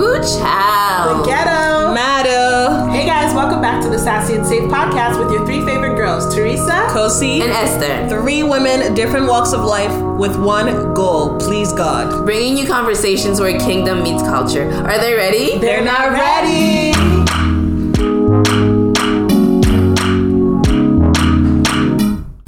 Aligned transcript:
Ooh, 0.00 0.14
child. 0.22 1.20
The 1.20 1.28
ghetto. 1.28 1.92
Matter. 1.92 2.90
Hey 2.90 3.04
guys, 3.04 3.34
welcome 3.34 3.60
back 3.60 3.82
to 3.82 3.90
the 3.90 3.98
Sassy 3.98 4.34
and 4.34 4.46
Safe 4.46 4.62
podcast 4.70 5.22
with 5.22 5.30
your 5.30 5.44
three 5.44 5.62
favorite 5.62 5.94
girls, 5.94 6.34
Teresa. 6.34 6.86
Kosi. 6.88 7.40
And 7.42 7.52
Esther. 7.52 8.08
Three 8.08 8.42
women, 8.42 8.94
different 8.94 9.26
walks 9.26 9.52
of 9.52 9.62
life, 9.62 9.92
with 10.18 10.40
one 10.40 10.94
goal 10.94 11.38
please 11.38 11.74
God. 11.74 12.24
Bringing 12.24 12.56
you 12.56 12.66
conversations 12.66 13.40
where 13.40 13.58
kingdom 13.58 14.02
meets 14.02 14.22
culture. 14.22 14.70
Are 14.70 14.98
they 14.98 15.12
ready? 15.12 15.58
They're 15.58 15.84
not 15.84 16.12
ready. 16.12 16.92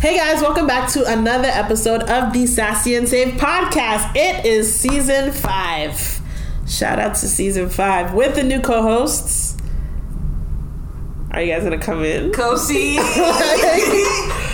Hey 0.01 0.17
guys, 0.17 0.41
welcome 0.41 0.67
back 0.67 0.91
to 0.93 1.05
another 1.05 1.49
episode 1.49 2.05
of 2.05 2.33
the 2.33 2.47
Sassy 2.47 2.95
and 2.95 3.07
Save 3.07 3.35
podcast. 3.35 4.17
It 4.17 4.47
is 4.47 4.75
season 4.75 5.33
five. 5.33 6.22
Shout 6.73 6.99
out 6.99 7.17
to 7.17 7.29
season 7.29 7.69
five 7.69 8.15
with 8.15 8.35
the 8.35 8.43
new 8.43 8.59
co 8.59 8.81
hosts. 8.81 9.59
Are 11.31 11.43
you 11.43 11.53
guys 11.53 11.65
gonna 11.65 11.79
come 11.79 12.03
in? 12.03 12.33
Kosi. 12.33 12.97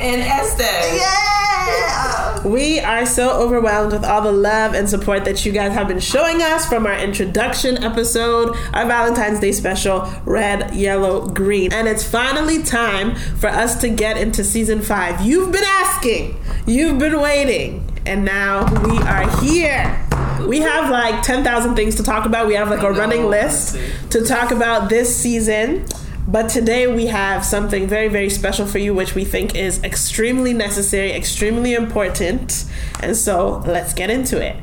And 0.00 0.22
Esther. 0.22 0.62
Yeah. 0.96 2.46
We 2.46 2.80
are 2.80 3.06
so 3.06 3.30
overwhelmed 3.30 3.92
with 3.92 4.04
all 4.04 4.22
the 4.22 4.32
love 4.32 4.74
and 4.74 4.88
support 4.88 5.24
that 5.26 5.44
you 5.44 5.52
guys 5.52 5.72
have 5.72 5.88
been 5.88 6.00
showing 6.00 6.42
us 6.42 6.66
from 6.66 6.86
our 6.86 6.98
introduction 6.98 7.82
episode, 7.82 8.56
our 8.74 8.86
Valentine's 8.86 9.40
Day 9.40 9.52
special, 9.52 10.10
Red, 10.24 10.74
Yellow, 10.74 11.28
Green. 11.28 11.72
And 11.72 11.88
it's 11.88 12.04
finally 12.04 12.62
time 12.62 13.14
for 13.16 13.48
us 13.48 13.80
to 13.80 13.88
get 13.88 14.16
into 14.16 14.44
season 14.44 14.82
five. 14.82 15.20
You've 15.22 15.52
been 15.52 15.64
asking, 15.64 16.38
you've 16.66 16.98
been 16.98 17.20
waiting, 17.20 17.90
and 18.06 18.24
now 18.24 18.64
we 18.82 18.98
are 18.98 19.40
here. 19.40 20.03
We 20.46 20.60
have 20.60 20.90
like 20.90 21.22
10,000 21.22 21.74
things 21.74 21.94
to 21.96 22.02
talk 22.02 22.26
about. 22.26 22.46
We 22.46 22.54
have 22.54 22.70
like 22.70 22.82
a 22.82 22.92
running 22.92 23.26
list 23.26 23.78
to 24.10 24.24
talk 24.24 24.50
about 24.50 24.88
this 24.88 25.14
season. 25.14 25.86
But 26.26 26.48
today 26.48 26.86
we 26.86 27.06
have 27.06 27.44
something 27.44 27.86
very, 27.86 28.08
very 28.08 28.30
special 28.30 28.66
for 28.66 28.78
you, 28.78 28.94
which 28.94 29.14
we 29.14 29.24
think 29.24 29.54
is 29.54 29.82
extremely 29.84 30.54
necessary, 30.54 31.12
extremely 31.12 31.74
important. 31.74 32.64
And 33.00 33.14
so 33.16 33.62
let's 33.66 33.92
get 33.92 34.08
into 34.10 34.40
it. 34.42 34.56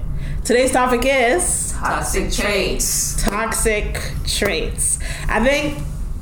Today's 0.44 0.72
topic 0.72 1.02
is 1.06 1.72
Toxic 1.74 2.32
traits. 2.32 3.24
toxic 3.24 4.00
traits. 4.26 4.98
I 5.30 5.44
think 5.44 5.78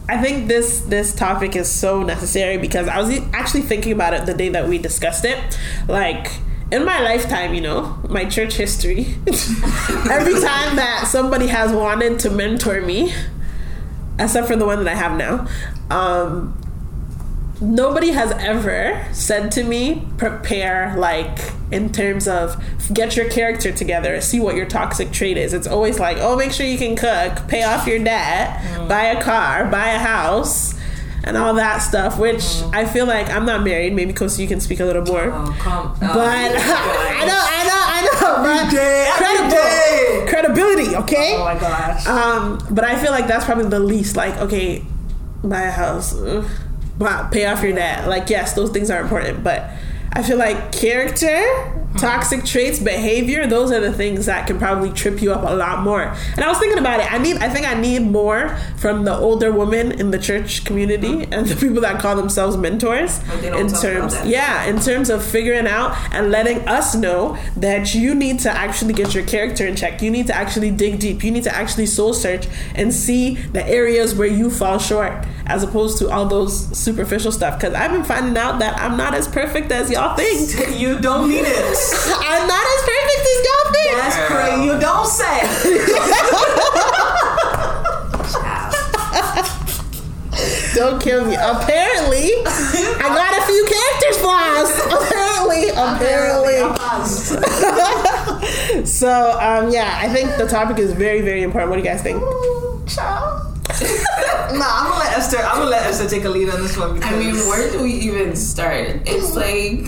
I 0.09 0.21
think 0.21 0.47
this 0.47 0.81
this 0.81 1.15
topic 1.15 1.55
is 1.55 1.71
so 1.71 2.03
necessary 2.03 2.57
because 2.57 2.87
I 2.89 2.99
was 2.99 3.17
actually 3.33 3.61
thinking 3.61 3.93
about 3.93 4.13
it 4.13 4.25
the 4.25 4.33
day 4.33 4.49
that 4.49 4.67
we 4.67 4.77
discussed 4.77 5.23
it. 5.23 5.57
Like 5.87 6.31
in 6.71 6.85
my 6.85 7.01
lifetime, 7.01 7.53
you 7.53 7.61
know, 7.61 7.99
my 8.07 8.25
church 8.25 8.55
history, 8.55 9.15
every 10.09 10.33
time 10.33 10.75
that 10.75 11.07
somebody 11.07 11.47
has 11.47 11.71
wanted 11.71 12.19
to 12.19 12.29
mentor 12.29 12.81
me, 12.81 13.13
except 14.19 14.47
for 14.47 14.55
the 14.55 14.65
one 14.65 14.83
that 14.83 14.87
I 14.87 14.95
have 14.95 15.17
now, 15.17 15.47
um, 15.89 16.55
nobody 17.61 18.11
has 18.11 18.31
ever 18.33 19.05
said 19.13 19.51
to 19.53 19.63
me, 19.63 20.07
prepare, 20.17 20.95
like, 20.97 21.39
in 21.71 21.91
terms 21.91 22.27
of 22.27 22.61
get 22.93 23.15
your 23.15 23.29
character 23.29 23.71
together, 23.71 24.19
see 24.21 24.39
what 24.39 24.55
your 24.55 24.65
toxic 24.65 25.11
trait 25.11 25.37
is. 25.37 25.53
It's 25.53 25.67
always 25.67 25.99
like, 25.99 26.17
oh, 26.19 26.35
make 26.35 26.51
sure 26.51 26.65
you 26.65 26.77
can 26.77 26.95
cook, 26.95 27.47
pay 27.47 27.63
off 27.63 27.87
your 27.87 28.03
debt, 28.03 28.87
buy 28.87 29.05
a 29.05 29.21
car, 29.23 29.65
buy 29.65 29.89
a 29.89 29.99
house. 29.99 30.68
And 31.23 31.35
all 31.37 31.53
that 31.55 31.79
stuff, 31.79 32.17
which 32.17 32.61
I 32.71 32.85
feel 32.85 33.05
like 33.05 33.29
I'm 33.29 33.45
not 33.45 33.63
married. 33.63 33.93
Maybe 33.93 34.13
Kosi, 34.13 34.39
you 34.39 34.47
can 34.47 34.59
speak 34.61 34.79
a 34.79 34.85
little 34.85 35.03
more. 35.03 35.31
Oh, 35.33 35.55
come. 35.59 35.95
But 35.99 36.07
I 36.17 37.25
know, 37.25 37.35
I 37.35 37.63
know, 37.67 37.83
I 37.85 38.01
know. 38.01 38.09
But 38.39 38.71
day, 38.71 39.11
every 39.13 39.49
day. 39.49 40.25
credible, 40.27 40.53
credibility, 40.53 40.95
okay? 40.95 41.35
Oh 41.37 41.43
my 41.43 41.59
gosh. 41.59 42.05
Um, 42.07 42.59
but 42.71 42.83
I 42.85 42.95
feel 43.01 43.11
like 43.11 43.27
that's 43.27 43.45
probably 43.45 43.65
the 43.67 43.79
least. 43.79 44.15
Like, 44.15 44.37
okay, 44.37 44.83
buy 45.43 45.63
a 45.63 45.71
house, 45.71 46.15
ugh, 46.15 46.45
pay 47.31 47.45
off 47.45 47.61
your 47.61 47.73
debt. 47.73 48.07
Like, 48.07 48.29
yes, 48.29 48.53
those 48.53 48.69
things 48.71 48.89
are 48.89 49.01
important, 49.01 49.43
but 49.43 49.69
I 50.13 50.23
feel 50.23 50.37
like 50.37 50.71
character, 50.71 51.78
toxic 51.97 52.45
traits, 52.45 52.79
behavior, 52.79 53.47
those 53.47 53.71
are 53.71 53.79
the 53.79 53.91
things 53.91 54.25
that 54.27 54.47
can 54.47 54.57
probably 54.57 54.91
trip 54.91 55.21
you 55.21 55.33
up 55.33 55.43
a 55.43 55.53
lot 55.53 55.83
more. 55.83 56.03
And 56.03 56.43
I 56.43 56.47
was 56.47 56.57
thinking 56.57 56.79
about 56.79 56.99
it. 56.99 57.11
I 57.11 57.17
need, 57.17 57.37
I 57.37 57.49
think 57.49 57.67
I 57.67 57.73
need 57.73 57.99
more 57.99 58.57
from 58.77 59.05
the 59.05 59.15
older 59.15 59.51
women 59.51 59.91
in 59.93 60.11
the 60.11 60.19
church 60.19 60.65
community 60.65 61.23
and 61.31 61.47
the 61.47 61.55
people 61.55 61.81
that 61.81 61.99
call 61.99 62.15
themselves 62.15 62.57
mentors. 62.57 63.19
In 63.43 63.67
terms, 63.69 64.15
yeah, 64.25 64.65
in 64.65 64.79
terms 64.79 65.09
of 65.09 65.23
figuring 65.23 65.67
out 65.67 65.97
and 66.13 66.31
letting 66.31 66.67
us 66.67 66.95
know 66.95 67.37
that 67.57 67.93
you 67.93 68.15
need 68.15 68.39
to 68.39 68.51
actually 68.51 68.93
get 68.93 69.13
your 69.13 69.25
character 69.25 69.65
in 69.65 69.75
check. 69.75 70.01
You 70.01 70.11
need 70.11 70.27
to 70.27 70.35
actually 70.35 70.71
dig 70.71 70.99
deep. 70.99 71.23
You 71.23 71.31
need 71.31 71.43
to 71.43 71.55
actually 71.55 71.85
soul 71.87 72.13
search 72.13 72.47
and 72.75 72.93
see 72.93 73.35
the 73.35 73.65
areas 73.67 74.15
where 74.15 74.27
you 74.27 74.49
fall 74.49 74.77
short 74.77 75.25
as 75.45 75.63
opposed 75.63 75.97
to 75.97 76.09
all 76.09 76.25
those 76.25 76.77
superficial 76.77 77.31
stuff. 77.31 77.59
Because 77.59 77.73
I've 77.73 77.91
been 77.91 78.03
finding 78.03 78.37
out 78.37 78.59
that 78.59 78.79
I'm 78.79 78.95
not 78.97 79.15
as 79.15 79.27
perfect 79.27 79.71
as 79.71 79.89
y'all 79.89 80.15
think. 80.15 80.79
you 80.79 80.99
don't 80.99 81.27
need 81.29 81.45
it. 81.45 81.78
I'm 82.19 82.47
not 82.47 82.65
as 82.65 82.81
perfect 82.87 83.27
as 83.29 83.39
y'all 83.45 83.71
think. 83.73 83.91
That's 83.97 84.17
crazy. 84.27 84.63
You 84.65 84.73
don't 84.79 85.07
say. 85.07 85.39
Don't 90.73 91.01
kill 91.01 91.25
me. 91.25 91.35
Apparently, 91.35 92.31
I 92.45 93.09
got 93.09 93.37
a 93.37 93.41
few 93.45 93.65
characters 93.67 94.17
flaws. 94.21 94.71
Apparently, 94.87 95.69
apparently. 95.75 96.59
So, 98.85 99.37
um, 99.39 99.71
yeah, 99.71 99.97
I 99.99 100.07
think 100.09 100.35
the 100.37 100.45
topic 100.47 100.77
is 100.77 100.93
very, 100.93 101.21
very 101.21 101.41
important. 101.43 101.69
What 101.69 101.77
do 101.77 101.81
you 101.83 101.87
guys 101.87 102.01
think? 102.01 102.19
no, 102.21 102.27
I'm 104.65 104.89
gonna 104.89 104.99
let 104.99 105.17
Esther. 105.17 105.37
I'm 105.37 105.57
gonna 105.57 105.69
let 105.69 105.85
Esther 105.87 106.07
take 106.07 106.23
a 106.25 106.29
lead 106.29 106.49
on 106.49 106.61
this 106.61 106.77
one 106.77 106.93
because 106.95 107.13
I 107.13 107.17
mean, 107.17 107.35
where 107.47 107.71
do 107.71 107.81
we 107.81 107.93
even 107.93 108.35
start? 108.35 109.01
It's 109.05 109.35
like 109.35 109.87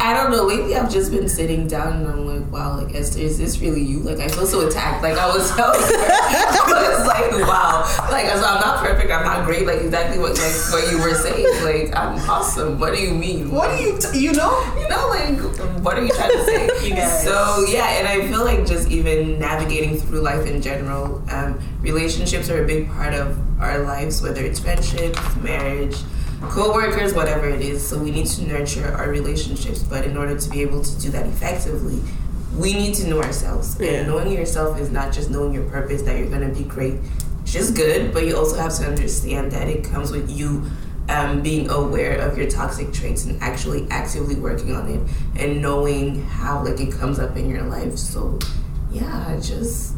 I 0.00 0.14
don't 0.14 0.30
know. 0.30 0.44
Lately, 0.44 0.74
I've 0.74 0.90
just 0.90 1.10
been 1.10 1.28
sitting 1.28 1.66
down 1.66 2.00
and 2.00 2.08
I'm 2.08 2.26
like, 2.26 2.50
wow, 2.50 2.80
like 2.80 2.94
Esther, 2.94 3.20
is 3.20 3.38
this 3.38 3.60
really 3.60 3.82
you? 3.82 4.00
Like, 4.00 4.18
I 4.18 4.28
feel 4.28 4.46
so 4.46 4.66
attacked. 4.66 5.02
Like, 5.02 5.16
I 5.18 5.26
was, 5.26 5.50
I 5.52 5.68
was, 5.68 5.92
I 5.92 6.96
was 6.96 7.06
like, 7.06 7.48
wow. 7.48 8.08
Like, 8.10 8.26
so 8.26 8.44
I'm 8.44 8.60
not 8.60 8.84
perfect. 8.84 9.10
I'm 9.10 9.24
not 9.24 9.44
great. 9.44 9.66
Like, 9.66 9.80
exactly 9.80 10.18
what 10.18 10.38
like 10.38 10.54
what 10.72 10.90
you 10.90 10.98
were 10.98 11.14
saying. 11.14 11.64
Like, 11.64 11.96
I'm 11.96 12.18
awesome. 12.28 12.78
What 12.78 12.94
do 12.94 13.00
you 13.00 13.14
mean? 13.14 13.50
what 13.50 13.76
do 13.76 13.82
you 13.82 13.98
t- 13.98 14.18
you 14.18 14.32
know? 14.32 14.58
you 14.78 14.88
know, 14.88 15.08
like, 15.08 15.38
what 15.84 15.96
are 15.96 16.04
you 16.04 16.12
trying 16.12 16.32
to 16.32 16.44
say? 16.44 16.68
You 16.88 16.94
guys. 16.94 17.24
So, 17.24 17.66
yeah, 17.68 17.98
and 17.98 18.08
I 18.08 18.26
feel 18.28 18.44
like 18.44 18.66
just 18.66 18.88
even 18.90 19.38
navigating 19.38 19.96
through 19.96 20.20
life 20.20 20.46
in 20.46 20.62
general, 20.62 21.22
um, 21.30 21.58
relationships 21.80 22.48
are 22.50 22.62
a 22.62 22.66
big 22.66 22.88
part 22.88 23.14
of 23.14 23.36
our 23.60 23.80
lives, 23.80 24.22
whether 24.22 24.42
it's 24.42 24.60
friendships, 24.60 25.36
marriage, 25.36 25.96
co-workers, 26.40 27.14
whatever 27.14 27.48
it 27.48 27.60
is. 27.60 27.86
So 27.86 27.98
we 27.98 28.10
need 28.10 28.26
to 28.26 28.46
nurture 28.46 28.94
our 28.94 29.08
relationships, 29.10 29.82
but 29.82 30.04
in 30.04 30.16
order 30.16 30.38
to 30.38 30.50
be 30.50 30.62
able 30.62 30.82
to 30.82 31.00
do 31.00 31.10
that 31.10 31.26
effectively, 31.26 32.00
we 32.56 32.72
need 32.74 32.94
to 32.96 33.08
know 33.08 33.22
ourselves. 33.22 33.76
Yeah. 33.80 33.90
And 33.90 34.08
knowing 34.08 34.32
yourself 34.32 34.78
is 34.80 34.90
not 34.90 35.12
just 35.12 35.30
knowing 35.30 35.52
your 35.52 35.68
purpose 35.70 36.02
that 36.02 36.18
you're 36.18 36.28
going 36.28 36.48
to 36.48 36.56
be 36.56 36.68
great, 36.68 36.94
which 37.42 37.54
is 37.54 37.70
good, 37.70 38.12
but 38.12 38.26
you 38.26 38.36
also 38.36 38.56
have 38.56 38.74
to 38.76 38.86
understand 38.86 39.52
that 39.52 39.68
it 39.68 39.84
comes 39.84 40.10
with 40.10 40.30
you 40.30 40.70
um, 41.08 41.42
being 41.42 41.70
aware 41.70 42.18
of 42.18 42.36
your 42.36 42.50
toxic 42.50 42.92
traits 42.92 43.24
and 43.24 43.42
actually 43.42 43.86
actively 43.90 44.34
working 44.34 44.74
on 44.74 44.88
it 44.88 45.00
and 45.40 45.62
knowing 45.62 46.22
how 46.24 46.62
like 46.64 46.80
it 46.80 46.92
comes 46.92 47.18
up 47.18 47.36
in 47.36 47.48
your 47.48 47.62
life. 47.62 47.96
So 47.96 48.38
yeah, 48.90 49.38
just 49.40 49.94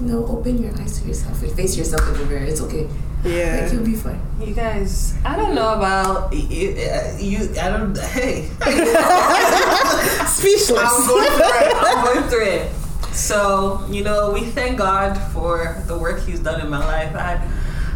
you 0.00 0.06
know, 0.06 0.26
open 0.26 0.62
your 0.62 0.72
eyes 0.80 1.00
to 1.00 1.06
yourself 1.06 1.42
and 1.42 1.52
face 1.52 1.76
yourself 1.76 2.06
in 2.08 2.14
the 2.14 2.24
mirror. 2.26 2.44
It's 2.44 2.60
okay. 2.62 2.88
Like 3.22 3.32
Yeah. 3.34 3.70
you'll 3.72 3.84
be 3.84 3.94
fine. 3.94 4.20
You 4.40 4.54
guys, 4.54 5.14
I 5.24 5.36
don't 5.36 5.54
know 5.54 5.74
about 5.74 6.32
you. 6.32 6.70
Uh, 6.80 7.16
you 7.18 7.50
I 7.60 7.68
don't. 7.68 7.96
Hey, 7.98 8.48
Speechless. 10.26 10.80
I'm 10.80 11.06
going 11.06 11.28
through 11.28 11.60
it. 11.60 11.74
I'm 11.76 12.04
going 12.04 12.24
through 12.30 12.44
it. 12.46 12.72
So 13.12 13.84
you 13.90 14.02
know, 14.02 14.30
we 14.32 14.44
thank 14.44 14.78
God 14.78 15.18
for 15.32 15.82
the 15.86 15.98
work 15.98 16.20
He's 16.24 16.40
done 16.40 16.60
in 16.60 16.70
my 16.70 16.78
life. 16.78 17.14
I 17.14 17.36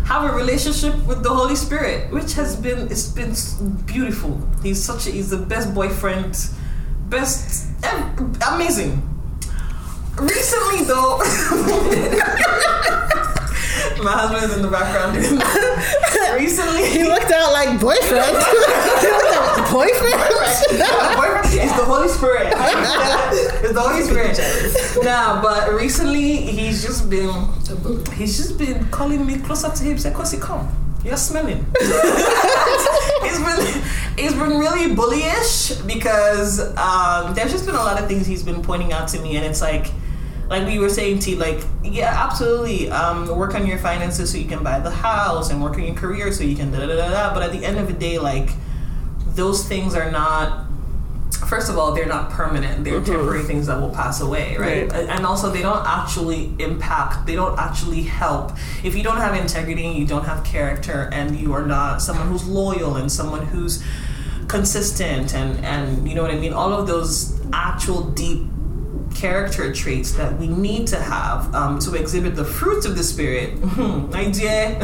have 0.07 0.25
a 0.31 0.35
relationship 0.37 0.95
with 1.07 1.23
the 1.23 1.31
Holy 1.31 1.57
Spirit, 1.57 2.13
which 2.13 2.35
has 2.35 2.57
been 2.57 2.89
it's 2.91 3.09
been 3.09 3.33
beautiful. 3.87 4.39
He's 4.63 4.83
such 4.85 5.07
a 5.07 5.11
he's 5.11 5.31
the 5.31 5.39
best 5.39 5.73
boyfriend, 5.75 6.37
best 7.09 7.67
amazing. 8.53 9.01
Recently, 10.21 10.85
though. 10.85 11.21
My 14.05 14.13
husband 14.13 14.45
is 14.45 14.55
in 14.55 14.63
the 14.63 14.69
background. 14.69 15.17
Recently, 16.39 16.85
he 16.91 17.05
looked 17.05 17.33
out 17.33 17.53
like 17.55 17.81
boyfriend. 17.81 18.37
boyfriend? 19.73 20.21
boyfriend 21.17 21.47
is 21.49 21.73
the 21.73 21.85
Holy 21.87 22.09
Spirit. 22.09 22.53
it's 22.53 23.73
the 23.73 23.81
Holy 23.81 24.03
Spirit. 24.03 24.39
Nah, 25.03 25.41
but 25.41 25.73
recently 25.73 26.37
he's 26.37 26.83
just 26.83 27.09
been 27.09 27.33
he's 28.13 28.37
just 28.37 28.59
been 28.59 28.87
calling 28.91 29.25
me 29.25 29.39
closer 29.39 29.71
to 29.71 29.83
him. 29.83 29.93
He's 29.93 30.05
like, 30.05 30.15
"Kosi, 30.15 30.39
come, 30.39 30.69
you're 31.03 31.17
smelling." 31.17 31.65
he's 33.23 33.41
been 33.41 33.83
he's 34.19 34.35
been 34.35 34.59
really 34.59 34.95
bullyish 34.95 35.85
because 35.87 36.61
um, 36.77 37.35
there's 37.35 37.53
just 37.53 37.65
been 37.65 37.75
a 37.75 37.83
lot 37.83 37.99
of 38.01 38.07
things 38.07 38.27
he's 38.27 38.43
been 38.43 38.63
pointing 38.63 38.93
out 38.93 39.09
to 39.09 39.19
me, 39.23 39.37
and 39.37 39.47
it's 39.47 39.63
like. 39.63 39.87
Like 40.59 40.67
we 40.67 40.79
were 40.79 40.89
saying 40.89 41.19
to 41.21 41.37
like 41.37 41.61
yeah 41.83 42.25
absolutely. 42.25 42.91
Um, 42.91 43.27
work 43.37 43.55
on 43.55 43.67
your 43.67 43.79
finances 43.79 44.31
so 44.31 44.39
you 44.39 44.47
can 44.47 44.63
buy 44.63 44.79
the 44.79 44.91
house 44.91 45.51
and 45.51 45.63
work 45.63 45.75
on 45.75 45.85
your 45.85 45.95
career 45.95 46.33
so 46.33 46.45
you 46.45 46.57
can 46.57 46.71
da 46.71 46.79
da 46.81 46.87
da 46.87 47.11
da 47.11 47.35
but 47.35 47.43
at 47.43 47.53
the 47.53 47.65
end 47.65 47.79
of 47.79 47.87
the 47.87 47.93
day 47.93 48.19
like 48.19 48.51
those 49.27 49.67
things 49.67 49.95
are 49.95 50.11
not 50.11 50.67
first 51.49 51.69
of 51.69 51.77
all 51.77 51.93
they're 51.93 52.07
not 52.07 52.31
permanent. 52.31 52.85
They're 52.85 53.03
temporary 53.03 53.43
things 53.43 53.67
that 53.67 53.81
will 53.81 53.91
pass 53.91 54.21
away 54.21 54.57
right? 54.57 54.91
Right. 54.91 55.09
and 55.09 55.27
also 55.27 55.51
they 55.51 55.63
don't 55.63 55.85
actually 55.87 56.55
impact 56.59 57.27
they 57.27 57.35
don't 57.35 57.59
actually 57.59 58.03
help. 58.03 58.53
If 58.85 58.95
you 58.95 59.03
don't 59.03 59.19
have 59.19 59.35
integrity 59.35 59.89
you 59.89 60.07
don't 60.07 60.25
have 60.25 60.45
character 60.45 61.11
and 61.13 61.37
you 61.37 61.53
are 61.53 61.67
not 61.67 62.01
someone 62.01 62.29
who's 62.29 62.47
loyal 62.47 62.97
and 62.97 63.11
someone 63.11 63.47
who's 63.47 63.83
consistent 64.49 65.35
and 65.35 65.65
and 65.65 66.09
you 66.09 66.15
know 66.15 66.23
what 66.23 66.31
i 66.31 66.39
mean? 66.39 66.53
All 66.53 66.73
of 66.73 66.87
those 66.87 67.41
actual 67.53 68.11
deep 68.11 68.47
character 69.15 69.73
traits 69.73 70.13
that 70.13 70.37
we 70.39 70.49
need 70.49 70.87
to 70.89 71.01
have 71.01 71.55
um, 71.55 71.79
to 71.81 71.95
exhibit 71.95 72.35
the 72.37 72.45
fruits 72.45 72.85
of 72.87 72.97
the 72.97 73.03
spirit. 73.03 73.59
My 74.11 74.31
dear, 74.31 74.79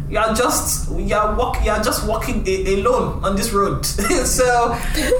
you're 0.08 0.34
just 0.34 0.90
you're 0.92 1.34
walk 1.34 1.64
you're 1.64 1.82
just 1.82 2.06
walking 2.06 2.46
a- 2.46 2.80
alone 2.80 3.22
on 3.24 3.36
this 3.36 3.52
road. 3.52 3.84
so 3.86 4.44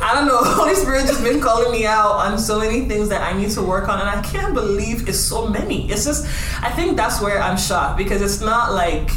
I 0.02 0.14
don't 0.14 0.26
know. 0.26 0.38
Holy 0.42 0.74
Spirit 0.74 1.06
just 1.06 1.22
been 1.22 1.40
calling 1.40 1.70
me 1.72 1.84
out 1.86 2.12
on 2.12 2.38
so 2.38 2.58
many 2.58 2.88
things 2.88 3.08
that 3.08 3.22
I 3.22 3.36
need 3.36 3.50
to 3.50 3.62
work 3.62 3.88
on, 3.88 4.00
and 4.00 4.08
I 4.08 4.22
can't 4.22 4.54
believe 4.54 5.08
it's 5.08 5.20
so 5.20 5.46
many. 5.48 5.90
It's 5.90 6.04
just 6.04 6.24
I 6.62 6.70
think 6.70 6.96
that's 6.96 7.20
where 7.20 7.40
I'm 7.42 7.58
shocked 7.58 7.98
because 7.98 8.22
it's 8.22 8.40
not 8.40 8.72
like 8.72 9.10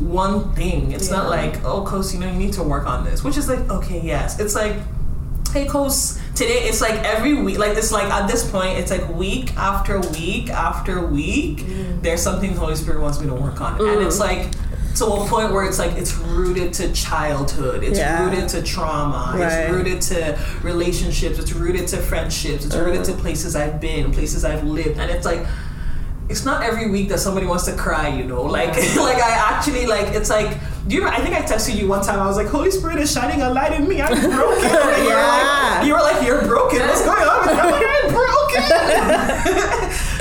one 0.00 0.52
thing. 0.54 0.92
It's 0.92 1.10
not 1.10 1.30
like, 1.30 1.64
oh, 1.64 1.84
Kos, 1.84 2.12
you 2.12 2.20
know, 2.20 2.30
you 2.30 2.38
need 2.38 2.52
to 2.54 2.62
work 2.62 2.86
on 2.86 3.04
this, 3.04 3.22
which 3.24 3.36
is 3.36 3.48
like, 3.48 3.70
okay, 3.70 4.00
yes. 4.00 4.40
It's 4.40 4.54
like, 4.54 4.76
Kos, 5.62 6.18
today 6.34 6.64
it's 6.64 6.80
like 6.80 6.94
every 7.04 7.34
week, 7.34 7.58
like 7.58 7.76
it's 7.76 7.92
like 7.92 8.10
at 8.12 8.26
this 8.26 8.50
point, 8.50 8.78
it's 8.78 8.90
like 8.90 9.08
week 9.10 9.56
after 9.56 10.00
week 10.00 10.50
after 10.50 11.06
week, 11.06 11.58
mm. 11.58 12.02
there's 12.02 12.22
something 12.22 12.52
the 12.52 12.58
Holy 12.58 12.74
Spirit 12.74 13.00
wants 13.00 13.20
me 13.20 13.28
to 13.28 13.34
work 13.34 13.60
on. 13.60 13.80
And 13.80 14.04
it's 14.04 14.16
mm. 14.16 14.20
like, 14.20 14.50
to 14.96 15.06
a 15.06 15.26
point 15.26 15.52
where 15.52 15.64
it's 15.64 15.78
like 15.78 15.92
it's 15.92 16.16
rooted 16.16 16.72
to 16.74 16.92
childhood, 16.92 17.82
it's 17.82 17.98
Yeah. 17.98 18.24
rooted 18.24 18.48
to 18.50 18.62
trauma, 18.62 19.34
Right. 19.36 19.52
it's 19.52 19.72
rooted 19.72 20.00
to 20.02 20.38
relationships, 20.62 21.38
it's 21.38 21.52
rooted 21.52 21.88
to 21.88 21.98
friendships, 21.98 22.64
it's 22.64 22.76
rooted 22.76 23.04
to 23.04 23.12
places 23.12 23.56
I've 23.56 23.80
been, 23.80 24.12
places 24.12 24.44
I've 24.44 24.64
lived, 24.64 24.98
and 24.98 25.10
it's 25.10 25.24
like 25.24 25.46
it's 26.28 26.44
not 26.44 26.62
every 26.62 26.90
week 26.90 27.08
that 27.10 27.20
somebody 27.20 27.46
wants 27.46 27.64
to 27.66 27.74
cry, 27.74 28.08
you 28.08 28.24
know. 28.24 28.42
Like, 28.42 28.68
like 28.96 29.22
I 29.22 29.52
actually 29.52 29.86
like. 29.86 30.14
It's 30.14 30.30
like, 30.30 30.56
do 30.86 30.94
you? 30.96 31.06
I 31.06 31.18
think 31.20 31.34
I 31.34 31.40
texted 31.42 31.76
you 31.76 31.88
one 31.88 32.02
time. 32.04 32.18
I 32.20 32.26
was 32.26 32.36
like, 32.36 32.46
Holy 32.48 32.70
Spirit 32.70 32.98
is 32.98 33.10
shining 33.12 33.40
a 33.42 33.50
light 33.50 33.72
in 33.72 33.88
me. 33.88 34.00
I'm 34.02 34.12
broken. 34.30 34.64
And 34.64 35.02
you, 35.02 35.08
were 35.08 35.10
Yeah. 35.10 35.76
like, 35.78 35.86
you 35.86 35.92
were 35.94 36.00
like, 36.00 36.22
you're 36.26 36.42
broken. 36.46 36.80
What's 36.80 37.02
going 37.04 37.26
on? 37.26 37.46
with 37.46 37.56
you?" 37.56 37.62
I'm 37.62 37.72
like, 37.72 37.86
I'm 38.04 38.12
broken. 38.12 38.34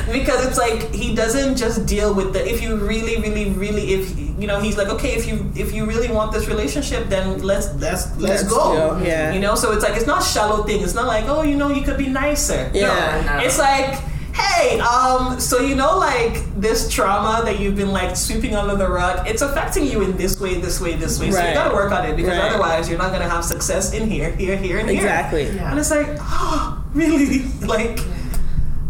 because 0.14 0.46
it's 0.46 0.58
like 0.58 0.94
he 0.94 1.16
doesn't 1.16 1.56
just 1.58 1.86
deal 1.86 2.14
with 2.14 2.34
the. 2.34 2.48
If 2.48 2.62
you 2.62 2.76
really, 2.78 3.18
really, 3.22 3.50
really, 3.52 3.94
if 3.94 4.18
you 4.40 4.48
know, 4.48 4.60
he's 4.60 4.78
like, 4.78 4.90
okay, 4.90 5.14
if 5.16 5.28
you 5.28 5.50
if 5.56 5.74
you 5.74 5.86
really 5.86 6.10
want 6.10 6.32
this 6.32 6.48
relationship, 6.48 7.08
then 7.10 7.42
let's 7.42 7.74
let's 7.76 8.08
let's, 8.18 8.20
Let's 8.20 8.44
go. 8.44 8.98
go, 8.98 9.02
yeah. 9.04 9.34
You 9.34 9.40
know, 9.40 9.56
so 9.56 9.72
it's 9.72 9.84
like 9.84 9.96
it's 9.96 10.08
not 10.08 10.24
shallow 10.24 10.64
thing. 10.64 10.82
It's 10.84 10.94
not 10.94 11.08
like, 11.08 11.26
oh, 11.28 11.42
you 11.44 11.56
know, 11.56 11.70
you 11.70 11.82
could 11.84 11.98
be 11.98 12.08
nicer. 12.08 12.70
No. 12.74 12.80
Yeah. 12.80 13.24
No. 13.40 13.46
It's 13.46 13.58
like 13.60 14.00
hey 14.34 14.80
um 14.80 15.40
so 15.40 15.60
you 15.60 15.76
know 15.76 15.98
like 15.98 16.34
this 16.60 16.90
trauma 16.92 17.42
that 17.46 17.60
you've 17.60 17.76
been 17.76 17.92
like 17.92 18.16
sweeping 18.16 18.56
under 18.56 18.76
the 18.76 18.88
rug 18.90 19.28
it's 19.28 19.42
affecting 19.42 19.86
you 19.86 20.02
in 20.02 20.16
this 20.18 20.40
way 20.42 20.56
this 20.60 20.82
way 20.82 20.96
this 20.96 21.20
way 21.20 21.30
so 21.32 21.38
you 21.48 21.54
gotta 21.54 21.74
work 21.74 21.92
on 21.92 22.06
it 22.06 22.16
because 22.16 22.38
Right. 22.38 22.52
otherwise 22.52 22.90
you're 22.90 22.98
not 22.98 23.12
gonna 23.12 23.30
have 23.30 23.46
success 23.46 23.94
in 23.94 24.10
here 24.10 24.32
here 24.32 24.58
here 24.58 24.80
and 24.80 24.90
here 24.90 25.00
Exactly. 25.02 25.44
Yeah. 25.52 25.70
and 25.70 25.80
it's 25.80 25.92
like 25.92 26.08
oh 26.20 26.84
really 26.94 27.44
like 27.62 28.00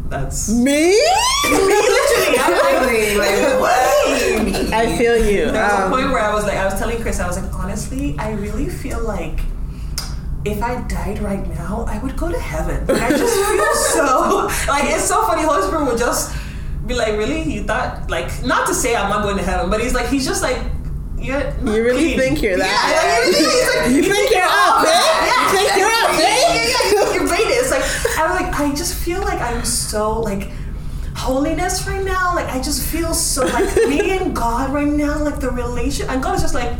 that's 0.10 0.50
Me? 0.50 0.92
me 0.92 1.02
literally 1.50 2.38
I'm 2.40 2.52
like 2.52 3.18
Like, 3.18 3.60
what 3.60 4.20
do 4.20 4.26
you 4.26 4.44
mean? 4.44 4.74
I 4.74 4.96
feel 4.98 5.18
you. 5.18 5.50
there 5.52 5.64
was 5.64 5.74
a 5.74 5.84
Um, 5.86 5.92
point 5.92 6.10
where 6.10 6.20
I 6.20 6.34
was 6.34 6.44
like, 6.46 6.58
I 6.58 6.66
was 6.66 6.76
telling 6.76 7.02
Chris, 7.02 7.20
I 7.20 7.26
was 7.28 7.42
like, 7.42 7.52
honestly, 7.54 8.16
I 8.20 8.32
really 8.34 8.70
feel 8.70 9.02
like 9.04 9.40
if 10.46 10.62
I 10.62 10.82
died 10.88 11.20
right 11.20 11.48
now, 11.56 11.86
I 11.88 12.00
would 12.00 12.18
go 12.18 12.32
to 12.32 12.40
heaven. 12.40 12.86
Like, 12.88 13.02
I 13.02 13.10
just 13.10 13.36
feel 13.36 13.76
so 13.76 14.50
like 14.68 14.86
it's 14.86 15.06
so 15.06 15.26
funny. 15.26 15.44
Holy 15.44 15.62
Spirit 15.68 15.86
would 15.86 15.98
just 15.98 16.36
be 16.86 16.94
like, 16.96 17.14
really? 17.14 17.42
You 17.42 17.64
thought 17.64 18.10
like 18.10 18.44
not 18.44 18.68
to 18.68 18.74
say 18.74 18.96
I'm 18.96 19.10
not 19.10 19.24
going 19.24 19.38
to 19.38 19.44
heaven, 19.44 19.70
but 19.70 19.82
he's 19.82 19.94
like, 19.94 20.08
he's 20.08 20.26
just 20.26 20.42
like. 20.44 20.58
You 21.18 21.36
really 21.64 22.16
clean." 22.16 22.18
think 22.20 22.42
you're 22.42 22.58
that 22.58 22.68
Yeah, 22.68 23.24
like, 23.24 23.36
he's 23.38 23.76
like, 23.78 23.96
You 23.96 24.14
think 24.14 24.32
you're 24.32 24.44
up, 24.44 24.84
eh? 24.84 25.24
You 25.32 25.56
think 25.56 25.70
you're 25.80 25.88
up, 25.88 26.20
yeah, 26.20 26.28
eh? 26.28 26.36
yeah, 26.52 26.60
yeah, 26.60 27.04
yeah, 27.06 27.14
You're 27.14 27.28
rated. 27.32 27.64
It's 27.64 27.72
like 27.72 28.20
I 28.20 28.28
was 28.30 28.42
like, 28.42 28.60
I 28.60 28.76
just 28.76 28.96
feel 28.96 29.22
like 29.22 29.40
I'm 29.40 29.64
so 29.64 30.20
like 30.20 30.50
holiness 31.16 31.88
right 31.88 32.04
now. 32.04 32.36
Like 32.36 32.48
I 32.48 32.62
just 32.62 32.86
feel 32.86 33.14
so 33.14 33.46
like 33.46 33.74
me 33.88 34.18
and 34.18 34.36
God 34.36 34.74
right 34.74 34.86
now. 34.86 35.24
Like 35.24 35.40
the 35.40 35.50
relation, 35.50 36.10
and 36.10 36.22
God 36.22 36.36
is 36.36 36.42
just 36.42 36.54
like, 36.54 36.78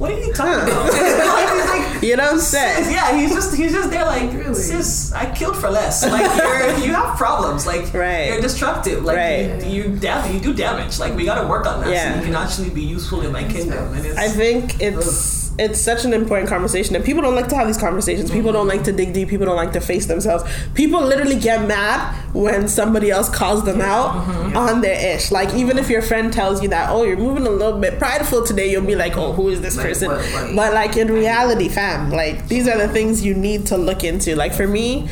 what 0.00 0.10
are 0.10 0.18
you 0.18 0.32
talking 0.32 0.62
about? 0.66 0.86
like, 0.88 0.94
he's 0.96 1.68
like, 1.92 2.02
You 2.02 2.16
don't 2.16 2.40
say. 2.40 2.90
yeah, 2.90 3.14
he's 3.16 3.32
just 3.34 3.54
he's 3.54 3.72
just 3.72 3.90
there 3.90 4.04
like, 4.06 4.32
Really? 4.32 4.54
sis, 4.54 5.12
I 5.12 5.30
killed 5.32 5.56
for 5.56 5.70
less. 5.70 6.02
Like 6.02 6.24
you're 6.42 6.86
you 6.88 6.94
have 6.94 7.16
problems. 7.18 7.66
Like 7.66 7.92
Right. 7.94 8.28
you're 8.32 8.40
destructive. 8.40 9.04
Like 9.04 9.16
Right. 9.18 9.62
you, 9.66 9.82
you 10.00 10.32
you 10.32 10.40
do 10.40 10.52
damage. 10.54 10.98
Like 10.98 11.14
we 11.14 11.24
gotta 11.24 11.46
work 11.46 11.66
on 11.66 11.80
that 11.82 11.90
Yeah. 11.90 12.12
so 12.14 12.20
you 12.20 12.24
can 12.26 12.34
actually 12.34 12.70
be 12.70 12.82
useful 12.82 13.20
in 13.20 13.30
my 13.32 13.44
kingdom. 13.44 13.92
And 13.94 14.04
it's 14.06 14.18
I 14.18 14.28
think 14.28 14.80
it's 14.80 15.39
it's 15.60 15.80
such 15.80 16.04
an 16.04 16.12
important 16.12 16.48
conversation, 16.48 16.96
and 16.96 17.04
people 17.04 17.22
don't 17.22 17.34
like 17.36 17.48
to 17.48 17.54
have 17.56 17.66
these 17.66 17.76
conversations. 17.78 18.30
People 18.30 18.52
don't 18.52 18.66
like 18.66 18.82
to 18.84 18.92
dig 18.92 19.12
deep. 19.12 19.28
People 19.28 19.46
don't 19.46 19.56
like 19.56 19.72
to 19.74 19.80
face 19.80 20.06
themselves. 20.06 20.42
People 20.74 21.00
literally 21.02 21.38
get 21.38 21.68
mad 21.68 22.14
when 22.34 22.66
somebody 22.68 23.10
else 23.10 23.28
calls 23.28 23.64
them 23.64 23.80
out 23.80 24.10
on 24.56 24.80
their 24.80 25.14
ish. 25.16 25.30
Like 25.30 25.54
even 25.54 25.78
if 25.78 25.90
your 25.90 26.02
friend 26.02 26.32
tells 26.32 26.62
you 26.62 26.68
that, 26.70 26.88
oh, 26.90 27.02
you're 27.04 27.16
moving 27.18 27.46
a 27.46 27.50
little 27.50 27.78
bit 27.78 27.98
prideful 27.98 28.44
today, 28.44 28.70
you'll 28.70 28.86
be 28.86 28.96
like, 28.96 29.16
oh, 29.16 29.32
who 29.32 29.48
is 29.50 29.60
this 29.60 29.76
Like, 29.76 29.86
person? 29.86 30.08
what- 30.08 30.20
what- 30.24 30.56
But 30.56 30.74
like 30.74 30.96
in 30.96 31.08
reality, 31.12 31.68
fam, 31.68 32.10
like 32.10 32.48
these 32.48 32.66
are 32.66 32.78
the 32.78 32.88
things 32.88 33.24
you 33.24 33.34
need 33.34 33.66
to 33.66 33.76
look 33.76 34.02
into. 34.02 34.34
Like 34.34 34.54
for 34.54 34.66
me. 34.66 35.08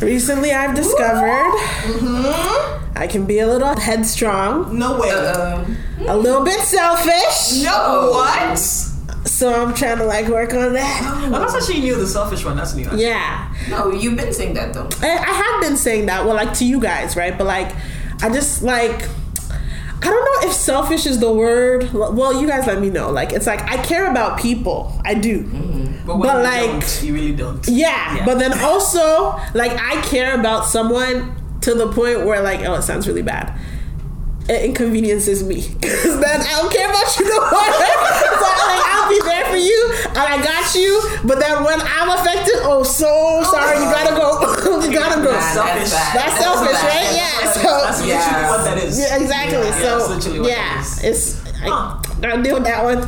Recently, 0.00 0.50
I've 0.50 0.74
discovered 0.74 1.52
I 2.96 3.06
can 3.08 3.24
be 3.24 3.38
a 3.38 3.46
little 3.46 3.78
headstrong, 3.78 4.76
no 4.76 4.98
way. 5.00 5.10
Um, 5.10 5.76
a 6.08 6.16
little 6.16 6.42
bit 6.44 6.58
selfish. 6.60 7.62
no 7.62 8.10
what? 8.10 8.58
So 9.42 9.52
I'm 9.52 9.74
trying 9.74 9.98
to 9.98 10.04
like 10.04 10.28
work 10.28 10.54
on 10.54 10.72
that. 10.74 11.28
Well, 11.28 11.40
that's 11.40 11.54
actually 11.56 11.80
new. 11.80 11.96
The 11.96 12.06
selfish 12.06 12.44
one. 12.44 12.56
That's 12.56 12.76
new. 12.76 12.88
Yeah. 12.94 13.52
no, 13.68 13.90
you've 13.90 14.16
been 14.16 14.32
saying 14.32 14.54
that 14.54 14.72
though. 14.72 14.88
I, 15.00 15.08
I 15.18 15.32
have 15.32 15.60
been 15.62 15.76
saying 15.76 16.06
that, 16.06 16.24
well, 16.24 16.36
like 16.36 16.54
to 16.58 16.64
you 16.64 16.78
guys, 16.78 17.16
right? 17.16 17.36
But 17.36 17.48
like, 17.48 17.74
I 18.22 18.28
just 18.32 18.62
like, 18.62 19.02
I 19.02 20.04
don't 20.04 20.24
know 20.44 20.48
if 20.48 20.52
selfish 20.52 21.06
is 21.06 21.18
the 21.18 21.32
word. 21.32 21.92
Well, 21.92 22.40
you 22.40 22.46
guys 22.46 22.68
let 22.68 22.80
me 22.80 22.88
know. 22.88 23.10
Like, 23.10 23.32
it's 23.32 23.48
like 23.48 23.62
I 23.62 23.82
care 23.82 24.08
about 24.08 24.38
people. 24.38 24.96
I 25.04 25.14
do. 25.14 25.42
Mm-hmm. 25.42 26.06
But, 26.06 26.18
when 26.18 26.28
But, 26.28 26.36
you 26.36 26.42
like- 26.44 26.80
don't, 26.80 27.02
you 27.02 27.12
really 27.14 27.32
don't. 27.34 27.66
Yeah, 27.66 28.18
Yeah. 28.18 28.24
but 28.24 28.38
then 28.38 28.56
also, 28.60 29.36
like, 29.54 29.72
I 29.72 30.00
care 30.02 30.38
about 30.38 30.66
someone 30.66 31.34
to 31.62 31.74
the 31.74 31.90
point 31.90 32.24
where, 32.26 32.42
like, 32.42 32.60
oh, 32.60 32.74
it 32.74 32.82
sounds 32.82 33.08
really 33.08 33.22
bad. 33.22 33.58
It 34.48 34.64
inconveniences 34.66 35.42
me. 35.44 35.62
Because 35.80 36.18
then 36.20 36.40
I 36.40 36.50
don't 36.60 36.72
care 36.72 36.88
about 36.90 37.08
you 37.18 37.24
no 37.28 37.38
more. 37.40 37.70
so, 38.42 38.48
like, 38.66 38.82
I'll 38.90 39.08
be 39.08 39.20
there 39.22 39.44
for 39.50 39.56
you, 39.56 39.80
and 40.08 40.18
I 40.18 40.38
got 40.42 40.74
you. 40.74 40.90
But 41.24 41.38
then 41.38 41.62
when 41.64 41.78
I'm 41.80 42.10
affected, 42.18 42.58
oh, 42.66 42.82
so 42.82 43.42
sorry, 43.50 43.78
you 43.78 43.86
gotta 43.90 44.14
go. 44.16 44.80
you 44.86 44.92
gotta 44.92 45.22
go. 45.22 45.30
Nah, 45.32 45.40
Selfish. 45.40 45.90
That's, 45.90 45.92
bad. 45.92 46.16
That's 46.16 46.36
selfish, 46.42 46.72
bad. 46.72 46.90
right? 46.90 47.10
Yeah. 47.14 47.52
So, 47.52 47.62
That's 47.62 48.00
literally 48.00 48.10
Yeah. 48.10 48.50
what 48.50 48.64
that 48.64 48.78
is. 48.82 48.98
yeah, 48.98 49.16
exactly. 49.20 49.58
Yeah, 49.58 49.78
so, 49.98 50.14
literally 50.14 50.40
what 50.40 50.50
yeah, 50.50 50.82
that 50.82 51.04
is. 51.04 51.38
it's. 51.38 51.42
Huh. 51.62 52.00
I, 52.02 52.20
gotta 52.20 52.42
deal 52.42 52.54
with 52.54 52.64
that 52.64 52.82
one. 52.82 52.98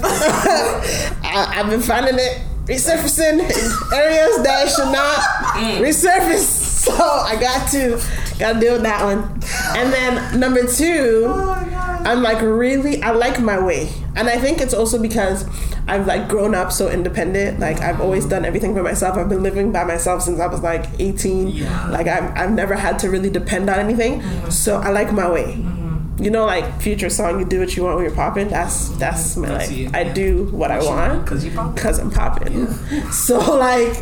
I, 1.24 1.60
I've 1.60 1.70
been 1.70 1.80
finding 1.82 2.14
it 2.18 2.42
resurfacing 2.66 3.40
in 3.42 3.94
areas 3.94 4.42
that 4.42 4.68
should 4.74 4.92
not 4.92 5.18
Mm. 5.54 5.80
resurface. 5.80 6.62
So 6.84 6.92
I 6.92 7.36
got 7.40 7.70
to 7.72 7.98
gotta 8.38 8.60
deal 8.60 8.72
with 8.74 8.82
that 8.82 9.04
one. 9.04 9.22
And 9.76 9.92
then 9.92 10.40
number 10.40 10.66
two, 10.66 11.24
oh 11.26 12.00
I'm 12.04 12.22
like 12.22 12.40
really 12.42 13.02
I 13.02 13.12
like 13.12 13.40
my 13.40 13.58
way. 13.62 13.92
And 14.16 14.28
I 14.28 14.38
think 14.38 14.60
it's 14.60 14.74
also 14.74 15.00
because 15.00 15.44
I've 15.86 16.06
like 16.06 16.28
grown 16.28 16.54
up 16.54 16.72
so 16.72 16.88
independent. 16.90 17.60
Like 17.60 17.80
I've 17.80 18.00
always 18.00 18.26
done 18.26 18.44
everything 18.44 18.74
for 18.74 18.82
myself. 18.82 19.16
I've 19.16 19.28
been 19.28 19.42
living 19.42 19.72
by 19.72 19.84
myself 19.84 20.22
since 20.22 20.40
I 20.40 20.46
was 20.46 20.62
like 20.62 20.86
18. 20.98 21.48
Yeah. 21.48 21.88
Like 21.88 22.06
I've, 22.06 22.36
I've 22.36 22.52
never 22.52 22.74
had 22.74 22.98
to 23.00 23.10
really 23.10 23.30
depend 23.30 23.68
on 23.70 23.78
anything. 23.78 24.20
Mm-hmm. 24.20 24.50
So 24.50 24.76
I 24.76 24.90
like 24.90 25.12
my 25.12 25.30
way. 25.30 25.54
Mm-hmm. 25.54 26.22
You 26.22 26.30
know, 26.30 26.46
like 26.46 26.80
future 26.80 27.10
song, 27.10 27.40
you 27.40 27.44
do 27.44 27.58
what 27.60 27.76
you 27.76 27.82
want 27.82 27.96
when 27.96 28.04
you're 28.04 28.14
popping. 28.14 28.48
That's 28.48 28.88
that's 28.90 29.36
my 29.36 29.48
That's 29.48 29.68
life. 29.68 29.76
you, 29.76 29.90
I 29.92 30.02
yeah. 30.02 30.12
do 30.12 30.44
what 30.52 30.70
I 30.70 30.78
want 30.78 31.24
Because 31.24 31.44
you 31.44 31.50
because 31.50 31.98
I'm 31.98 32.10
popping. 32.10 32.66
So 33.10 33.38
like 33.56 34.00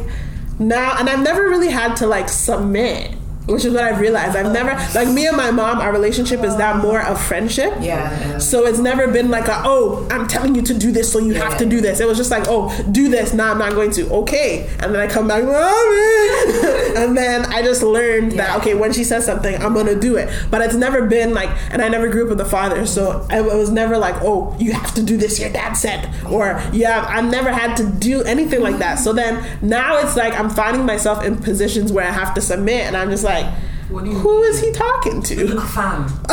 now, 0.59 0.97
and 0.99 1.09
I've 1.09 1.23
never 1.23 1.43
really 1.49 1.71
had 1.71 1.95
to 1.97 2.07
like 2.07 2.29
submit 2.29 3.15
which 3.47 3.65
is 3.65 3.75
what 3.75 3.83
I've 3.83 4.01
realized. 4.01 4.37
I've 4.37 4.53
never 4.53 4.73
like 4.95 5.09
me 5.13 5.27
and 5.27 5.37
my 5.37 5.51
mom. 5.51 5.79
Our 5.79 5.93
relationship 5.93 6.43
is 6.45 6.57
that 6.57 6.77
more 6.77 7.03
of 7.03 7.21
friendship. 7.21 7.75
Yeah. 7.81 8.39
So 8.39 8.67
it's 8.67 8.79
never 8.79 9.09
been 9.09 9.31
like 9.31 9.49
a 9.49 9.63
oh 9.65 10.07
I'm 10.11 10.29
telling 10.29 10.55
you 10.55 10.63
to 10.63 10.75
do 10.75 10.93
this 10.93 11.13
so 11.13 11.19
you 11.19 11.35
have 11.35 11.59
to 11.59 11.67
do 11.67 11.81
this. 11.81 12.01
It 12.01 12.07
was 12.07 12.17
just 12.17 12.31
like 12.31 12.45
oh 12.47 12.71
do 12.91 13.09
this 13.09 13.33
now 13.33 13.51
I'm 13.51 13.59
not 13.59 13.73
going 13.73 13.91
to 13.93 14.09
okay 14.13 14.69
and 14.81 14.95
then 14.95 14.97
I 14.97 15.07
come 15.07 15.27
back 15.27 15.43
mommy 15.43 16.97
and 16.97 17.17
then 17.17 17.45
I 17.47 17.63
just 17.63 17.83
learned 17.83 18.33
that 18.33 18.57
okay 18.61 18.75
when 18.75 18.93
she 18.93 19.03
says 19.05 19.27
something 19.27 19.57
I'm 19.57 19.75
gonna 19.75 19.99
do 19.99 20.17
it. 20.17 20.29
But 20.51 20.63
it's 20.63 20.75
never 20.75 21.07
been 21.07 21.35
like 21.35 21.51
and 21.73 21.83
I 21.83 21.89
never 21.89 22.09
grew 22.09 22.25
up 22.25 22.31
with 22.31 22.41
a 22.41 22.49
father 22.49 22.87
so 22.87 23.27
it 23.31 23.45
was 23.45 23.71
never 23.71 23.99
like 23.99 24.23
oh 24.23 24.55
you 24.59 24.73
have 24.73 24.95
to 24.95 25.03
do 25.03 25.17
this 25.17 25.41
your 25.41 25.51
dad 25.51 25.73
said 25.73 26.15
or 26.31 26.63
yeah 26.73 27.07
I've 27.09 27.31
never 27.31 27.53
had 27.53 27.77
to 27.79 27.85
do 27.89 28.23
anything 28.23 28.61
like 28.61 28.79
that. 28.79 28.97
So 29.01 29.13
then 29.13 29.45
now 29.63 29.99
it's 29.99 30.17
like 30.17 30.39
I'm 30.39 30.49
finding 30.51 30.87
myself 30.87 31.25
in 31.25 31.37
positions 31.37 31.93
where 31.93 32.07
I 32.07 32.13
have 32.13 32.35
to 32.35 32.41
submit 32.41 32.87
and 32.87 32.97
I'm 32.97 33.11
just 33.11 33.25
like 33.25 33.32
You 33.41 33.99
who 34.01 34.43
is 34.45 34.61
he 34.61 34.73
talking 34.73 35.23
to? 35.23 35.61
Fam. 35.61 36.09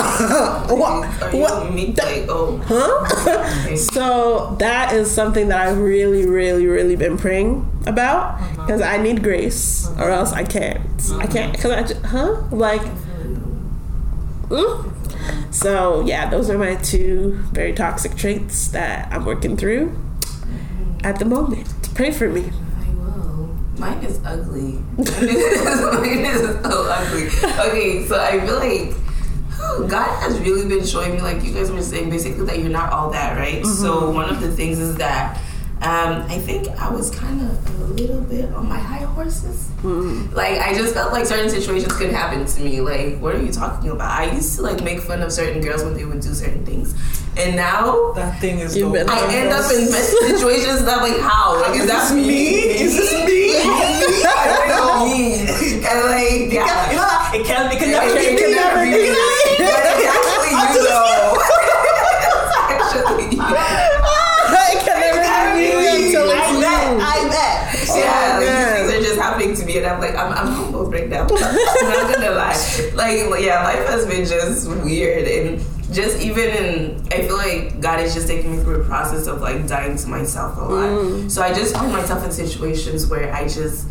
what? 0.70 1.34
What? 1.34 1.74
me 1.74 1.88
like 1.88 2.26
oh 2.30 2.58
Huh? 2.66 3.76
so 3.76 4.56
that 4.60 4.94
is 4.94 5.12
something 5.12 5.50
that 5.50 5.68
I've 5.68 5.78
really, 5.78 6.26
really, 6.26 6.66
really 6.68 6.96
been 6.96 7.18
praying 7.18 7.70
about 7.86 8.40
because 8.52 8.82
I 8.82 8.98
need 8.98 9.24
grace 9.24 9.90
or 9.98 10.10
else 10.10 10.32
I 10.32 10.46
can't. 10.46 10.80
I 11.14 11.28
can't 11.28 11.52
because 11.52 11.72
I 11.72 11.84
just, 11.84 12.02
huh? 12.06 12.44
Like, 12.50 12.82
mm? 14.48 15.54
so 15.54 16.02
yeah, 16.06 16.30
those 16.30 16.50
are 16.50 16.58
my 16.58 16.76
two 16.76 17.40
very 17.52 17.74
toxic 17.74 18.16
traits 18.16 18.70
that 18.70 19.12
I'm 19.12 19.26
working 19.26 19.58
through 19.58 19.98
at 21.04 21.20
the 21.20 21.26
moment. 21.26 21.68
Pray 21.94 22.12
for 22.12 22.30
me. 22.30 22.52
Mine 23.80 24.04
is 24.04 24.20
ugly. 24.26 24.74
Mine 24.98 25.06
is 26.26 26.42
so 26.42 26.86
ugly. 26.90 27.28
Okay, 27.70 28.06
so 28.06 28.20
I 28.20 28.46
feel 28.46 28.58
like 28.58 29.90
God 29.90 30.22
has 30.22 30.38
really 30.40 30.68
been 30.68 30.86
showing 30.86 31.14
me, 31.14 31.22
like 31.22 31.44
you 31.44 31.54
guys 31.54 31.72
were 31.72 31.82
saying, 31.82 32.10
basically 32.10 32.46
that 32.46 32.60
you're 32.60 32.70
not 32.70 32.92
all 32.92 33.10
that, 33.12 33.38
right? 33.38 33.66
So 33.66 34.02
mm-hmm. 34.02 34.16
one 34.16 34.30
of 34.30 34.42
the 34.42 34.52
things 34.52 34.80
is 34.80 34.96
that 34.98 35.42
um, 35.82 36.24
I 36.28 36.38
think 36.40 36.68
I 36.78 36.90
was 36.92 37.10
kind 37.10 37.42
of 37.42 37.82
a 37.82 37.84
little 37.94 38.20
bit 38.22 38.54
on 38.54 38.68
my 38.68 38.78
high 38.80 39.06
horses. 39.06 39.70
Like 39.84 40.60
I 40.60 40.74
just 40.74 40.94
felt 40.94 41.14
like 41.14 41.26
certain 41.26 41.50
situations 41.50 41.94
could 41.96 42.12
happen 42.12 42.46
to 42.46 42.62
me. 42.62 42.82
Like, 42.82 43.18
what 43.20 43.34
are 43.36 43.42
you 43.42 43.52
talking 43.52 43.90
about? 43.92 44.12
I 44.12 44.32
used 44.34 44.58
to 44.58 44.62
like 44.62 44.84
make 44.84 45.00
fun 45.00 45.22
of 45.22 45.32
certain 45.32 45.62
girls 45.62 45.84
when 45.84 45.94
they 45.94 46.04
would 46.04 46.20
do 46.20 46.34
certain 46.34 46.66
things, 46.66 46.94
and 47.38 47.56
now 47.56 48.12
That 48.12 48.42
thing 48.42 48.60
is 48.60 48.76
You've 48.76 48.92
the 48.92 49.06
I 49.10 49.34
end 49.34 49.52
up 49.54 49.72
in 49.72 49.88
situations 49.88 50.84
that 50.84 50.98
like, 51.02 51.20
how? 51.22 51.62
Like, 51.62 51.80
is 51.80 51.88
that 51.88 52.14
me? 52.14 52.56
Is 52.84 52.98
this 52.98 53.14
me? 53.26 53.56
I 53.64 54.46
don't 54.52 54.68
know. 54.68 55.06
me. 55.08 55.48
And 55.90 56.00
like, 56.12 56.52
You 56.52 56.60
yeah. 56.60 56.92
know, 56.92 57.40
it 57.40 57.46
can 57.46 57.72
it 57.72 57.80
can 57.80 57.92
never 57.92 58.84
be 58.84 58.92
me. 58.92 59.29
I'm 69.86 70.00
like, 70.00 70.16
I'm, 70.16 70.32
I'm 70.34 70.66
almost. 70.66 70.94
I'm 70.96 71.10
not 71.10 71.30
gonna 71.30 72.32
lie. 72.36 72.92
Like, 72.96 73.44
yeah, 73.44 73.64
life 73.64 73.88
has 73.88 74.06
been 74.06 74.26
just 74.26 74.68
weird, 74.70 75.28
and 75.28 75.60
just 75.94 76.22
even 76.22 76.50
in, 76.50 77.08
I 77.12 77.28
feel 77.28 77.38
like 77.38 77.80
God 77.80 78.00
is 78.00 78.14
just 78.14 78.28
taking 78.28 78.56
me 78.58 78.64
through 78.64 78.82
a 78.82 78.86
process 78.86 79.28
of 79.28 79.42
like 79.42 79.68
dying 79.68 79.98
to 79.98 80.08
myself 80.08 80.58
a 80.58 80.62
lot. 80.62 80.90
Mm. 80.90 81.32
So 81.32 81.42
I 81.42 81.54
just 81.54 81.74
find 81.74 81.92
myself 81.92 82.24
in 82.24 82.32
situations 82.32 83.08
where 83.08 83.34
I 83.34 83.48
just, 83.48 83.88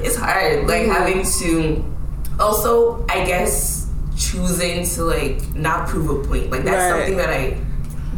it's 0.00 0.16
hard, 0.16 0.66
like 0.66 0.86
mm. 0.86 0.92
having 0.92 1.24
to, 1.38 1.84
also, 2.40 3.04
I 3.08 3.24
guess, 3.24 3.88
choosing 4.16 4.84
to 4.86 5.04
like 5.04 5.54
not 5.54 5.88
prove 5.88 6.10
a 6.10 6.26
point. 6.28 6.50
Like 6.50 6.64
that's 6.64 6.92
Right. 6.92 7.06
something 7.06 7.16
that 7.18 7.30
I 7.30 7.56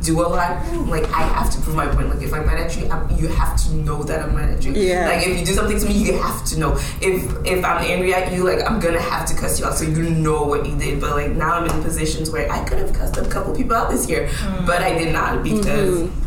do 0.02 0.20
a 0.20 0.26
lot. 0.26 0.66
Like 0.88 1.04
I 1.10 1.22
have 1.22 1.50
to 1.50 1.60
prove 1.60 1.76
my 1.76 1.86
point. 1.86 2.08
Like 2.08 2.22
if 2.22 2.32
I'm 2.32 2.46
mad 2.46 2.60
at 2.60 2.76
you, 2.76 2.88
I'm, 2.88 3.18
you 3.18 3.28
have 3.28 3.56
to 3.64 3.74
know 3.74 4.02
that 4.02 4.20
I'm 4.20 4.34
managing. 4.34 4.74
Yeah. 4.74 5.08
Like 5.08 5.26
if 5.26 5.38
you 5.38 5.46
do 5.46 5.52
something 5.52 5.78
to 5.78 5.86
me, 5.86 5.94
you 5.94 6.18
have 6.18 6.44
to 6.46 6.58
know. 6.58 6.72
If 7.00 7.46
if 7.46 7.64
I'm 7.64 7.84
angry 7.84 8.14
at 8.14 8.32
you, 8.32 8.44
like 8.44 8.68
I'm 8.68 8.80
gonna 8.80 9.00
have 9.00 9.26
to 9.28 9.34
cuss 9.34 9.58
you 9.58 9.66
out 9.66 9.76
so 9.76 9.84
you 9.84 10.10
know 10.10 10.42
what 10.44 10.66
you 10.66 10.76
did. 10.76 11.00
But 11.00 11.16
like 11.16 11.32
now 11.32 11.54
I'm 11.54 11.66
in 11.66 11.82
positions 11.82 12.30
where 12.30 12.50
I 12.50 12.64
could 12.64 12.78
have 12.78 12.92
cussed 12.92 13.16
a 13.16 13.24
couple 13.28 13.54
people 13.54 13.76
out 13.76 13.90
this 13.90 14.08
year, 14.08 14.28
mm. 14.28 14.66
but 14.66 14.82
I 14.82 14.98
did 14.98 15.12
not 15.12 15.42
because. 15.42 16.00
Mm-hmm. 16.00 16.26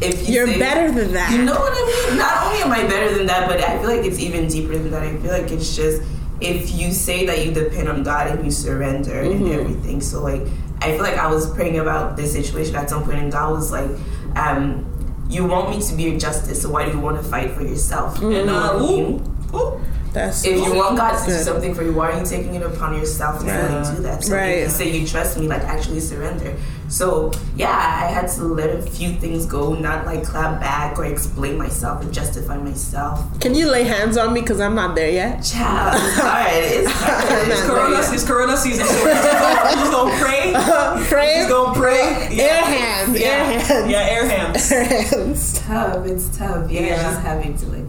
If 0.00 0.28
you 0.28 0.34
You're 0.34 0.48
say- 0.48 0.58
better 0.58 0.90
than 0.90 1.12
that. 1.12 1.30
you 1.30 1.44
know 1.44 1.54
what 1.54 1.72
I 1.72 2.08
mean? 2.10 2.18
Not 2.18 2.44
only 2.44 2.62
am 2.62 2.72
I 2.72 2.82
better 2.82 3.16
than 3.16 3.26
that, 3.26 3.48
but 3.48 3.60
I 3.62 3.78
feel 3.78 3.88
like 3.88 4.04
it's 4.04 4.18
even 4.18 4.48
deeper 4.48 4.76
than 4.76 4.90
that. 4.90 5.02
I 5.02 5.16
feel 5.18 5.30
like 5.30 5.52
it's 5.52 5.74
just 5.76 6.02
if 6.40 6.74
you 6.74 6.92
say 6.92 7.26
that 7.26 7.46
you 7.46 7.52
depend 7.52 7.88
on 7.88 8.02
God 8.02 8.26
and 8.26 8.44
you 8.44 8.50
surrender 8.50 9.20
and 9.20 9.40
mm-hmm. 9.40 9.52
everything. 9.52 10.00
So 10.00 10.22
like 10.22 10.42
I 10.80 10.92
feel 10.92 11.02
like 11.02 11.16
I 11.16 11.26
was 11.28 11.52
praying 11.54 11.78
about 11.78 12.16
this 12.16 12.32
situation 12.32 12.74
at 12.76 12.90
some 12.90 13.04
point 13.04 13.18
and 13.18 13.32
God 13.32 13.52
was 13.52 13.72
like, 13.72 13.90
um, 14.36 14.90
you 15.28 15.46
want 15.46 15.70
me 15.70 15.80
to 15.82 15.94
be 15.94 16.04
your 16.04 16.18
justice, 16.18 16.62
so 16.62 16.70
why 16.70 16.84
do 16.84 16.92
you 16.92 17.00
want 17.00 17.16
to 17.16 17.22
fight 17.22 17.52
for 17.52 17.62
yourself? 17.62 18.20
You 18.20 18.32
And 18.32 18.50
ooh, 18.82 19.56
ooh. 19.56 19.80
That's 20.14 20.44
If 20.44 20.56
you 20.56 20.74
want 20.74 20.96
God 20.96 21.18
to 21.18 21.26
do 21.26 21.36
something 21.38 21.74
for 21.74 21.82
you, 21.82 21.92
why 21.92 22.12
are 22.12 22.18
you 22.20 22.24
taking 22.24 22.54
it 22.54 22.62
upon 22.62 22.94
yourself 22.96 23.40
to 23.40 23.46
Right. 23.46 23.70
like 23.70 23.96
do 23.96 24.02
that? 24.04 24.22
So 24.24 24.34
Right. 24.36 24.58
if 24.58 24.64
you 24.64 24.70
say 24.70 24.90
you 24.90 25.06
trust 25.06 25.36
me, 25.38 25.48
like 25.48 25.62
actually 25.64 25.98
surrender. 26.00 26.54
So 26.88 27.32
yeah, 27.56 27.70
I 28.02 28.06
had 28.06 28.28
to 28.36 28.44
let 28.44 28.70
a 28.70 28.80
few 28.82 29.14
things 29.14 29.44
go, 29.46 29.74
not 29.74 30.06
like 30.06 30.22
clap 30.24 30.60
back 30.60 30.98
or 30.98 31.04
explain 31.06 31.58
myself 31.58 32.00
and 32.02 32.12
justify 32.12 32.56
myself. 32.58 33.20
Can 33.40 33.54
you 33.56 33.66
lay 33.68 33.82
hands 33.84 34.16
on 34.16 34.32
me 34.32 34.40
because 34.40 34.60
I'm 34.60 34.76
not 34.76 34.94
there 34.94 35.10
yet? 35.10 35.42
Child, 35.42 35.94
it's 36.00 36.18
hard. 36.20 36.46
It's 36.52 36.90
hard. 37.02 37.48
It's 37.48 37.60
Corona, 37.62 37.98
it's 38.14 38.24
Corona 38.24 38.56
season. 38.56 38.86
So 38.86 38.94
we're 39.04 39.14
just 39.14 39.90
gonna 39.92 40.16
pray. 40.22 40.52
Pray. 41.08 41.34
Just 41.38 41.48
gonna 41.50 41.74
pray. 41.78 42.28
Air 42.38 42.62
hands. 42.62 43.18
Yeah. 43.18 43.26
Air 43.26 43.44
hands. 43.58 43.90
Yeah, 43.90 44.14
air 44.14 44.28
hands. 44.28 44.72
Air 44.72 44.84
hands. 44.84 45.60
tough. 45.60 46.06
It's 46.06 46.36
tough. 46.38 46.70
Yeah, 46.70 46.80
Yeah. 46.82 47.02
just 47.02 47.20
having 47.22 47.56
to 47.58 47.66
like 47.66 47.83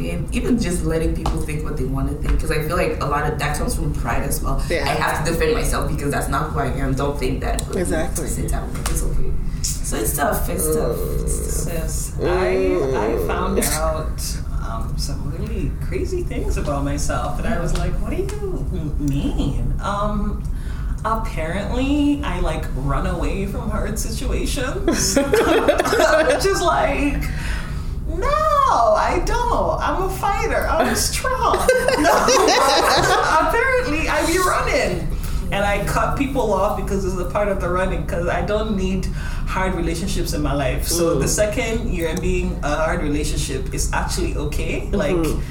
it's 0.00 0.22
okay. 0.22 0.36
Even 0.36 0.58
just 0.58 0.84
letting 0.84 1.14
people 1.14 1.40
think 1.40 1.64
what 1.64 1.76
they 1.76 1.84
want 1.84 2.08
to 2.08 2.14
think, 2.16 2.34
because 2.34 2.50
I 2.50 2.62
feel 2.66 2.76
like 2.76 3.00
a 3.00 3.06
lot 3.06 3.30
of 3.30 3.38
that 3.38 3.56
comes 3.56 3.74
from 3.74 3.92
pride 3.94 4.22
as 4.22 4.42
well. 4.42 4.62
Yeah. 4.68 4.84
I 4.84 4.88
have 4.88 5.24
to 5.24 5.32
defend 5.32 5.54
myself 5.54 5.90
because 5.90 6.10
that's 6.10 6.28
not 6.28 6.50
who 6.50 6.60
I 6.60 6.66
am. 6.66 6.94
Don't 6.94 7.18
think 7.18 7.40
that. 7.40 7.64
But 7.66 7.76
Exactly. 7.76 8.26
Sit 8.26 8.50
down. 8.50 8.70
It's 8.88 9.02
okay. 9.02 9.30
So 9.62 9.96
it's 9.96 10.16
tough. 10.16 10.48
It's 10.48 10.74
tough. 10.74 10.98
It's 11.22 11.64
tough. 11.74 11.88
Sis, 11.88 12.16
I 12.22 12.76
I 12.94 13.26
found 13.26 13.58
out 13.60 14.38
um, 14.62 14.94
some 14.96 15.30
really 15.32 15.70
crazy 15.82 16.22
things 16.22 16.56
about 16.56 16.84
myself 16.84 17.36
that 17.42 17.46
I 17.46 17.60
was 17.60 17.76
like, 17.76 17.92
what 17.94 18.10
do 18.10 18.16
you 18.16 18.94
mean? 18.98 19.74
Um, 19.82 20.42
apparently, 21.04 22.22
I 22.22 22.40
like 22.40 22.64
run 22.76 23.06
away 23.06 23.46
from 23.46 23.68
hard 23.70 23.98
situations, 23.98 25.16
which 25.16 26.46
is 26.46 26.60
like. 26.62 27.22
No, 28.18 28.26
I 28.26 29.22
don't. 29.24 29.80
I'm 29.80 30.02
a 30.02 30.10
fighter. 30.10 30.66
I'm 30.66 30.94
strong. 31.10 31.56
Apparently, 33.46 34.08
I 34.08 34.24
be 34.26 34.38
running. 34.38 35.08
And 35.52 35.64
I 35.64 35.84
cut 35.84 36.16
people 36.16 36.52
off 36.52 36.76
because 36.80 37.04
it's 37.04 37.16
a 37.16 37.28
part 37.28 37.48
of 37.48 37.60
the 37.60 37.68
running 37.68 38.02
because 38.02 38.28
I 38.28 38.42
don't 38.42 38.76
need 38.76 39.06
hard 39.06 39.74
relationships 39.74 40.32
in 40.32 40.42
my 40.42 40.54
life. 40.54 40.86
So 40.86 41.18
the 41.18 41.24
mm. 41.24 41.28
second 41.28 41.92
you're 41.92 42.16
being 42.20 42.56
a 42.62 42.76
hard 42.76 43.02
relationship 43.02 43.74
is 43.74 43.92
actually 43.92 44.36
okay. 44.36 44.82
Mm-hmm. 44.82 44.94
Like 44.94 45.42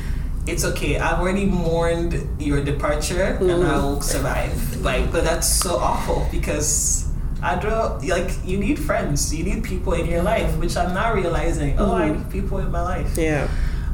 it's 0.47 0.63
okay. 0.63 0.97
I've 0.97 1.19
already 1.19 1.45
mourned 1.45 2.25
your 2.39 2.63
departure 2.63 3.37
and 3.41 3.49
mm. 3.49 3.65
I 3.65 3.75
will 3.75 3.99
survive. 3.99 4.77
Like 4.77 5.11
but 5.11 5.25
that's 5.25 5.51
so 5.51 5.75
awful 5.75 6.29
because 6.31 7.08
I 7.41 7.55
don't 7.59 8.03
like 8.07 8.31
you 8.45 8.57
need 8.57 8.77
friends. 8.79 9.33
You 9.33 9.43
need 9.43 9.63
people 9.63 9.93
in 9.93 10.05
your 10.05 10.21
life, 10.21 10.57
which 10.57 10.75
I'm 10.77 10.93
not 10.93 11.15
realizing. 11.15 11.79
Oh, 11.79 11.93
I 11.93 12.11
need 12.11 12.29
people 12.29 12.59
in 12.59 12.71
my 12.71 12.81
life. 12.81 13.17
Yeah. 13.17 13.47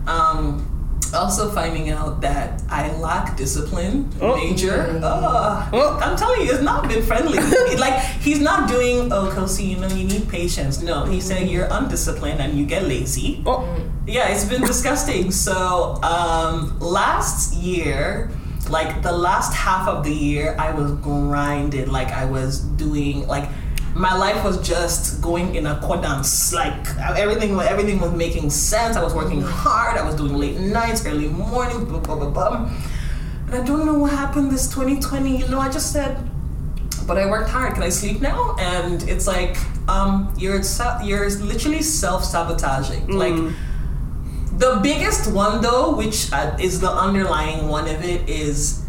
Um, 0.07 0.71
also 1.13 1.49
finding 1.51 1.89
out 1.91 2.19
that 2.21 2.61
I 2.69 2.91
lack 2.97 3.37
discipline, 3.37 4.09
Oh. 4.21 4.35
major. 4.35 4.99
Oh, 5.03 5.69
Oh. 5.71 5.99
I'm 6.01 6.17
telling 6.17 6.41
you, 6.41 6.51
it's 6.51 6.61
not 6.63 6.87
been 6.89 7.03
friendly. 7.03 7.37
Like 7.77 7.99
he's 8.21 8.39
not 8.41 8.67
doing. 8.67 9.11
Oh, 9.11 9.29
Kosi, 9.35 9.67
you 9.69 9.77
know, 9.77 9.87
you 9.87 10.05
need 10.07 10.27
patience. 10.27 10.81
No, 10.81 11.05
he's 11.05 11.23
saying 11.25 11.49
you're 11.49 11.67
undisciplined 11.69 12.39
and 12.41 12.57
you 12.57 12.65
get 12.65 12.83
lazy. 12.83 13.43
Oh. 13.45 13.67
Yeah, 14.07 14.29
it's 14.29 14.45
been 14.45 14.61
disgusting. 14.61 15.31
So 15.31 15.99
um, 16.03 16.77
last 16.79 17.53
year, 17.55 18.29
like 18.69 19.01
the 19.01 19.11
last 19.11 19.53
half 19.53 19.87
of 19.87 20.03
the 20.03 20.13
year, 20.13 20.55
I 20.59 20.71
was 20.71 20.91
grinded. 20.93 21.89
Like 21.89 22.09
I 22.09 22.25
was 22.25 22.61
doing 22.61 23.27
like 23.27 23.49
my 23.95 24.15
life 24.17 24.43
was 24.43 24.65
just 24.67 25.21
going 25.21 25.55
in 25.55 25.65
accordance. 25.67 26.53
Like 26.53 26.87
everything, 26.99 27.59
everything 27.59 27.99
was 27.99 28.11
making 28.13 28.49
sense. 28.49 28.97
I 28.97 29.03
was 29.03 29.13
working 29.13 29.41
hard. 29.41 29.97
I 29.97 30.05
was 30.05 30.15
doing 30.15 30.35
late 30.37 30.59
nights, 30.59 31.05
early 31.05 31.27
morning, 31.27 31.85
blah 31.85 31.99
blah 31.99 32.15
blah 32.15 32.29
blah. 32.29 32.71
I 33.51 33.63
don't 33.63 33.85
know 33.85 33.99
what 33.99 34.11
happened 34.11 34.51
this 34.51 34.67
2020. 34.69 35.37
You 35.37 35.47
know, 35.47 35.59
I 35.59 35.69
just 35.69 35.93
said 35.93 36.17
but 37.07 37.17
I 37.17 37.29
worked 37.29 37.49
hard. 37.49 37.73
Can 37.73 37.83
I 37.83 37.89
sleep 37.89 38.21
now? 38.21 38.55
And 38.59 39.07
it's 39.07 39.27
like, 39.27 39.57
um, 39.87 40.33
you're 40.37 40.61
you're 41.03 41.29
literally 41.29 41.81
self 41.81 42.23
sabotaging. 42.23 43.07
Like 43.07 43.53
the 44.57 44.79
biggest 44.81 45.31
one 45.31 45.61
though, 45.61 45.95
which 45.95 46.31
uh, 46.31 46.57
is 46.59 46.79
the 46.79 46.91
underlying 46.91 47.67
one 47.67 47.87
of 47.87 48.03
it, 48.03 48.27
is 48.29 48.81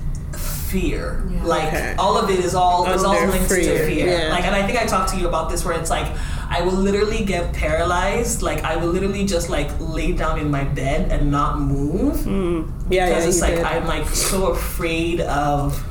fear. 0.71 1.25
Yeah. 1.31 1.45
Like 1.45 1.69
Okay. 1.69 1.95
all 1.99 2.17
of 2.19 2.29
it 2.31 2.41
is 2.41 2.55
all 2.55 2.87
is 2.91 3.05
all 3.05 3.17
Under 3.17 3.33
linked 3.33 3.49
to 3.51 3.55
fear, 3.55 3.87
fear. 3.87 4.07
yeah. 4.19 4.29
Like, 4.31 4.45
and 4.45 4.55
I 4.55 4.67
think 4.67 4.79
I 4.81 4.87
talked 4.87 5.11
to 5.13 5.17
you 5.17 5.29
about 5.29 5.49
this 5.51 5.65
where 5.65 5.79
it's 5.79 5.91
like 5.91 6.07
I 6.49 6.61
will 6.63 6.73
literally 6.73 7.25
get 7.25 7.53
paralyzed. 7.53 8.43
Like 8.43 8.63
I 8.65 8.77
will 8.77 8.89
literally 8.89 9.25
just 9.25 9.49
like 9.49 9.71
lay 9.81 10.13
down 10.13 10.39
in 10.39 10.51
my 10.51 10.65
bed 10.65 11.11
and 11.13 11.31
not 11.31 11.61
move 11.61 12.17
Mm. 12.27 12.71
Yeah, 12.91 13.07
yeah, 13.07 13.09
because 13.09 13.27
it's 13.27 13.41
like 13.41 13.55
did. 13.57 13.65
I'm 13.65 13.87
like 13.87 14.07
so 14.09 14.47
afraid 14.49 15.21
of 15.21 15.83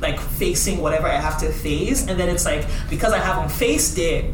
like 0.00 0.20
facing 0.20 0.80
whatever 0.80 1.08
I 1.08 1.16
have 1.16 1.38
to 1.40 1.50
face, 1.50 2.06
and 2.06 2.18
then 2.20 2.28
it's 2.28 2.44
like 2.44 2.66
because 2.90 3.12
I 3.12 3.18
haven't 3.18 3.50
faced 3.50 3.98
it. 3.98 4.26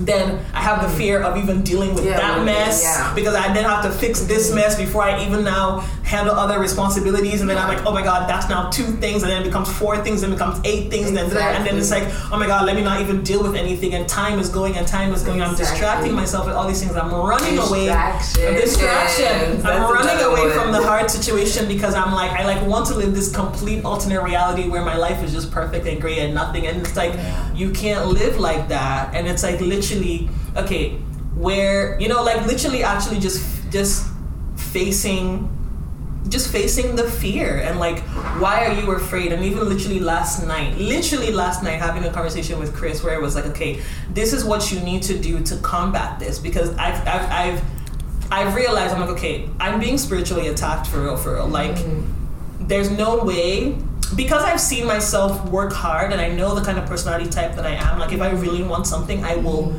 Then 0.00 0.44
I 0.52 0.60
have 0.60 0.82
the 0.82 0.88
fear 0.96 1.22
of 1.22 1.36
even 1.36 1.62
dealing 1.62 1.94
with 1.94 2.04
Yeah, 2.04 2.18
that 2.18 2.44
mess 2.44 2.82
yeah. 2.82 3.14
because 3.14 3.34
I 3.34 3.52
then 3.52 3.64
have 3.64 3.82
to 3.84 3.90
fix 3.90 4.20
this 4.22 4.54
mess 4.54 4.76
before 4.76 5.02
I 5.02 5.24
even 5.24 5.44
now 5.44 5.80
handle 6.04 6.34
other 6.34 6.58
responsibilities, 6.58 7.40
and 7.42 7.50
then 7.50 7.58
I'm 7.58 7.68
like, 7.68 7.84
oh 7.84 7.92
my 7.92 8.02
god, 8.02 8.28
that's 8.28 8.48
now 8.48 8.70
two 8.70 8.84
things, 8.96 9.22
and 9.22 9.30
then 9.30 9.42
it 9.42 9.44
becomes 9.44 9.70
four 9.70 9.98
things, 9.98 10.22
and 10.22 10.32
it 10.32 10.36
becomes 10.36 10.58
eight 10.64 10.90
things, 10.90 11.08
and 11.08 11.16
then 11.16 11.24
and 11.26 11.66
then 11.66 11.76
it's 11.76 11.90
like, 11.90 12.04
oh 12.32 12.38
my 12.38 12.46
god, 12.46 12.66
let 12.66 12.76
me 12.76 12.82
not 12.82 13.00
even 13.00 13.22
deal 13.22 13.42
with 13.42 13.54
anything, 13.54 13.94
and 13.94 14.08
time 14.08 14.38
is 14.38 14.48
going, 14.48 14.76
and 14.76 14.86
time 14.86 15.12
is 15.12 15.22
going. 15.22 15.42
I'm 15.42 15.54
distracting 15.54 16.14
myself 16.14 16.46
with 16.46 16.54
all 16.54 16.66
these 16.66 16.80
things. 16.82 16.96
I'm 16.96 17.12
running 17.12 17.58
away. 17.58 17.86
Distraction. 17.86 18.54
Distraction. 18.54 19.24
Yes, 19.24 19.64
I'm 19.64 19.82
running 19.92 20.24
away 20.24 20.42
one. 20.42 20.52
from 20.52 20.72
the 20.72 20.82
hard 20.82 21.10
situation 21.10 21.68
because 21.68 21.94
I'm 21.94 22.12
like 22.12 22.30
I 22.30 22.44
like 22.44 22.64
want 22.66 22.86
to 22.86 22.94
live 22.94 23.14
this 23.14 23.34
complete 23.34 23.84
alternate 23.84 24.22
reality 24.22 24.68
where 24.68 24.84
my 24.84 24.96
life 24.96 25.22
is 25.22 25.32
just 25.32 25.50
perfect 25.50 25.86
and 25.86 26.00
great 26.00 26.18
and 26.18 26.34
nothing 26.34 26.66
and 26.66 26.80
it's 26.80 26.96
like 26.96 27.14
you 27.54 27.70
can't 27.70 28.06
live 28.08 28.38
like 28.38 28.68
that 28.68 29.14
and 29.14 29.26
it's 29.26 29.42
like 29.42 29.60
literally 29.60 29.87
okay 30.56 30.90
where 31.34 31.98
you 32.00 32.08
know 32.08 32.22
like 32.22 32.44
literally 32.46 32.82
actually 32.82 33.18
just 33.18 33.70
just 33.70 34.06
facing 34.56 35.54
just 36.28 36.52
facing 36.52 36.94
the 36.96 37.04
fear 37.10 37.58
and 37.64 37.78
like 37.78 38.00
why 38.40 38.66
are 38.66 38.72
you 38.72 38.90
afraid 38.90 39.32
and 39.32 39.42
even 39.44 39.66
literally 39.68 40.00
last 40.00 40.46
night 40.46 40.76
literally 40.76 41.32
last 41.32 41.62
night 41.62 41.80
having 41.80 42.04
a 42.04 42.12
conversation 42.12 42.58
with 42.58 42.74
chris 42.74 43.02
where 43.02 43.14
it 43.14 43.22
was 43.22 43.34
like 43.34 43.46
okay 43.46 43.80
this 44.10 44.32
is 44.32 44.44
what 44.44 44.70
you 44.70 44.80
need 44.80 45.02
to 45.02 45.18
do 45.18 45.42
to 45.42 45.56
combat 45.58 46.18
this 46.18 46.38
because 46.38 46.70
i've 46.76 47.00
i've, 47.06 47.30
I've 47.30 47.62
I've 48.30 48.54
realized 48.54 48.94
I'm 48.94 49.00
like, 49.00 49.10
okay, 49.10 49.48
I'm 49.58 49.80
being 49.80 49.96
spiritually 49.96 50.48
attacked 50.48 50.86
for 50.86 51.02
real, 51.02 51.16
for 51.16 51.34
real. 51.34 51.48
Like, 51.48 51.76
mm-hmm. 51.76 52.66
there's 52.66 52.90
no 52.90 53.24
way 53.24 53.78
because 54.14 54.44
I've 54.44 54.60
seen 54.60 54.86
myself 54.86 55.44
work 55.48 55.72
hard 55.72 56.12
and 56.12 56.20
I 56.20 56.28
know 56.28 56.54
the 56.54 56.64
kind 56.64 56.78
of 56.78 56.86
personality 56.86 57.28
type 57.28 57.54
that 57.56 57.66
I 57.66 57.74
am. 57.74 57.98
Like, 57.98 58.12
if 58.12 58.20
I 58.20 58.30
really 58.30 58.62
want 58.62 58.86
something, 58.86 59.24
I 59.24 59.36
will. 59.36 59.74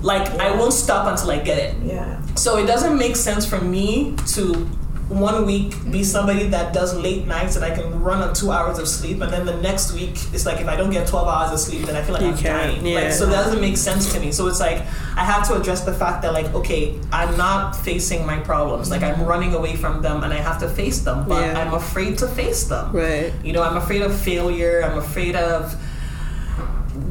Like, 0.00 0.28
I 0.40 0.56
won't 0.56 0.72
stop 0.72 1.06
until 1.06 1.30
I 1.30 1.38
get 1.38 1.58
it. 1.58 1.82
Yeah. 1.82 2.20
So 2.34 2.58
it 2.58 2.66
doesn't 2.66 2.98
make 2.98 3.14
sense 3.14 3.46
for 3.46 3.60
me 3.60 4.16
to 4.28 4.68
one 5.12 5.46
week 5.46 5.70
be 5.70 5.76
mm-hmm. 5.76 6.02
somebody 6.02 6.46
that 6.48 6.72
does 6.72 6.96
late 6.96 7.26
nights 7.26 7.56
and 7.56 7.64
I 7.64 7.74
can 7.74 8.00
run 8.00 8.22
on 8.22 8.34
two 8.34 8.50
hours 8.50 8.78
of 8.78 8.88
sleep, 8.88 9.20
and 9.20 9.32
then 9.32 9.46
the 9.46 9.56
next 9.60 9.92
week 9.92 10.16
it's 10.32 10.46
like 10.46 10.60
if 10.60 10.68
I 10.68 10.76
don't 10.76 10.90
get 10.90 11.06
twelve 11.06 11.28
hours 11.28 11.52
of 11.52 11.60
sleep, 11.60 11.86
then 11.86 11.96
I 11.96 12.02
feel 12.02 12.14
like 12.14 12.22
You 12.22 12.28
I'm 12.28 12.42
dying. 12.42 12.86
yeah. 12.86 13.00
Like 13.00 13.12
so 13.12 13.26
that 13.26 13.44
doesn't 13.44 13.60
make 13.60 13.76
sense 13.76 14.12
to 14.12 14.20
me. 14.20 14.32
So 14.32 14.46
it's 14.46 14.60
like 14.60 14.78
I 15.16 15.24
have 15.24 15.46
to 15.48 15.54
address 15.54 15.84
the 15.84 15.94
fact 15.94 16.22
that 16.22 16.32
like 16.32 16.52
okay, 16.54 16.98
I'm 17.12 17.36
not 17.36 17.76
facing 17.76 18.26
my 18.26 18.38
problems. 18.40 18.90
Like 18.90 19.02
I'm 19.02 19.14
mm-hmm. 19.14 19.24
running 19.24 19.54
away 19.54 19.76
from 19.76 20.02
them, 20.02 20.24
and 20.24 20.32
I 20.32 20.38
have 20.38 20.58
to 20.60 20.68
face 20.68 21.00
them, 21.00 21.28
but 21.28 21.40
Yeah. 21.40 21.60
I'm 21.60 21.74
afraid 21.74 22.18
to 22.18 22.28
face 22.28 22.64
them. 22.64 22.92
Right. 22.92 23.32
You 23.44 23.52
know, 23.52 23.62
I'm 23.62 23.76
afraid 23.76 24.02
of 24.02 24.18
failure. 24.18 24.82
I'm 24.82 24.98
afraid 24.98 25.36
of 25.36 25.76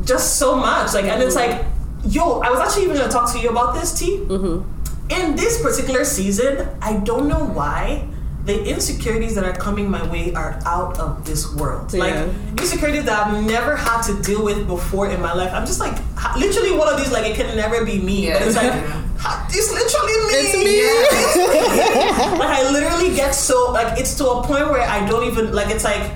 just 0.05 0.37
so 0.37 0.55
much. 0.55 0.93
Like, 0.93 1.05
and 1.05 1.21
it's 1.21 1.35
mm-hmm. 1.35 1.57
like, 1.57 2.13
yo, 2.13 2.39
I 2.39 2.49
was 2.49 2.59
actually 2.59 2.83
even 2.83 2.97
gonna 2.97 3.11
talk 3.11 3.31
to 3.33 3.39
you 3.39 3.49
about 3.49 3.75
this, 3.75 3.93
T. 3.97 4.17
Mm-hmm. 4.17 4.80
In 5.11 5.35
this 5.35 5.61
particular 5.61 6.05
season, 6.05 6.67
I 6.81 6.97
don't 6.97 7.27
know 7.27 7.43
why. 7.45 8.07
The 8.45 8.57
insecurities 8.65 9.35
that 9.35 9.43
are 9.43 9.53
coming 9.53 9.87
my 9.91 10.01
way 10.09 10.33
are 10.33 10.59
out 10.65 10.97
of 10.99 11.25
this 11.25 11.53
world. 11.55 11.93
Like 11.93 12.15
insecurities 12.57 13.03
that 13.05 13.27
I've 13.27 13.43
never 13.45 13.75
had 13.75 14.01
to 14.09 14.19
deal 14.23 14.43
with 14.43 14.65
before 14.67 15.09
in 15.11 15.21
my 15.21 15.33
life. 15.33 15.53
I'm 15.53 15.65
just 15.67 15.79
like 15.79 15.93
literally 16.35 16.75
one 16.75 16.87
of 16.91 16.97
these. 16.97 17.11
Like 17.11 17.25
it 17.29 17.35
can 17.35 17.55
never 17.55 17.85
be 17.85 17.99
me, 18.01 18.27
Yeah. 18.27 18.39
but 18.39 18.47
it's 18.47 18.55
like 18.55 18.73
Yeah. 18.73 19.45
it's 19.51 19.69
literally 19.69 20.17
me. 20.25 20.33
It's 20.41 21.35
me. 21.37 22.39
like 22.39 22.49
I 22.57 22.71
literally 22.71 23.13
get 23.15 23.35
so 23.35 23.69
like 23.71 23.99
it's 23.99 24.15
to 24.15 24.25
a 24.27 24.43
point 24.43 24.71
where 24.71 24.81
I 24.81 25.05
don't 25.07 25.27
even 25.27 25.53
like 25.53 25.69
it's 25.69 25.83
like 25.83 26.09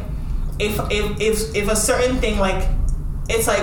if 0.57 0.79
if 0.89 1.21
if 1.21 1.55
if 1.55 1.69
a 1.69 1.75
certain 1.75 2.17
thing 2.17 2.39
like 2.39 2.67
it's 3.29 3.45
like 3.47 3.61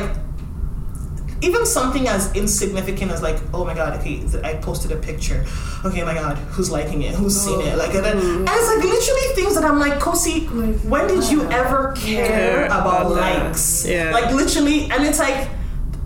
even 1.43 1.67
something 1.67 2.09
as 2.09 2.35
insignificant 2.35 3.11
as 3.11 3.23
like 3.23 3.37
oh 3.53 3.65
my 3.65 3.75
god 3.75 3.99
okay 4.01 4.23
I 4.43 4.55
posted 4.55 4.93
a 4.93 4.97
picture. 4.97 5.45
Okay 5.85 6.03
my 6.03 6.15
god 6.15 6.39
who's 6.55 6.71
liking 6.71 7.03
it? 7.03 7.15
Who's 7.15 7.39
seen 7.41 7.61
it? 7.61 7.77
Like 7.77 7.95
and, 7.95 8.05
then, 8.05 8.17
mm. 8.17 8.39
and 8.39 8.49
it's 8.49 8.69
like 8.69 8.85
literally 8.85 9.35
things 9.35 9.55
that 9.55 9.65
I'm 9.65 9.79
like 9.79 9.95
Kosi 10.01 10.49
when 10.85 11.07
did 11.07 11.31
you 11.31 11.43
ever 11.51 11.93
care 11.97 12.27
Care 12.27 12.67
about 12.67 13.07
about 13.07 13.13
likes? 13.13 13.87
Yeah. 13.87 14.13
like 14.13 14.33
literally 14.33 14.91
and 14.91 15.05
it's 15.05 15.19
like 15.19 15.49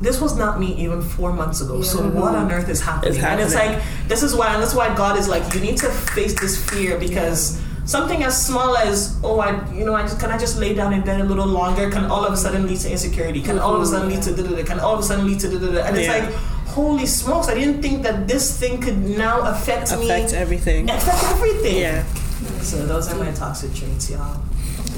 this 0.00 0.20
was 0.20 0.36
not 0.36 0.60
me 0.60 0.74
even 0.74 1.00
four 1.00 1.32
months 1.32 1.60
ago. 1.60 1.80
So 1.82 2.08
what 2.08 2.34
on 2.34 2.52
earth 2.52 2.68
is 2.68 2.80
happening? 2.80 3.14
It's 3.14 3.24
And 3.24 3.40
it's 3.40 3.54
like 3.54 3.82
this 4.08 4.22
is 4.22 4.34
why, 4.34 4.52
and 4.52 4.62
that's 4.62 4.74
why 4.74 4.94
God 4.94 5.18
is 5.18 5.26
like, 5.26 5.54
you 5.54 5.60
need 5.60 5.78
to 5.78 5.88
face 5.88 6.38
this 6.38 6.62
fear 6.68 6.98
because 6.98 7.60
something 7.86 8.22
as 8.24 8.34
small 8.46 8.76
as 8.76 9.16
oh, 9.24 9.38
I 9.40 9.50
you 9.72 9.84
know, 9.86 9.94
I 9.94 10.02
just 10.02 10.18
can 10.20 10.30
I 10.30 10.38
just 10.38 10.58
lay 10.58 10.74
down 10.74 10.92
in 10.92 11.02
bed 11.02 11.20
a 11.20 11.24
little 11.24 11.46
longer? 11.46 11.88
Can 11.90 12.04
all 12.06 12.24
of 12.24 12.32
a 12.32 12.36
sudden 12.36 12.66
lead 12.66 12.80
to 12.80 12.90
insecurity? 12.90 13.40
Can 13.42 13.58
all 13.58 13.74
of 13.74 13.82
a 13.82 13.86
sudden 13.86 14.08
lead 14.08 14.22
to 14.22 14.34
da 14.34 14.42
da 14.42 14.56
da? 14.56 14.64
Can 14.64 14.80
all 14.80 14.94
of 14.94 15.00
a 15.00 15.02
sudden 15.02 15.26
lead 15.26 15.40
to 15.40 15.48
da 15.48 15.58
da? 15.58 15.82
And 15.86 15.96
it's 15.96 16.06
Yeah. 16.08 16.18
like, 16.26 16.34
holy 16.76 17.06
smokes! 17.06 17.48
I 17.48 17.54
didn't 17.54 17.80
think 17.82 18.02
that 18.02 18.26
this 18.28 18.58
thing 18.58 18.80
could 18.80 18.98
now 18.98 19.40
affect, 19.42 19.96
me 19.98 20.04
Affects 20.10 20.32
me. 20.32 20.38
everything. 20.38 20.90
Affect 20.90 21.24
everything. 21.24 21.76
Yeah. 21.78 22.04
So 22.60 22.84
those 22.86 23.08
are 23.10 23.16
my 23.16 23.30
toxic 23.32 23.72
traits, 23.74 24.10
y'all. 24.10 24.40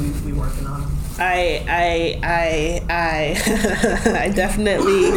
We 0.01 0.11
we 0.27 0.33
working 0.33 0.67
on 0.67 0.81
them. 0.83 0.91
I 1.21 1.65
I 1.69 2.21
I 2.23 2.83
I 2.89 4.23
I 4.25 4.29
definitely 4.31 5.11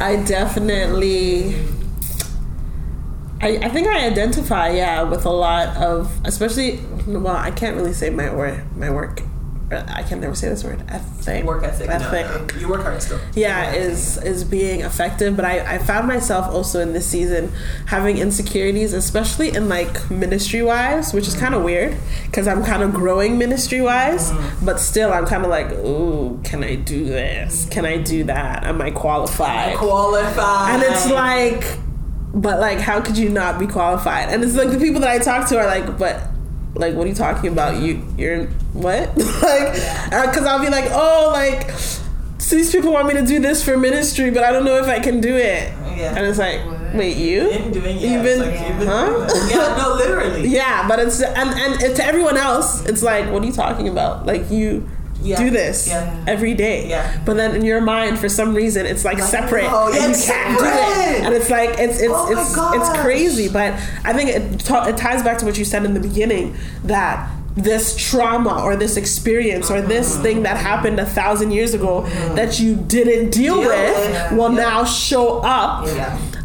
I 0.00 0.22
definitely 0.26 1.54
I, 3.42 3.56
I 3.62 3.68
think 3.68 3.88
I 3.88 4.06
identify 4.06 4.70
yeah 4.70 5.02
with 5.02 5.24
a 5.24 5.30
lot 5.30 5.76
of 5.76 6.12
especially 6.24 6.80
well 7.06 7.36
I 7.36 7.50
can't 7.50 7.76
really 7.76 7.92
say 7.92 8.10
my 8.10 8.32
word 8.34 8.64
my 8.76 8.90
work 8.90 9.22
uh, 9.72 9.84
I 9.88 10.02
can 10.02 10.20
never 10.20 10.34
say 10.34 10.48
this 10.48 10.64
word 10.64 10.82
ethic. 10.88 11.44
Work 11.44 11.62
ethic. 11.62 11.86
no, 11.86 11.94
ethic. 11.94 12.54
no, 12.54 12.60
you 12.60 12.68
work 12.68 12.82
hard 12.82 13.00
still. 13.00 13.20
yeah 13.34 13.72
is 13.72 14.16
is 14.22 14.42
being 14.42 14.80
effective 14.80 15.36
but 15.36 15.44
I, 15.44 15.76
I 15.76 15.78
found 15.78 16.08
myself 16.08 16.52
also 16.52 16.80
in 16.80 16.92
this 16.92 17.06
season 17.06 17.52
having 17.86 18.18
insecurities 18.18 18.92
especially 18.92 19.54
in 19.54 19.68
like 19.68 20.10
ministry 20.10 20.62
wise 20.62 21.14
which 21.14 21.28
is 21.28 21.34
kind 21.34 21.54
of 21.54 21.62
weird 21.62 21.96
because 22.26 22.48
i'm 22.48 22.64
kind 22.64 22.82
of 22.82 22.92
growing 22.92 23.38
ministry 23.38 23.80
wise 23.80 24.32
mm-hmm. 24.32 24.66
but 24.66 24.80
still 24.80 25.12
i'm 25.12 25.26
kind 25.26 25.44
of 25.44 25.50
like 25.50 25.70
ooh 25.70 26.40
can 26.42 26.64
i 26.64 26.74
do 26.74 27.04
this? 27.04 27.66
Can 27.70 27.84
i 27.84 27.96
do 27.96 28.24
that? 28.24 28.64
Am 28.64 28.80
i 28.80 28.90
qualified? 28.90 29.76
Qualified. 29.76 30.74
and 30.74 30.82
it's 30.82 31.08
like 31.10 31.78
but 32.32 32.60
like 32.60 32.78
how 32.78 33.00
could 33.00 33.16
you 33.18 33.28
not 33.28 33.58
be 33.58 33.66
qualified 33.66 34.28
and 34.28 34.42
it's 34.44 34.54
like 34.54 34.70
the 34.70 34.78
people 34.78 35.00
that 35.00 35.10
i 35.10 35.18
talk 35.18 35.48
to 35.48 35.58
are 35.58 35.66
like 35.66 35.98
but 35.98 36.22
like 36.74 36.94
what 36.94 37.04
are 37.04 37.08
you 37.08 37.14
talking 37.14 37.50
about 37.50 37.80
you 37.82 38.02
you're 38.16 38.46
what 38.72 39.16
like 39.42 39.74
uh, 40.12 40.26
because 40.26 40.44
i'll 40.46 40.60
be 40.60 40.70
like 40.70 40.88
oh 40.92 41.30
like 41.32 41.70
so 42.38 42.56
these 42.56 42.70
people 42.70 42.92
want 42.92 43.06
me 43.08 43.14
to 43.14 43.24
do 43.26 43.40
this 43.40 43.64
for 43.64 43.76
ministry 43.76 44.30
but 44.30 44.44
i 44.44 44.52
don't 44.52 44.64
know 44.64 44.76
if 44.76 44.86
i 44.86 44.98
can 45.00 45.20
do 45.20 45.34
it 45.36 45.72
Yeah. 45.96 46.14
and 46.16 46.24
it's 46.26 46.38
like 46.38 46.64
What? 46.64 46.94
wait 46.94 47.16
you 47.16 47.48
Been 47.48 47.72
doing 47.72 47.98
You've 47.98 48.24
it's 48.24 48.38
been- 48.40 48.50
like, 48.50 48.68
you've 48.80 48.88
huh? 48.88 49.48
Yeah, 49.50 49.76
no, 49.76 49.94
literally. 49.94 50.48
yeah 50.60 50.86
but 50.88 51.00
it's 51.00 51.20
and 51.20 51.50
and 51.50 51.96
to 51.96 52.04
everyone 52.04 52.36
else 52.36 52.84
it's 52.86 53.02
like 53.02 53.28
what 53.32 53.42
are 53.42 53.46
you 53.46 53.52
talking 53.52 53.88
about 53.88 54.24
like 54.26 54.48
you 54.50 54.88
Yeah. 55.22 55.36
do 55.38 55.50
this 55.50 55.88
Yeah. 55.88 56.24
every 56.26 56.54
day 56.54 56.88
Yeah. 56.88 57.18
but 57.26 57.36
then 57.36 57.54
in 57.54 57.64
your 57.64 57.80
mind 57.80 58.18
for 58.18 58.28
some 58.28 58.54
reason 58.54 58.86
it's 58.86 59.04
like, 59.04 59.18
separate 59.18 59.66
oh, 59.68 59.90
yeah, 59.92 60.02
and 60.04 60.12
it's 60.12 60.26
you 60.26 60.32
can't 60.32 60.58
do 60.58 60.64
it 60.64 61.24
and 61.26 61.34
it's 61.34 61.50
like 61.50 61.70
it's 61.78 62.00
it's 62.00 62.12
Oh 62.14 62.32
it's 62.32 62.54
gosh. 62.56 62.76
it's 62.76 62.98
crazy 63.00 63.48
but 63.48 63.74
i 64.04 64.12
think 64.12 64.30
it, 64.30 64.60
ta- 64.60 64.86
it 64.86 64.96
ties 64.96 65.22
back 65.22 65.38
to 65.38 65.44
what 65.46 65.58
you 65.58 65.64
said 65.64 65.84
in 65.84 65.94
the 65.94 66.00
beginning 66.00 66.56
that 66.84 67.30
this 67.56 67.96
trauma 67.96 68.62
or 68.62 68.76
this 68.76 68.96
experience 68.96 69.70
or 69.70 69.82
this 69.82 70.14
Uh-huh. 70.14 70.22
thing 70.22 70.42
that 70.44 70.56
happened 70.56 70.98
a 71.00 71.04
thousand 71.04 71.50
years 71.50 71.74
ago 71.74 72.02
that 72.36 72.60
you 72.60 72.76
didn't 72.76 73.30
deal, 73.30 73.56
Deal 73.60 73.68
with 73.68 74.30
with, 74.30 74.32
will 74.38 74.48
now 74.52 74.84
show 74.84 75.40
up. 75.40 75.84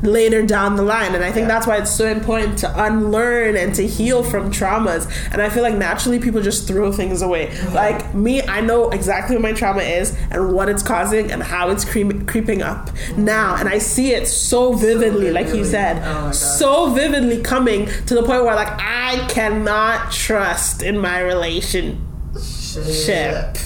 Later 0.06 0.41
down 0.46 0.76
the 0.76 0.84
line. 0.84 1.13
And 1.15 1.24
I 1.24 1.32
think 1.32 1.48
Yeah. 1.48 1.54
that's 1.56 1.68
why 1.68 1.78
it's 1.78 1.91
so 1.91 2.06
important 2.08 2.58
to 2.60 2.84
unlearn 2.84 3.56
and 3.58 3.74
to 3.76 3.86
heal 3.88 4.24
from 4.24 4.52
traumas. 4.52 5.08
And 5.32 5.41
I 5.41 5.50
feel 5.50 5.63
like 5.63 5.76
naturally 5.76 6.20
people 6.20 6.41
just 6.41 6.68
throw 6.68 6.91
things 6.91 7.22
away. 7.22 7.52
Like 7.74 8.13
me, 8.13 8.41
I 8.44 8.62
know 8.62 8.89
exactly 8.91 9.36
what 9.36 9.41
my 9.41 9.52
trauma 9.54 9.82
is 9.82 10.13
and 10.32 10.52
what 10.54 10.70
it's 10.70 10.84
causing 10.84 11.32
and 11.32 11.41
how 11.44 11.70
it's 11.70 11.84
creep- 11.86 12.28
creeping 12.28 12.62
up 12.62 12.89
now. 13.18 13.56
And 13.56 13.68
I 13.68 13.80
see 13.80 14.13
it 14.13 14.28
so 14.28 14.74
vividly, 14.74 15.32
like 15.32 15.48
you 15.54 15.65
said, 15.65 16.02
Oh 16.06 16.32
so 16.32 16.89
vividly 16.91 17.41
coming 17.41 17.88
to 18.06 18.13
the 18.15 18.24
point 18.24 18.44
where 18.46 18.56
like 18.56 18.70
I 18.80 19.26
cannot 19.30 20.12
trust 20.12 20.82
in 20.84 20.98
my 20.98 21.20
relationship. 21.22 21.96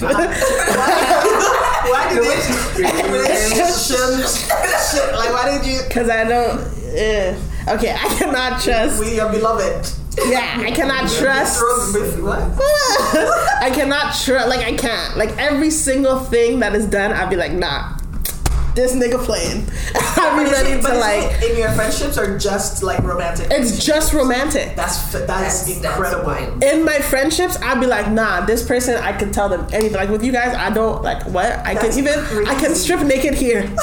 Why 1.89 2.13
did 2.13 2.23
you 2.23 2.84
relationships? 3.13 4.48
Shit, 4.91 5.13
like 5.13 5.32
why 5.32 5.58
did 5.58 5.65
you? 5.69 5.80
Because 5.88 6.10
I 6.10 6.23
don't. 6.23 6.60
eh. 6.95 7.36
Okay, 7.67 7.91
I 7.93 8.08
cannot 8.17 8.62
trust. 8.62 8.99
We 8.99 9.19
are 9.19 9.32
beloved. 9.32 9.88
Yeah, 10.28 10.58
I 10.65 10.71
cannot 10.71 11.10
trust. 11.19 11.62
I 13.62 13.69
cannot 13.73 14.15
trust. 14.15 14.47
Like 14.49 14.65
I 14.65 14.75
can't. 14.75 15.17
Like 15.17 15.38
every 15.38 15.69
single 15.69 16.19
thing 16.19 16.60
that 16.62 16.73
is 16.75 16.86
done, 16.88 17.12
I'd 17.13 17.30
be 17.30 17.36
like, 17.36 17.52
nah. 17.52 17.97
This 18.79 18.95
nigga 18.95 19.19
playing. 19.19 19.67
I'd 19.95 20.39
be 20.39 20.45
But 20.45 20.53
ready 20.53 20.71
it- 20.79 20.81
to 20.83 20.93
like. 20.95 21.43
in 21.43 21.57
your 21.57 21.67
friendships 21.73 22.17
or 22.17 22.39
just 22.39 22.81
like 22.81 22.99
romantic? 23.03 23.47
It's 23.51 23.83
just 23.83 24.13
romantic. 24.13 24.73
that's 24.77 25.11
that's, 25.11 25.27
That's, 25.27 25.67
incredible. 25.67 26.27
that's 26.31 26.63
in 26.63 26.85
my 26.85 26.99
friendships, 26.99 27.57
I'd 27.61 27.81
be 27.81 27.87
like, 27.87 28.09
nah, 28.09 28.45
this 28.45 28.63
person, 28.65 28.95
I 28.95 29.11
can 29.11 29.33
tell 29.33 29.49
them 29.49 29.67
anything. 29.73 29.97
Like 29.97 30.07
with 30.07 30.23
you 30.23 30.31
guys, 30.31 30.55
I 30.55 30.69
don't 30.69 31.03
like 31.03 31.25
what 31.27 31.59
I 31.67 31.73
That's 31.73 31.97
can 31.97 32.07
even 32.07 32.47
I 32.47 32.55
can 32.55 32.73
strip 32.73 33.01
naked 33.01 33.33
here. 33.33 33.61
here, 33.67 33.75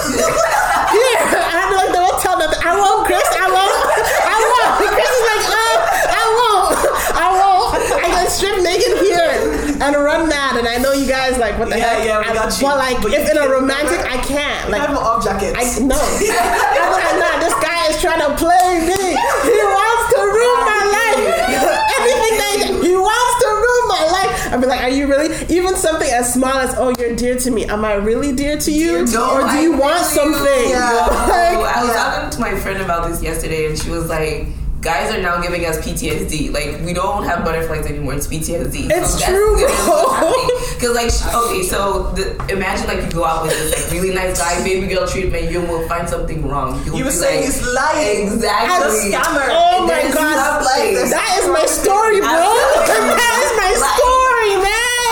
I'd 1.29 1.69
be 1.69 1.77
like, 1.77 1.93
they 1.93 2.01
won't 2.01 2.23
tell 2.23 2.39
them. 2.41 2.49
I 2.65 2.73
won't, 2.81 3.05
Chris. 3.05 3.21
I 3.37 3.47
won't. 3.53 3.77
I 4.01 4.37
won't. 4.49 4.97
Chris 4.97 5.13
is 5.13 5.25
like, 5.29 5.45
uh, 5.45 5.77
I 6.09 6.25
won't. 6.41 6.73
I 7.21 7.27
won't. 7.37 7.69
I 8.01 8.09
can 8.17 8.29
strip 8.33 8.57
naked 8.65 8.97
here 9.05 9.56
and 9.83 9.97
run 9.97 10.29
mad, 10.29 10.57
and 10.57 10.67
I 10.69 10.77
know 10.79 10.93
you 10.93 11.07
guys 11.07 11.39
like 11.39 11.59
what 11.59 11.69
the 11.69 11.79
hell? 11.79 11.93
Yeah, 11.93 11.99
heck. 11.99 12.07
yeah, 12.07 12.19
we 12.21 12.27
I- 12.31 12.35
got 12.35 12.61
you. 12.61 12.67
But 12.67 12.77
like, 12.79 13.03
But 13.03 13.13
if 13.15 13.31
in 13.31 13.37
a 13.39 13.49
romantic, 13.49 14.01
I 14.01 14.17
can't. 14.19 14.71
Like, 14.71 14.81
I 14.83 14.87
have 14.87 14.91
an 14.97 15.03
off 15.03 15.25
jacket. 15.25 15.55
I 15.57 15.65
no. 15.81 15.97
I'm 16.01 16.93
like, 16.93 17.15
nah, 17.21 17.39
this 17.41 17.55
guy 17.63 17.87
is 17.91 18.01
trying 18.01 18.21
to 18.21 18.33
play 18.37 18.81
me. 18.87 19.03
He 19.17 19.59
wants 19.63 20.05
to 20.15 20.21
ruin 20.21 20.61
my 20.67 20.83
life. 20.97 21.25
Everything 21.99 22.35
that 22.39 22.57
he 22.85 22.95
wants 22.97 23.35
to 23.43 23.49
ruin 23.49 23.85
my 23.89 24.05
life. 24.13 24.53
I'd 24.53 24.61
be 24.61 24.67
like, 24.67 24.81
are 24.83 24.89
you 24.91 25.07
really? 25.07 25.35
Even 25.55 25.77
something 25.77 26.09
as 26.09 26.33
small 26.33 26.53
as, 26.55 26.75
oh, 26.79 26.95
you're 26.99 27.15
dear 27.17 27.37
to 27.37 27.51
me. 27.51 27.65
Am 27.67 27.85
I 27.85 27.95
really 27.95 28.33
dear 28.33 28.57
to 28.59 28.71
you, 28.73 29.05
No, 29.07 29.35
or 29.35 29.41
do 29.41 29.47
I 29.47 29.61
you 29.61 29.73
want 29.73 29.95
really- 29.95 30.05
something? 30.05 30.71
Yeah. 30.71 31.07
Like, 31.37 31.77
I 31.77 31.83
was 31.85 31.93
talking 31.95 32.31
to 32.31 32.41
my 32.41 32.55
friend 32.59 32.81
about 32.83 33.09
this 33.09 33.23
yesterday, 33.23 33.67
and 33.67 33.79
she 33.79 33.91
was 33.91 34.09
like, 34.09 34.47
"Guys 34.87 35.11
are 35.13 35.21
now 35.21 35.43
giving 35.43 35.67
us 35.67 35.77
PTSD. 35.85 36.53
Like 36.55 36.79
we 36.87 36.93
don't 36.95 37.25
have 37.27 37.45
butterflies 37.45 37.87
anymore. 37.87 38.15
It's 38.15 38.29
PTSD. 38.31 38.87
It's 38.87 39.19
true, 39.19 39.57
bro. 39.59 40.31
Because 40.79 40.95
like, 40.95 41.11
okay, 41.43 41.63
so 41.67 42.13
the, 42.15 42.39
imagine 42.55 42.87
like 42.87 43.03
you 43.03 43.11
go 43.11 43.25
out 43.27 43.43
with 43.43 43.51
this 43.59 43.75
like 43.75 43.91
really 43.91 44.15
nice 44.15 44.39
guy, 44.39 44.63
baby 44.63 44.87
girl 44.87 45.07
treatment, 45.07 45.51
you 45.51 45.61
will 45.61 45.83
find 45.89 46.09
something 46.09 46.47
wrong. 46.47 46.79
You'll 46.87 46.99
You 46.99 47.05
were 47.07 47.11
saying 47.11 47.43
like, 47.45 47.51
he's 47.51 47.61
lying. 47.67 48.27
Exactly. 48.31 49.11
The 49.11 49.17
scammer. 49.19 49.47
Oh 49.51 49.83
And 49.83 49.87
my 49.91 50.03
God. 50.15 50.35
stuff 50.39 50.59
like 50.71 50.95
that 51.11 51.31
is 51.43 51.47
my 51.51 51.67
story, 51.67 52.21
bro. 52.23 52.31
I'm 52.31 53.11
that 53.21 53.39
is 53.43 53.53
my 53.59 53.71
Like- 53.83 53.99
story, 53.99 54.53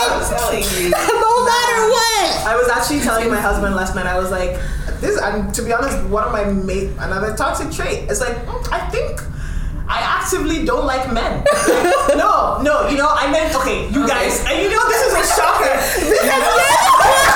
I'm 0.06 0.22
telling 0.38 0.64
you. 0.78 0.90
No 1.24 1.32
matter 1.50 1.80
what. 1.90 2.46
I 2.46 2.54
was 2.56 2.68
actually 2.68 3.00
telling 3.00 3.28
my 3.30 3.40
husband 3.40 3.74
last 3.74 3.94
night. 3.96 4.06
I 4.06 4.18
was 4.18 4.30
like, 4.30 4.56
"This." 5.00 5.18
And 5.20 5.52
to 5.54 5.62
be 5.62 5.72
honest, 5.72 5.96
one 6.08 6.24
of 6.24 6.32
my 6.32 6.44
mate, 6.44 6.90
another 7.00 7.34
toxic 7.36 7.70
trait. 7.72 8.08
It's 8.10 8.20
like 8.20 8.36
mm, 8.46 8.72
I 8.72 8.80
think 8.90 9.20
I 9.86 10.00
actively 10.00 10.64
don't 10.64 10.86
like 10.86 11.12
men. 11.12 11.44
Like, 11.44 12.16
no, 12.16 12.58
no. 12.62 12.88
You 12.88 12.96
know, 12.96 13.08
I 13.10 13.30
meant 13.30 13.54
okay. 13.56 13.88
You 13.90 14.04
Okay. 14.04 14.12
guys, 14.12 14.44
and 14.48 14.62
you 14.62 14.70
know 14.70 14.82
this 14.88 15.02
is 15.08 15.14
a 15.14 15.24
shocker. 15.36 15.74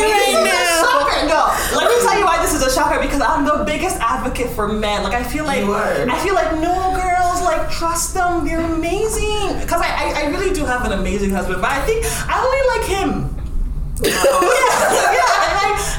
This 0.00 0.28
is 0.28 0.34
a 0.34 0.44
now. 0.44 0.80
shocker. 0.80 1.26
No, 1.26 1.40
let 1.78 1.88
me 1.90 1.96
tell 2.02 2.18
you 2.18 2.24
why 2.24 2.38
this 2.42 2.54
is 2.54 2.62
a 2.62 2.70
shocker. 2.72 3.00
Because 3.00 3.20
I'm 3.20 3.44
the 3.44 3.64
biggest 3.64 3.96
advocate 4.00 4.50
for 4.50 4.68
men. 4.68 5.02
Like 5.02 5.14
I 5.14 5.22
feel 5.22 5.44
like 5.44 5.62
I 5.64 6.18
feel 6.24 6.34
like 6.34 6.52
no 6.54 6.94
girls 6.94 7.42
like 7.42 7.70
trust 7.70 8.14
them. 8.14 8.44
They're 8.46 8.60
amazing. 8.60 9.58
Because 9.60 9.80
I, 9.82 9.88
I 9.88 10.22
I 10.22 10.30
really 10.30 10.52
do 10.54 10.64
have 10.64 10.84
an 10.84 10.92
amazing 10.92 11.30
husband, 11.30 11.60
but 11.60 11.70
I 11.70 11.80
think 11.86 12.04
I 12.28 12.36
only 12.40 12.62
like 12.72 12.86
him. 12.88 13.36
yeah, 14.02 15.19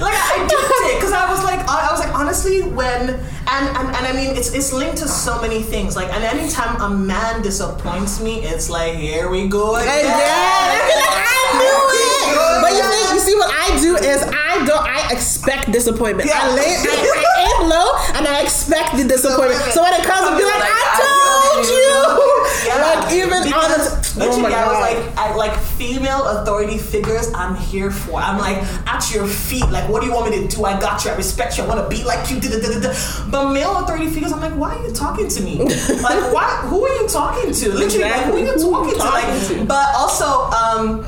yeah, 0.07 0.15
I, 0.15 0.37
like 0.37 0.45
I 0.45 0.47
did 0.47 0.91
it 0.91 0.95
because 0.99 1.13
I 1.13 1.29
was 1.29 1.43
like, 1.43 1.59
I, 1.67 1.87
I 1.87 1.91
was 1.91 1.99
like, 1.99 2.13
honestly, 2.15 2.61
when 2.61 3.09
and, 3.11 3.65
and 3.77 3.87
and 3.95 4.03
I 4.07 4.13
mean, 4.13 4.35
it's 4.37 4.53
it's 4.53 4.71
linked 4.73 4.97
to 4.99 5.07
so 5.07 5.41
many 5.41 5.61
things. 5.61 5.95
Like, 5.95 6.11
and 6.13 6.23
anytime 6.23 6.79
a 6.81 6.89
man 6.89 7.41
disappoints 7.41 8.21
me, 8.21 8.41
it's 8.43 8.69
like, 8.69 8.95
here 8.95 9.29
we 9.29 9.47
go 9.47 9.75
uh, 9.75 9.79
again. 9.81 10.05
Again. 10.05 10.15
I 10.15 10.79
like 10.97 11.17
I 11.19 11.43
knew 11.59 11.79
it. 11.99 12.61
But 12.63 12.71
you 12.77 12.83
see, 12.83 13.13
you 13.13 13.19
see 13.19 13.35
what 13.35 13.51
I 13.51 13.67
do 13.81 13.95
is 13.97 14.23
I 14.23 14.65
don't 14.65 14.85
I 14.87 15.11
expect 15.11 15.71
disappointment. 15.71 16.29
I 16.29 16.33
Yeah. 16.33 16.55
lay 16.55 16.71
I, 16.79 16.95
I 16.95 17.33
aim 17.45 17.69
low 17.69 17.89
and 18.15 18.27
I 18.27 18.41
expect 18.41 18.95
the 18.97 19.03
disappointment. 19.03 19.59
So 19.73 19.81
when 19.83 19.93
it 19.93 20.03
comes, 20.05 20.23
I'll 20.27 20.37
be 20.37 20.43
like, 20.45 20.63
I 20.63 20.71
I 20.71 20.95
told 21.01 21.65
you. 21.67 22.40
Yeah. 22.65 22.75
Like 22.81 23.13
even 23.13 23.43
Because 23.43 24.15
oh 24.15 24.19
literally, 24.19 24.41
my 24.41 24.53
I 24.53 24.67
was 24.67 24.79
like, 24.79 25.17
I 25.17 25.35
like 25.35 25.57
female 25.59 26.27
authority 26.27 26.77
figures. 26.77 27.31
I'm 27.33 27.55
here 27.55 27.91
for. 27.91 28.19
I'm 28.19 28.37
like 28.37 28.57
at 28.87 29.11
your 29.13 29.27
feet. 29.27 29.69
Like, 29.69 29.89
what 29.89 30.01
do 30.01 30.07
you 30.07 30.13
want 30.13 30.29
me 30.29 30.41
to 30.41 30.55
do? 30.55 30.65
I 30.65 30.79
got 30.79 31.03
you. 31.03 31.11
I 31.11 31.15
respect 31.15 31.57
you. 31.57 31.63
I 31.63 31.67
want 31.67 31.81
to 31.81 31.95
be 31.95 32.03
like 32.03 32.29
you. 32.29 32.39
Da, 32.39 32.49
da, 32.49 32.79
da. 32.79 32.93
But 33.29 33.51
male 33.51 33.77
authority 33.77 34.07
figures, 34.07 34.31
I'm 34.31 34.41
like, 34.41 34.55
why 34.55 34.75
are 34.75 34.87
you 34.87 34.93
talking 34.93 35.27
to 35.27 35.43
me? 35.43 35.57
like, 35.59 36.33
why? 36.33 36.61
Who 36.65 36.85
are 36.85 37.01
you 37.01 37.07
talking 37.07 37.53
to? 37.53 37.73
Literally, 37.73 38.09
like, 38.09 38.25
who 38.25 38.35
are 38.35 38.39
you. 38.39 38.51
Talking 38.51 38.93
to? 38.93 38.99
Like, 38.99 39.47
to? 39.47 39.65
but 39.65 39.95
also, 39.95 40.25
um. 40.51 41.05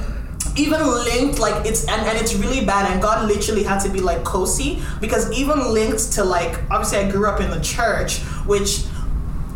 Even 0.55 0.85
linked, 0.85 1.39
like 1.39 1.65
it's 1.65 1.87
and, 1.87 1.99
and 2.03 2.15
it's 2.15 2.35
really 2.35 2.63
bad, 2.63 2.91
and 2.91 3.01
God 3.01 3.27
literally 3.27 3.63
had 3.63 3.79
to 3.79 3.89
be 3.89 3.99
like 3.99 4.19
Kosi 4.19 4.83
because 5.01 5.31
even 5.31 5.73
linked 5.73 6.11
to 6.11 6.23
like 6.23 6.59
obviously 6.69 6.99
I 6.99 7.09
grew 7.09 7.27
up 7.27 7.41
in 7.41 7.49
the 7.49 7.59
church, 7.59 8.19
which 8.45 8.85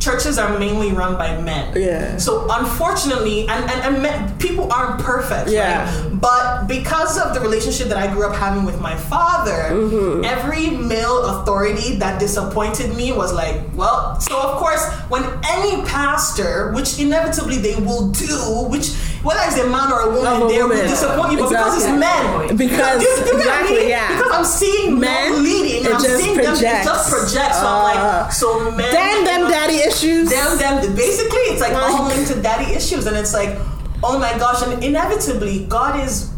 churches 0.08 0.38
are 0.39 0.58
mainly 0.58 0.91
run 0.91 1.17
by 1.17 1.30
men. 1.41 1.65
Yeah. 1.76 2.17
So 2.17 2.48
unfortunately, 2.60 3.41
and 3.52 3.62
and, 3.72 3.80
and 3.88 3.93
men, 4.02 4.38
people 4.39 4.72
aren't 4.72 5.02
perfect. 5.02 5.50
Yeah. 5.50 5.84
Right? 5.84 6.22
But 6.28 6.67
because 6.67 7.17
of 7.20 7.34
the 7.36 7.41
relationship 7.48 7.88
that 7.91 7.98
I 7.98 8.08
grew 8.13 8.26
up 8.30 8.36
having 8.36 8.63
with 8.70 8.80
my 8.80 8.96
father, 8.96 9.60
Mm-hmm. 9.67 10.24
every 10.26 10.70
male 10.72 11.20
authority 11.34 11.96
that 11.98 12.20
disappointed 12.20 12.96
me 12.96 13.12
was 13.12 13.34
like, 13.34 13.56
well. 13.76 14.20
So 14.22 14.34
of 14.39 14.58
course, 14.62 14.84
when 15.13 15.24
any 15.56 15.74
pastor, 15.84 16.72
which 16.74 17.00
inevitably 17.00 17.58
they 17.58 17.76
will 17.76 18.12
do, 18.12 18.38
which 18.72 18.88
whether 19.28 19.41
it's 19.50 19.58
a 19.60 19.67
man 19.67 19.91
or 19.91 20.02
a 20.08 20.12
woman, 20.15 20.43
a 20.43 20.48
they 20.48 20.62
will 20.63 20.70
disappoint 20.88 21.32
you, 21.34 21.38
but 21.39 21.50
because 21.50 21.74
it's 21.84 21.91
men. 22.08 22.56
Because 22.56 23.02
You- 23.04 23.17
you 23.28 23.38
exactly, 23.38 23.80
me? 23.86 23.89
yeah. 23.89 24.08
Because 24.15 24.32
I'm 24.38 24.46
seeing 24.46 25.00
men, 25.00 25.32
Men, 25.34 25.43
leading, 25.43 25.82
I'm 25.91 26.00
seeing 26.00 26.38
them. 26.38 26.54
It 26.54 26.60
projects. 26.62 26.86
just 26.86 27.04
projects. 27.10 27.58
So 27.60 27.65
I'm 27.67 27.82
Uh, 27.82 27.89
like, 27.89 28.32
so 28.32 28.48
men. 28.72 28.91
Damn 28.93 29.20
them 29.26 29.41
daddy 29.52 29.78
issues. 29.89 29.97
Them 30.02 30.58
them 30.58 30.96
basically 30.96 31.40
it's 31.52 31.62
like 31.62 31.74
all 31.74 32.04
Like- 32.06 32.16
linked 32.16 32.32
to 32.32 32.42
daddy 32.42 32.74
issues 32.74 33.06
and 33.08 33.18
it's 33.18 33.34
like 33.34 33.58
oh 34.04 34.20
my 34.20 34.38
gosh 34.38 34.62
and 34.62 34.84
inevitably 34.84 35.66
god 35.66 36.00
is 36.06 36.30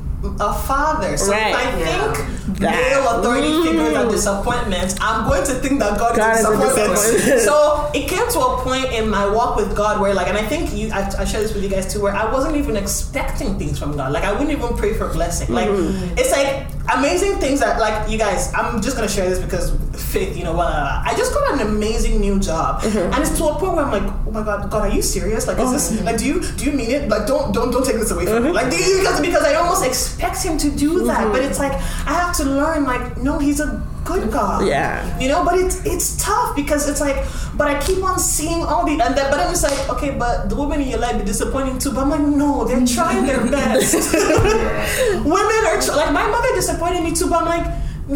a 0.41 0.54
father 0.54 1.15
so 1.17 1.32
Right. 1.32 1.52
if 1.52 1.56
i 1.56 1.80
Yeah. 1.80 2.13
think 2.13 2.60
That- 2.60 2.76
male 2.76 3.08
authority 3.19 3.48
Mm. 3.52 3.63
figures 3.63 3.95
are 3.95 4.10
disappointments 4.12 4.95
i'm 5.02 5.28
going 5.30 5.43
to 5.45 5.54
think 5.56 5.80
that 5.80 5.98
god, 5.98 6.15
God 6.15 6.34
is 6.34 6.39
is 6.39 6.45
a 6.45 6.50
a 6.50 6.58
disappointment 6.58 6.93
disappointment. 6.95 7.41
so 7.41 7.89
it 7.93 8.08
came 8.08 8.28
to 8.36 8.39
a 8.39 8.58
point 8.67 8.91
in 8.91 9.10
my 9.10 9.26
walk 9.30 9.56
with 9.56 9.76
god 9.76 10.02
where 10.02 10.13
like 10.13 10.28
and 10.28 10.38
i 10.38 10.43
think 10.43 10.74
you 10.74 10.89
i, 10.91 11.02
I 11.19 11.26
share 11.26 11.41
this 11.41 11.54
with 11.54 11.63
you 11.63 11.69
guys 11.69 11.91
too 11.93 12.02
where 12.02 12.13
i 12.15 12.30
wasn't 12.32 12.56
even 12.58 12.76
expecting 12.76 13.58
things 13.58 13.80
from 13.80 13.95
god 13.95 14.12
like 14.12 14.24
i 14.26 14.32
wouldn't 14.34 14.52
even 14.52 14.76
pray 14.76 14.93
for 14.93 15.08
blessing 15.08 15.54
like 15.54 15.69
Mm-hmm. 15.69 16.17
it's 16.17 16.32
like 16.32 16.67
amazing 16.97 17.36
things 17.39 17.60
that 17.60 17.80
like 17.80 18.10
you 18.10 18.17
guys 18.17 18.52
i'm 18.54 18.82
just 18.82 18.95
gonna 18.95 19.08
share 19.08 19.30
this 19.30 19.39
because 19.39 19.71
faith 20.12 20.36
you 20.38 20.43
know 20.43 20.54
blah, 20.54 20.69
blah, 20.69 20.80
blah. 21.04 21.12
i 21.12 21.15
just 21.15 21.34
got 21.34 21.54
an 21.60 21.67
amazing 21.67 22.19
new 22.19 22.39
job 22.39 22.82
Mm-hmm. 22.82 23.13
and 23.13 23.21
it's 23.21 23.38
to 23.38 23.45
a 23.45 23.54
point 23.60 23.73
where 23.75 23.86
i'm 23.86 23.91
like 23.91 24.13
oh 24.28 24.32
my 24.32 24.43
god 24.43 24.69
god 24.71 24.89
are 24.89 24.93
you 24.95 25.02
serious 25.02 25.45
like 25.47 25.58
is 25.58 25.63
Oh. 25.69 25.71
this 25.73 26.02
like 26.04 26.17
do 26.17 26.25
you 26.25 26.41
do 26.58 26.65
you 26.65 26.71
mean 26.71 26.89
it 26.89 27.10
like 27.10 27.28
don't 27.28 27.54
don't 27.54 27.71
don't 27.71 27.86
take 27.86 27.97
this 27.97 28.12
away 28.12 28.25
from 28.25 28.36
Mm-hmm. 28.36 28.45
me 28.45 28.52
like 28.52 28.69
because 28.71 29.19
because 29.21 29.43
i 29.43 29.54
almost 29.56 29.86
expect 29.86 30.41
him 30.43 30.58
to 30.58 30.69
do 30.71 31.06
that 31.06 31.32
but 31.32 31.41
it's 31.41 31.60
like 31.60 31.73
i 31.73 32.13
have 32.13 32.36
to 32.38 32.43
learn 32.43 32.84
like 32.86 33.17
no 33.17 33.38
he's 33.39 33.60
a 33.60 33.86
good 34.05 34.31
god. 34.31 34.65
Yeah. 34.65 35.17
you 35.19 35.27
know 35.27 35.43
but 35.43 35.55
it's 35.59 35.85
it's 35.85 36.15
tough 36.23 36.55
because 36.55 36.89
it's 36.89 37.01
like 37.01 37.25
but 37.55 37.67
i 37.67 37.79
keep 37.81 38.03
on 38.03 38.17
seeing 38.19 38.63
all 38.63 38.85
the 38.85 38.91
and 38.91 39.15
then 39.15 39.29
but 39.29 39.38
then 39.38 39.51
it's 39.51 39.63
like 39.63 39.89
okay 39.89 40.12
but 40.17 40.49
the 40.49 40.55
women 40.55 40.81
in 40.81 40.88
your 40.88 40.99
life 40.99 41.17
be 41.17 41.25
disappointing 41.25 41.77
too. 41.79 41.91
But 41.91 42.01
i'm 42.03 42.09
like 42.09 42.21
no 42.21 42.65
they're 42.65 42.85
trying 42.85 43.25
their 43.25 43.45
best. 43.45 44.13
Women 45.25 45.62
are 45.69 45.79
like 45.97 46.12
my 46.13 46.27
mother 46.27 46.49
disappointed 46.55 47.03
me 47.03 47.13
too 47.13 47.29
but 47.29 47.43
i'm 47.43 47.45
like 47.45 47.67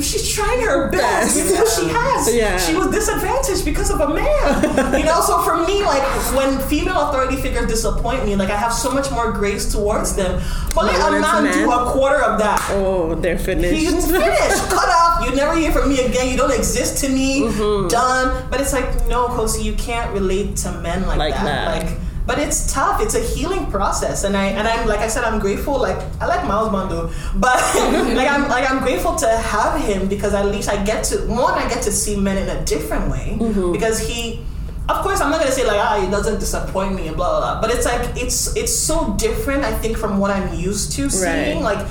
She's 0.01 0.33
trying 0.33 0.61
her 0.61 0.89
best 0.89 1.35
with 1.35 1.51
what 1.51 1.67
she 1.69 1.87
has. 1.87 2.33
Yeah. 2.35 2.57
She 2.57 2.75
was 2.75 2.87
disadvantaged 2.89 3.63
because 3.63 3.91
of 3.91 3.99
a 3.99 4.09
man. 4.13 4.97
you 4.99 5.05
know, 5.05 5.21
so 5.21 5.41
for 5.43 5.65
me, 5.67 5.83
like 5.83 6.01
when 6.35 6.57
female 6.67 7.09
authority 7.09 7.35
figures 7.35 7.67
disappoint 7.67 8.25
me, 8.25 8.35
like 8.35 8.49
I 8.49 8.57
have 8.57 8.73
so 8.73 8.91
much 8.91 9.11
more 9.11 9.31
grace 9.31 9.71
towards 9.71 10.15
them. 10.15 10.41
But 10.73 10.85
let 10.85 11.13
a 11.13 11.19
man 11.19 11.53
do 11.53 11.71
a 11.71 11.91
quarter 11.91 12.21
of 12.23 12.39
that. 12.39 12.59
Oh, 12.71 13.13
they're 13.15 13.37
finished. 13.37 13.73
He's 13.79 14.09
finished. 14.09 14.69
Cut 14.69 14.89
off. 14.89 15.29
You 15.29 15.35
never 15.35 15.55
hear 15.55 15.71
from 15.71 15.89
me 15.89 15.99
again. 16.01 16.29
You 16.29 16.37
don't 16.37 16.53
exist 16.53 17.03
to 17.03 17.09
me. 17.09 17.41
Mm-hmm. 17.41 17.87
Done. 17.89 18.47
But 18.49 18.61
it's 18.61 18.73
like, 18.73 19.07
no, 19.07 19.27
Kosi, 19.27 19.63
you 19.63 19.73
can't 19.73 20.11
relate 20.13 20.55
to 20.57 20.71
men 20.79 21.05
like, 21.05 21.17
Like 21.19 21.33
that. 21.35 21.43
that. 21.45 21.85
Like 21.91 21.97
but 22.25 22.39
it's 22.39 22.71
tough. 22.73 23.01
It's 23.01 23.15
a 23.15 23.19
healing 23.19 23.69
process. 23.69 24.23
And 24.23 24.35
I 24.37 24.45
and 24.47 24.67
I'm 24.67 24.87
like 24.87 24.99
I 24.99 25.07
said, 25.07 25.23
I'm 25.23 25.39
grateful. 25.39 25.79
Like 25.79 25.97
I 26.21 26.25
like 26.25 26.47
Miles 26.47 26.71
Mondo. 26.71 27.11
But 27.35 27.57
like 28.15 28.29
I'm 28.29 28.47
like 28.49 28.69
I'm 28.69 28.79
grateful 28.79 29.15
to 29.15 29.27
have 29.27 29.79
him 29.81 30.07
because 30.07 30.33
at 30.33 30.45
least 30.45 30.69
I 30.69 30.83
get 30.83 31.03
to 31.05 31.17
one, 31.27 31.53
I 31.53 31.67
get 31.69 31.83
to 31.83 31.91
see 31.91 32.15
men 32.15 32.37
in 32.37 32.49
a 32.49 32.63
different 32.65 33.11
way. 33.11 33.37
Mm-hmm. 33.39 33.71
Because 33.73 33.99
he 33.99 34.45
of 34.89 34.97
course, 34.97 35.21
I'm 35.21 35.31
not 35.31 35.39
gonna 35.39 35.51
say 35.51 35.65
like 35.65 35.79
ah, 35.79 36.01
he 36.01 36.09
doesn't 36.11 36.39
disappoint 36.39 36.95
me 36.95 37.07
and 37.07 37.15
blah 37.15 37.39
blah 37.39 37.39
blah. 37.39 37.61
But 37.61 37.75
it's 37.75 37.85
like 37.85 38.15
it's 38.21 38.55
it's 38.55 38.75
so 38.75 39.13
different. 39.17 39.63
I 39.63 39.73
think 39.73 39.97
from 39.97 40.17
what 40.17 40.31
I'm 40.31 40.53
used 40.53 40.93
to 40.93 41.09
seeing. 41.09 41.63
Right. 41.63 41.77
Like 41.77 41.87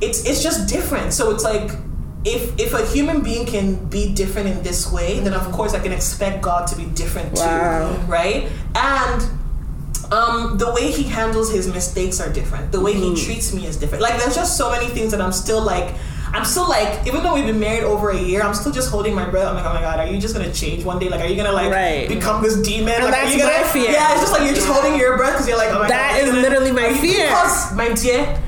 it's 0.00 0.24
it's 0.24 0.42
just 0.42 0.68
different. 0.68 1.12
So 1.12 1.30
it's 1.30 1.44
like 1.44 1.70
if 2.24 2.58
if 2.58 2.74
a 2.74 2.84
human 2.86 3.22
being 3.22 3.46
can 3.46 3.84
be 3.86 4.12
different 4.12 4.48
in 4.48 4.62
this 4.62 4.90
way, 4.90 5.20
then 5.20 5.34
of 5.34 5.50
course 5.52 5.74
I 5.74 5.80
can 5.80 5.92
expect 5.92 6.42
God 6.42 6.66
to 6.68 6.76
be 6.76 6.86
different 6.86 7.34
Wow. 7.34 7.94
too, 7.94 8.00
right? 8.10 8.48
And 8.74 9.22
um, 10.14 10.56
the 10.58 10.70
way 10.72 10.90
he 10.90 11.02
handles 11.04 11.52
his 11.52 11.66
mistakes 11.78 12.20
are 12.20 12.30
different. 12.32 12.70
The 12.72 12.80
way 12.80 12.92
he 12.94 13.08
treats 13.24 13.52
me 13.56 13.66
is 13.66 13.76
different. 13.76 14.02
Like 14.02 14.16
there's 14.20 14.36
just 14.36 14.56
so 14.56 14.70
many 14.70 14.86
things 14.96 15.10
that 15.12 15.20
I'm 15.20 15.32
still 15.32 15.62
like. 15.62 15.94
I'm 16.36 16.44
still 16.44 16.68
like, 16.68 17.06
even 17.06 17.22
though 17.22 17.34
we've 17.34 17.46
been 17.46 17.60
married 17.60 17.84
over 17.84 18.10
a 18.10 18.18
year, 18.18 18.42
I'm 18.42 18.54
still 18.54 18.72
just 18.72 18.90
holding 18.90 19.14
my 19.14 19.24
breath. 19.32 19.46
I'm 19.46 19.54
like, 19.54 19.64
oh 19.64 19.72
my 19.74 19.80
god, 19.80 20.00
are 20.00 20.06
you 20.12 20.18
just 20.20 20.34
gonna 20.34 20.52
change 20.52 20.84
one 20.84 20.98
day? 20.98 21.08
Like, 21.08 21.20
are 21.20 21.28
you 21.28 21.36
gonna 21.36 21.52
like 21.52 21.70
Right. 21.70 22.08
become 22.08 22.42
this 22.42 22.56
demon? 22.60 22.92
And 22.94 23.04
like, 23.04 23.14
are 23.14 23.16
that's 23.22 23.32
you 23.36 23.38
gonna, 23.42 23.56
my 23.62 23.68
fear. 23.68 23.90
Yeah, 23.92 24.12
it's 24.12 24.20
just 24.22 24.32
like 24.32 24.42
you're 24.46 24.54
just 24.60 24.66
holding 24.66 24.98
your 24.98 25.16
breath 25.16 25.34
because 25.34 25.46
you're 25.46 25.58
like, 25.64 25.70
oh 25.70 25.78
my 25.80 25.88
That 25.88 26.18
god. 26.18 26.28
is 26.28 26.34
literally 26.34 26.72
my 26.72 26.92
fear. 26.94 27.26
Because, 27.28 27.72
my 27.76 27.88
dear, 27.92 28.42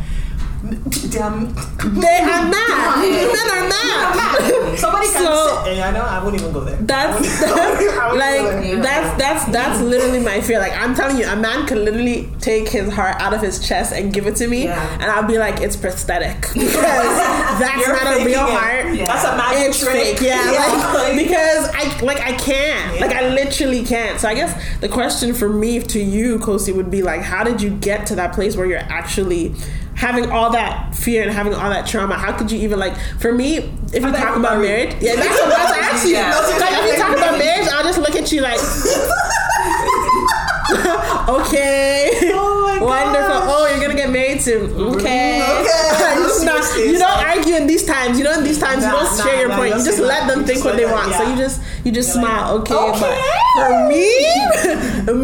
damn, 1.11 1.55
They 2.01 2.19
are 2.21 2.49
not. 2.51 2.99
Men 2.99 3.37
are 3.37 3.69
ah, 3.73 4.39
not. 4.41 4.79
somebody 4.79 5.07
can 5.09 5.23
So- 5.25 5.63
sit. 5.65 5.73
And 5.73 5.81
eh, 5.81 5.87
I 5.89 5.91
know 5.93 6.03
I 6.03 6.23
won't 6.23 6.35
even 6.37 6.53
go 6.53 6.61
there. 6.61 6.77
That's 6.77 7.43
I 7.43 7.51
wouldn't 7.51 7.81
even 7.83 7.95
go 7.95 8.15
like 8.15 8.63
there. 8.63 8.83
that's 8.83 9.19
that's 9.19 9.45
that's 9.53 9.81
literally 9.81 10.21
my 10.21 10.41
fear. 10.41 10.59
Like 10.59 10.73
I'm 10.77 10.95
telling 10.95 11.17
you, 11.19 11.27
a 11.27 11.35
man 11.37 11.67
could 11.67 11.79
literally 11.79 12.29
take 12.41 12.69
his 12.69 12.93
heart 12.93 13.17
out 13.21 13.35
of 13.35 13.41
his 13.41 13.67
chest 13.67 13.93
and 13.93 14.13
give 14.13 14.27
it 14.27 14.37
to 14.37 14.47
me, 14.47 14.65
Yeah. 14.65 14.93
and 14.95 15.05
I'll 15.05 15.27
be 15.27 15.39
like, 15.39 15.61
it's 15.61 15.77
prosthetic 15.77 16.41
because 16.55 17.17
that's 17.59 17.87
You're 17.87 17.93
not 18.05 18.21
a 18.21 18.25
real 18.25 18.47
it. 18.47 18.51
heart. 18.51 18.95
Yeah. 18.95 19.07
That's 19.07 19.25
a 19.25 19.37
magic 19.37 19.69
It's 19.71 19.81
trick. 19.81 20.19
fake, 20.19 20.21
yeah, 20.21 20.37
like, 20.53 20.95
like- 20.95 21.17
because 21.27 21.69
I 21.73 22.01
like 22.05 22.21
I 22.21 22.33
can't, 22.37 23.01
like 23.01 23.13
I 23.13 23.29
literally 23.31 23.85
can't. 23.85 24.21
So 24.21 24.29
I 24.29 24.35
guess 24.35 24.53
the 24.81 24.89
question 24.89 25.35
for 25.35 25.49
me 25.49 25.81
to 25.81 26.01
you, 26.01 26.39
Kosi, 26.39 26.75
would 26.75 26.91
be 26.91 27.03
like, 27.03 27.23
how 27.23 27.43
did 27.45 27.61
you 27.63 27.71
get 27.71 28.07
to 28.09 28.15
that 28.17 28.33
place 28.35 28.57
where 28.57 28.67
you're 28.67 28.79
actually 28.79 29.55
having 29.97 30.31
all 30.31 30.51
that 30.53 30.95
fear 30.95 31.23
and 31.23 31.31
having 31.33 31.55
all 31.55 31.71
that 31.71 31.87
trauma? 31.87 32.15
How 32.15 32.33
could 32.37 32.51
you 32.53 32.59
even 32.61 32.79
like? 32.79 32.95
For 33.19 33.33
me, 33.33 33.57
if 33.93 34.03
you 34.03 34.13
talk 34.13 34.37
about 34.37 34.61
married. 34.61 34.97
yeah, 35.01 35.17
that's 35.21 35.29
what 35.41 35.53
I 35.53 36.01
to 36.03 36.09
you. 36.09 36.15
Yeah. 36.15 36.31
Like, 36.61 36.85
if 36.85 36.93
you 36.93 36.99
talk 37.03 37.17
about 37.17 37.39
marriage, 37.39 37.69
I'll 37.73 37.85
just 37.85 37.99
look 37.99 38.15
at 38.17 38.31
you 38.33 38.43
like, 38.43 38.61
okay, 41.29 42.11
Oh 42.35 42.63
my 42.67 42.79
wonderful. 42.85 43.29
gosh. 43.29 43.49
Oh, 43.49 43.67
you're 43.71 43.81
gonna 43.81 43.95
get 43.99 44.11
married 44.11 44.41
soon. 44.41 44.71
Okay, 44.73 45.43
Okay. 45.43 46.17
You 46.17 46.45
not- 46.45 46.77
you 46.79 46.99
don't 46.99 47.25
argue 47.27 47.55
in 47.57 47.67
these 47.67 47.85
times. 47.85 48.19
You 48.19 48.25
know, 48.25 48.33
in 48.35 48.45
these 48.45 48.59
times, 48.59 48.85
you 48.85 48.91
don't 48.91 49.05
nah, 49.05 49.25
share 49.25 49.39
your 49.41 49.49
nah, 49.49 49.57
point. 49.57 49.75
you 49.77 49.85
just 49.85 49.99
let 49.99 50.27
them 50.29 50.45
think 50.45 50.65
what 50.65 50.77
they 50.77 50.85
want. 50.85 51.13
So 51.15 51.23
you 51.29 51.37
just 51.37 51.61
you 51.85 51.93
just 51.93 52.15
You're 52.15 52.25
like, 52.25 52.37
smile. 52.37 52.59
okay, 52.59 52.75
okay. 52.75 53.23
but 53.55 53.69
for 53.69 53.89
me, 53.89 54.05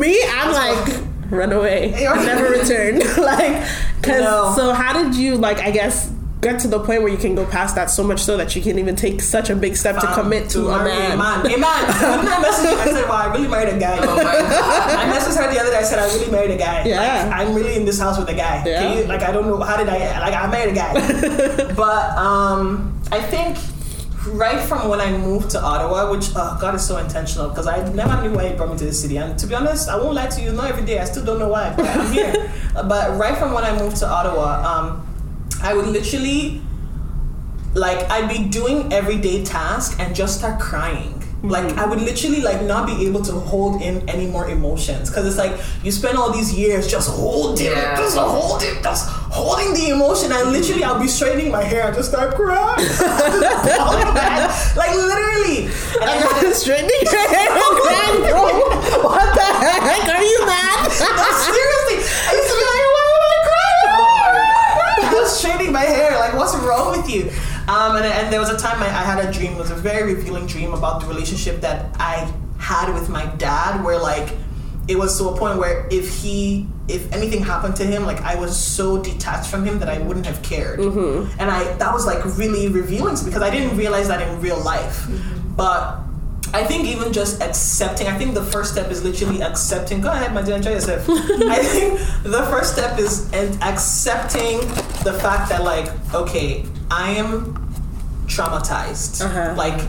me, 0.01 0.23
I'm 0.33 0.53
like 0.53 1.01
run 1.31 1.53
away, 1.53 1.91
never 1.99 2.49
return. 2.51 2.99
like, 3.23 3.63
cause 4.03 4.21
No. 4.21 4.53
so 4.57 4.73
how 4.73 4.93
did 5.03 5.15
you 5.15 5.37
like? 5.37 5.59
I 5.59 5.71
guess 5.71 6.11
get 6.41 6.59
to 6.59 6.67
the 6.67 6.79
point 6.81 7.03
where 7.03 7.13
you 7.13 7.17
can 7.19 7.37
go 7.37 7.47
past 7.47 7.77
that 7.77 7.89
so 7.89 8.03
much 8.03 8.19
so 8.21 8.37
that 8.37 8.57
you 8.57 8.61
can 8.63 8.77
even 8.77 8.97
take 8.97 9.23
such 9.23 9.49
a 9.49 9.55
big 9.55 9.77
step 9.77 10.01
to 10.01 10.09
Um, 10.09 10.15
commit 10.15 10.51
to, 10.51 10.71
a 10.71 10.83
man. 10.83 11.13
A 11.13 11.17
man. 11.17 11.41
A 11.47 11.57
man. 11.57 11.63
I 11.63 12.43
messaged 12.43 12.81
I 12.81 12.85
said, 12.91 13.09
"Wow, 13.09 13.15
I 13.31 13.33
really 13.33 13.47
married 13.47 13.73
a 13.75 13.79
guy." 13.79 13.99
Oh 14.03 14.17
my 14.17 14.23
god. 14.25 14.99
I 14.99 15.05
messaged 15.17 15.37
her 15.39 15.53
the 15.55 15.61
other 15.61 15.71
day. 15.71 15.79
I 15.79 15.83
said, 15.85 16.01
"I 16.01 16.07
really 16.15 16.31
married 16.33 16.51
a 16.51 16.57
guy. 16.59 16.85
Yeah. 16.85 16.99
Like, 17.31 17.41
I'm 17.47 17.55
really 17.55 17.77
in 17.77 17.85
this 17.85 18.01
house 18.01 18.19
with 18.19 18.29
a 18.29 18.35
guy. 18.35 18.65
Yeah. 18.67 18.93
You, 18.95 19.05
like, 19.05 19.23
I 19.23 19.31
don't 19.31 19.47
know 19.47 19.61
how 19.61 19.77
did 19.77 19.89
I 19.89 20.19
like 20.19 20.35
I 20.35 20.47
married 20.51 20.73
a 20.73 20.75
guy, 20.75 21.75
but 21.75 22.17
um, 22.19 23.01
I 23.13 23.21
think." 23.21 23.57
Right 24.27 24.61
from 24.61 24.89
when 24.89 25.01
I 25.01 25.17
moved 25.17 25.51
to 25.51 25.61
Ottawa, 25.61 26.11
which 26.11 26.31
oh 26.37 26.57
God 26.61 26.77
is 26.77 26.87
so 26.87 26.99
intentional 26.99 27.49
because 27.49 27.67
I 27.67 27.93
never 27.93 28.23
knew 28.23 28.35
why 28.35 28.49
he 28.49 28.55
brought 28.55 28.71
me 28.71 28.79
to 28.79 28.85
the 28.85 28.93
city. 28.93 29.17
And 29.19 29.37
to 29.39 29.47
be 29.47 29.55
honest, 29.55 29.89
I 29.89 29.97
won't 29.97 30.15
lie 30.15 30.29
to 30.29 30.41
you, 30.41 30.53
not 30.53 30.71
every 30.71 30.85
day. 30.85 31.01
I 31.01 31.05
still 31.05 31.25
don't 31.25 31.41
know 31.41 31.49
why, 31.49 31.75
but 31.77 31.87
I'm 31.87 32.13
here. 32.13 32.53
but 32.75 33.19
right 33.19 33.37
from 33.37 33.53
when 33.53 33.65
I 33.65 33.77
moved 33.77 33.97
to 33.97 34.09
Ottawa, 34.09 34.63
um, 34.63 35.49
I 35.61 35.75
would 35.75 35.87
literally 35.87 36.63
like 37.75 38.09
I'd 38.11 38.29
be 38.29 38.49
doing 38.49 38.93
everyday 38.93 39.45
tasks 39.45 39.99
and 39.99 40.15
just 40.15 40.39
start 40.39 40.61
crying. 40.61 41.22
Like 41.43 41.73
hmm. 41.73 41.79
I 41.79 41.87
would 41.87 42.01
literally 42.01 42.41
like 42.41 42.63
not 42.63 42.87
be 42.87 43.05
able 43.07 43.21
to 43.23 43.33
hold 43.33 43.83
in 43.83 44.09
any 44.09 44.27
more 44.27 44.49
emotions 44.49 45.11
because 45.11 45.27
it's 45.27 45.37
like 45.39 45.59
you 45.83 45.91
spend 45.91 46.17
all 46.17 46.31
these 46.33 46.55
years 46.55 46.87
just 46.89 47.11
holding, 47.11 47.67
Yeah. 47.67 47.97
just 47.97 48.17
holding, 48.17 48.81
just 48.83 49.09
holding 49.09 49.75
the 49.75 49.89
emotion. 49.91 50.31
And 50.31 50.53
literally, 50.53 50.85
I'll 50.85 51.01
be 51.01 51.09
straightening 51.09 51.51
my 51.51 51.65
hair 51.65 51.87
and 51.89 51.97
just 51.97 52.11
start 52.11 52.35
crying, 52.37 52.79
like 54.77 54.95
literally. 54.95 55.67
And 55.99 56.11
I 56.11 56.43
I'm 56.47 56.55
straightening 56.63 57.03
your 57.03 57.29
hair 57.29 57.51
and 57.59 57.77
crying, 57.83 58.23
bro. 58.31 58.47
What 59.03 59.35
the 59.35 59.43
heck? 59.43 60.09
Are 60.15 60.23
you 60.23 60.47
mad? 60.47 60.87
No, 60.95 61.27
seriously, 61.43 61.99
I 62.07 62.33
used 62.39 62.49
to 62.51 62.55
be 62.55 62.65
like, 62.71 62.87
why 62.95 63.03
am 63.11 63.23
I 63.27 63.39
crying? 63.51 65.11
I 65.11 65.15
was 65.21 65.39
straightening 65.39 65.73
my 65.73 65.83
hair. 65.83 66.19
Like, 66.19 66.35
what's 66.35 66.55
wrong 66.57 66.97
with 66.97 67.11
you? 67.11 67.31
Um, 67.69 67.97
and, 67.97 68.05
and 68.05 68.33
there 68.33 68.41
was 68.41 68.51
a 68.51 68.57
time 68.59 68.83
I, 68.83 68.87
I 68.87 69.05
had 69.05 69.25
a 69.25 69.33
dream. 69.33 69.53
It 69.53 69.59
was 69.59 69.71
a 69.71 69.75
very 69.77 70.15
revealing 70.15 70.47
dream 70.47 70.73
about 70.75 71.01
the 71.01 71.07
relationship 71.07 71.61
that 71.61 71.95
I 71.99 72.33
had 72.59 72.93
with 72.93 73.09
my 73.09 73.27
dad, 73.37 73.85
where 73.85 73.99
like 73.99 74.33
it 74.89 74.97
was 74.99 75.17
to 75.19 75.29
a 75.29 75.37
point 75.37 75.59
where 75.59 75.87
if 75.91 76.09
he 76.23 76.67
if 76.89 77.11
anything 77.13 77.41
happened 77.43 77.77
to 77.77 77.85
him 77.85 78.05
like 78.05 78.21
i 78.23 78.35
was 78.35 78.59
so 78.59 79.01
detached 79.01 79.49
from 79.49 79.65
him 79.65 79.79
that 79.79 79.89
i 79.89 79.99
wouldn't 79.99 80.27
have 80.27 80.43
cared. 80.43 80.81
And 81.39 81.49
i 81.51 81.63
that 81.75 81.93
was 81.95 82.05
like 82.05 82.25
really 82.37 82.67
revealing 82.69 83.15
to 83.15 83.23
me 83.25 83.31
because 83.31 83.43
i 83.43 83.51
didn't 83.51 83.77
realize 83.77 84.09
that 84.09 84.21
in 84.27 84.41
real 84.41 84.61
life. 84.63 85.07
But 85.57 85.99
I 86.55 86.65
think 86.65 86.85
even 86.85 87.13
just 87.13 87.41
accepting, 87.41 88.09
I 88.09 88.19
think 88.19 88.35
the 88.35 88.45
first 88.45 88.73
step 88.73 88.91
is 88.91 89.03
literally 89.03 89.43
accepting. 89.43 90.03
Go 90.03 90.11
ahead, 90.11 90.35
my 90.35 90.43
dear, 90.43 90.57
enjoy 90.57 90.73
yourself. 90.73 91.09
I 91.09 91.63
think 91.63 91.99
the 92.25 92.47
first 92.51 92.75
step 92.75 92.99
is 92.99 93.33
accepting 93.63 94.59
the 95.03 95.19
fact 95.23 95.49
that, 95.49 95.65
like, 95.65 95.91
okay, 96.15 96.67
I 96.91 97.13
am 97.13 97.55
traumatized. 98.27 99.25
Uh-huh. 99.25 99.55
Like, 99.57 99.83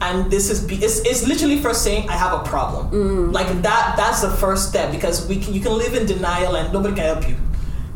and 0.00 0.30
this 0.30 0.50
is, 0.50 0.64
be, 0.64 0.76
it's, 0.76 1.00
it's 1.00 1.28
literally 1.28 1.60
first 1.60 1.84
saying, 1.84 2.08
I 2.08 2.14
have 2.14 2.40
a 2.40 2.42
problem. 2.42 2.90
Mm. 2.90 3.32
Like, 3.32 3.46
that, 3.62 3.94
that's 3.96 4.22
the 4.22 4.30
first 4.30 4.68
step 4.68 4.90
because 4.90 5.28
we 5.28 5.38
can, 5.38 5.54
you 5.54 5.60
can 5.60 5.76
live 5.78 5.94
in 5.94 6.06
denial 6.06 6.56
and 6.56 6.72
nobody 6.72 6.94
can 6.94 7.04
help 7.04 7.28
you. 7.28 7.36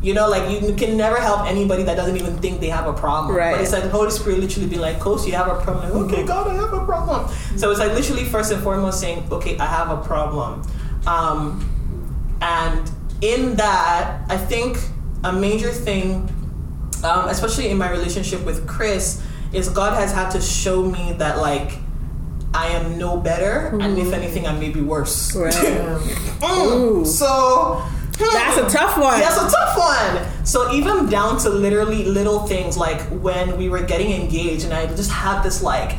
You 0.05 0.13
know, 0.13 0.29
like 0.29 0.61
you 0.61 0.75
can 0.75 0.95
never 0.97 1.19
help 1.19 1.47
anybody 1.47 1.81
that 1.81 1.95
doesn't 1.95 2.15
even 2.15 2.37
think 2.37 2.59
they 2.59 2.69
have 2.69 2.85
a 2.85 2.93
problem. 2.93 3.35
Right. 3.35 3.53
But 3.53 3.61
it's 3.61 3.71
like 3.71 3.81
the 3.81 3.89
Holy 3.89 4.11
Spirit 4.11 4.37
literally 4.39 4.69
be 4.69 4.77
like, 4.77 4.99
Coach, 4.99 5.25
you 5.25 5.33
have 5.33 5.47
a 5.47 5.59
problem. 5.59 5.91
Like, 5.91 6.13
okay, 6.13 6.23
God, 6.23 6.47
I 6.47 6.53
have 6.53 6.73
a 6.73 6.85
problem. 6.85 7.27
So 7.57 7.71
it's 7.71 7.79
like 7.79 7.91
literally 7.93 8.23
first 8.23 8.51
and 8.51 8.61
foremost 8.61 8.99
saying, 8.99 9.27
okay, 9.31 9.57
I 9.57 9.65
have 9.65 9.89
a 9.89 10.03
problem. 10.03 10.61
Um, 11.07 12.37
and 12.39 12.91
in 13.21 13.55
that, 13.55 14.21
I 14.29 14.37
think 14.37 14.77
a 15.23 15.33
major 15.33 15.71
thing, 15.71 16.29
um, 17.03 17.27
especially 17.29 17.69
in 17.69 17.77
my 17.79 17.89
relationship 17.89 18.45
with 18.45 18.67
Chris, 18.67 19.25
is 19.53 19.69
God 19.69 19.97
has 19.97 20.13
had 20.13 20.29
to 20.31 20.39
show 20.39 20.83
me 20.83 21.13
that 21.13 21.39
like 21.39 21.79
I 22.53 22.67
am 22.67 22.99
no 22.99 23.17
better, 23.17 23.75
and 23.81 23.97
if 23.97 24.13
anything, 24.13 24.45
I 24.45 24.53
may 24.53 24.69
be 24.69 24.81
worse. 24.81 25.35
Right. 25.35 25.53
Mm. 26.45 27.07
So 27.07 27.81
That's 28.17 28.57
a 28.57 28.77
tough 28.77 28.97
one. 28.97 29.19
that's 29.19 29.37
a 29.37 29.49
tough 29.49 29.77
one. 29.77 30.45
So 30.45 30.71
even 30.71 31.09
down 31.09 31.37
to 31.39 31.49
literally 31.49 32.05
little 32.05 32.39
things 32.47 32.77
like 32.77 33.01
when 33.09 33.57
we 33.57 33.69
were 33.69 33.81
getting 33.81 34.11
engaged, 34.11 34.65
and 34.65 34.73
I 34.73 34.87
just 34.87 35.11
had 35.11 35.43
this 35.43 35.61
like. 35.61 35.97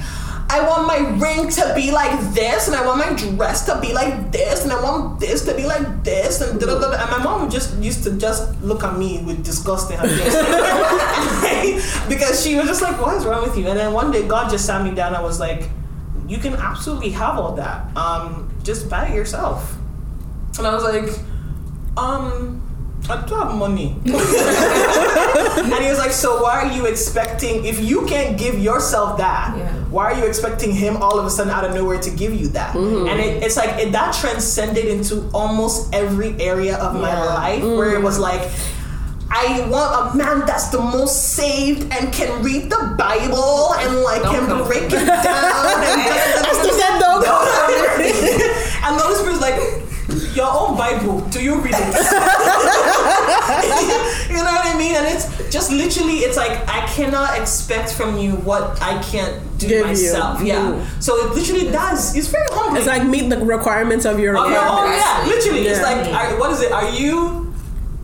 I 0.49 0.61
want 0.65 0.87
my 0.87 0.99
ring 1.19 1.51
to 1.51 1.73
be 1.75 1.91
like 1.91 2.17
this, 2.33 2.69
and 2.69 2.77
I 2.77 2.87
want 2.87 2.99
my 3.01 3.13
dress 3.35 3.67
to 3.67 3.81
be 3.81 3.93
like 3.93 4.31
this, 4.31 4.63
and 4.63 4.73
I 4.73 4.81
want 4.81 5.19
this 5.19 5.45
to 5.45 5.55
be 5.57 5.67
like 5.67 6.05
this, 6.05 6.41
and 6.41 6.61
da 6.61 6.67
da 6.67 6.79
da. 6.79 7.03
And 7.03 7.11
my 7.11 7.19
mom 7.25 7.51
just 7.51 7.77
used 7.83 8.05
to 8.05 8.17
just 8.17 8.55
look 8.63 8.85
at 8.85 8.97
me 8.97 9.25
with 9.25 9.45
disgust 9.45 9.91
in 9.91 9.99
her 9.99 10.07
face 10.07 11.99
because 12.09 12.45
she 12.45 12.55
was 12.55 12.67
just 12.67 12.81
like, 12.81 12.97
"What 13.01 13.17
is 13.17 13.25
wrong 13.27 13.43
with 13.43 13.59
you?" 13.59 13.67
And 13.67 13.77
then 13.77 13.93
one 13.93 14.13
day, 14.13 14.23
God 14.29 14.49
just 14.49 14.65
sat 14.67 14.85
me 14.85 14.95
down. 14.95 15.17
I 15.17 15.21
was 15.21 15.41
like, 15.41 15.69
"You 16.29 16.39
can 16.39 16.55
absolutely 16.55 17.11
have 17.11 17.41
all 17.41 17.57
that. 17.57 17.95
Um, 17.97 18.49
just 18.63 18.89
buy 18.89 19.07
it 19.09 19.17
yourself." 19.17 19.77
And 20.59 20.67
I 20.67 20.73
was 20.73 20.85
like, 20.85 21.11
um, 21.97 22.63
I 23.09 23.25
don't 23.27 23.39
have 23.47 23.55
money. 23.57 23.95
and 24.05 25.83
he 25.83 25.89
was 25.89 25.99
like, 25.99 26.11
so 26.13 26.43
why 26.43 26.63
are 26.63 26.73
you 26.73 26.87
expecting, 26.87 27.65
if 27.65 27.81
you 27.81 28.05
can't 28.07 28.37
give 28.39 28.59
yourself 28.59 29.19
that, 29.19 29.57
Yeah. 29.57 29.73
why 29.91 30.13
are 30.13 30.19
you 30.19 30.25
expecting 30.27 30.73
him 30.73 30.97
all 30.97 31.19
of 31.19 31.25
a 31.25 31.31
sudden 31.31 31.53
out 31.53 31.65
of 31.65 31.73
nowhere 31.75 32.01
to 32.01 32.11
give 32.11 32.35
you 32.35 32.49
that? 32.49 32.75
And 32.75 33.21
it, 33.21 33.43
it's 33.45 33.57
like, 33.57 33.79
it, 33.81 33.93
that 33.93 34.15
transcended 34.15 34.87
into 34.87 35.31
almost 35.33 35.95
every 35.95 36.35
area 36.41 36.77
of 36.79 36.95
my 36.95 37.11
Yeah. 37.13 37.25
life 37.25 37.63
where 37.63 37.95
it 37.95 38.03
was 38.03 38.19
like, 38.19 38.51
I 39.31 39.67
want 39.69 40.15
a 40.15 40.17
man 40.17 40.47
that's 40.47 40.69
the 40.69 40.81
most 40.81 41.35
saved 41.35 41.93
and 41.93 42.13
can 42.13 42.43
read 42.43 42.71
the 42.71 42.95
Bible 42.97 43.75
and 43.75 44.01
like 44.03 44.23
can 44.23 44.47
break 44.67 44.85
it 44.85 44.91
down. 44.91 45.83
and 45.83 46.03
don't 47.01 47.27
and 48.87 48.99
the 48.99 49.03
Holy 49.03 49.17
Spirit's 49.17 49.41
like, 49.41 49.59
your 50.37 50.51
own 50.53 50.77
Bible, 50.77 51.21
do 51.31 51.43
you 51.43 51.55
read 51.57 51.75
it? 51.75 51.97
you 54.31 54.37
know 54.37 54.53
what 54.53 54.67
I 54.67 54.75
mean? 54.79 54.95
And 54.95 55.07
it's 55.07 55.27
just 55.51 55.73
literally, 55.73 56.19
it's 56.19 56.37
like, 56.37 56.51
I 56.69 56.87
cannot 56.89 57.39
expect 57.41 57.93
from 57.95 58.19
you 58.19 58.33
what 58.33 58.81
I 58.83 59.03
can't 59.03 59.41
do 59.59 59.69
Give 59.69 59.79
you. 59.81 59.85
myself. 59.87 60.43
Yeah. 60.43 60.57
Mhm. 60.73 61.03
So 61.03 61.17
it 61.17 61.35
literally 61.35 61.71
does. 61.73 62.15
It's 62.15 62.29
very 62.29 62.47
humbling. 62.51 62.77
It's 62.77 62.87
like 62.87 63.07
meet 63.07 63.31
the 63.31 63.39
requirements 63.39 64.05
of 64.05 64.21
your 64.21 64.37
Oh, 64.37 64.47
yeah, 64.49 64.69
oh, 64.71 64.85
yeah, 64.87 65.27
literally. 65.35 65.67
It's 65.67 65.81
like, 65.83 66.13
are, 66.13 66.39
what 66.39 66.51
is 66.53 66.61
it? 66.61 66.73
Are 66.73 66.91
you 66.91 67.46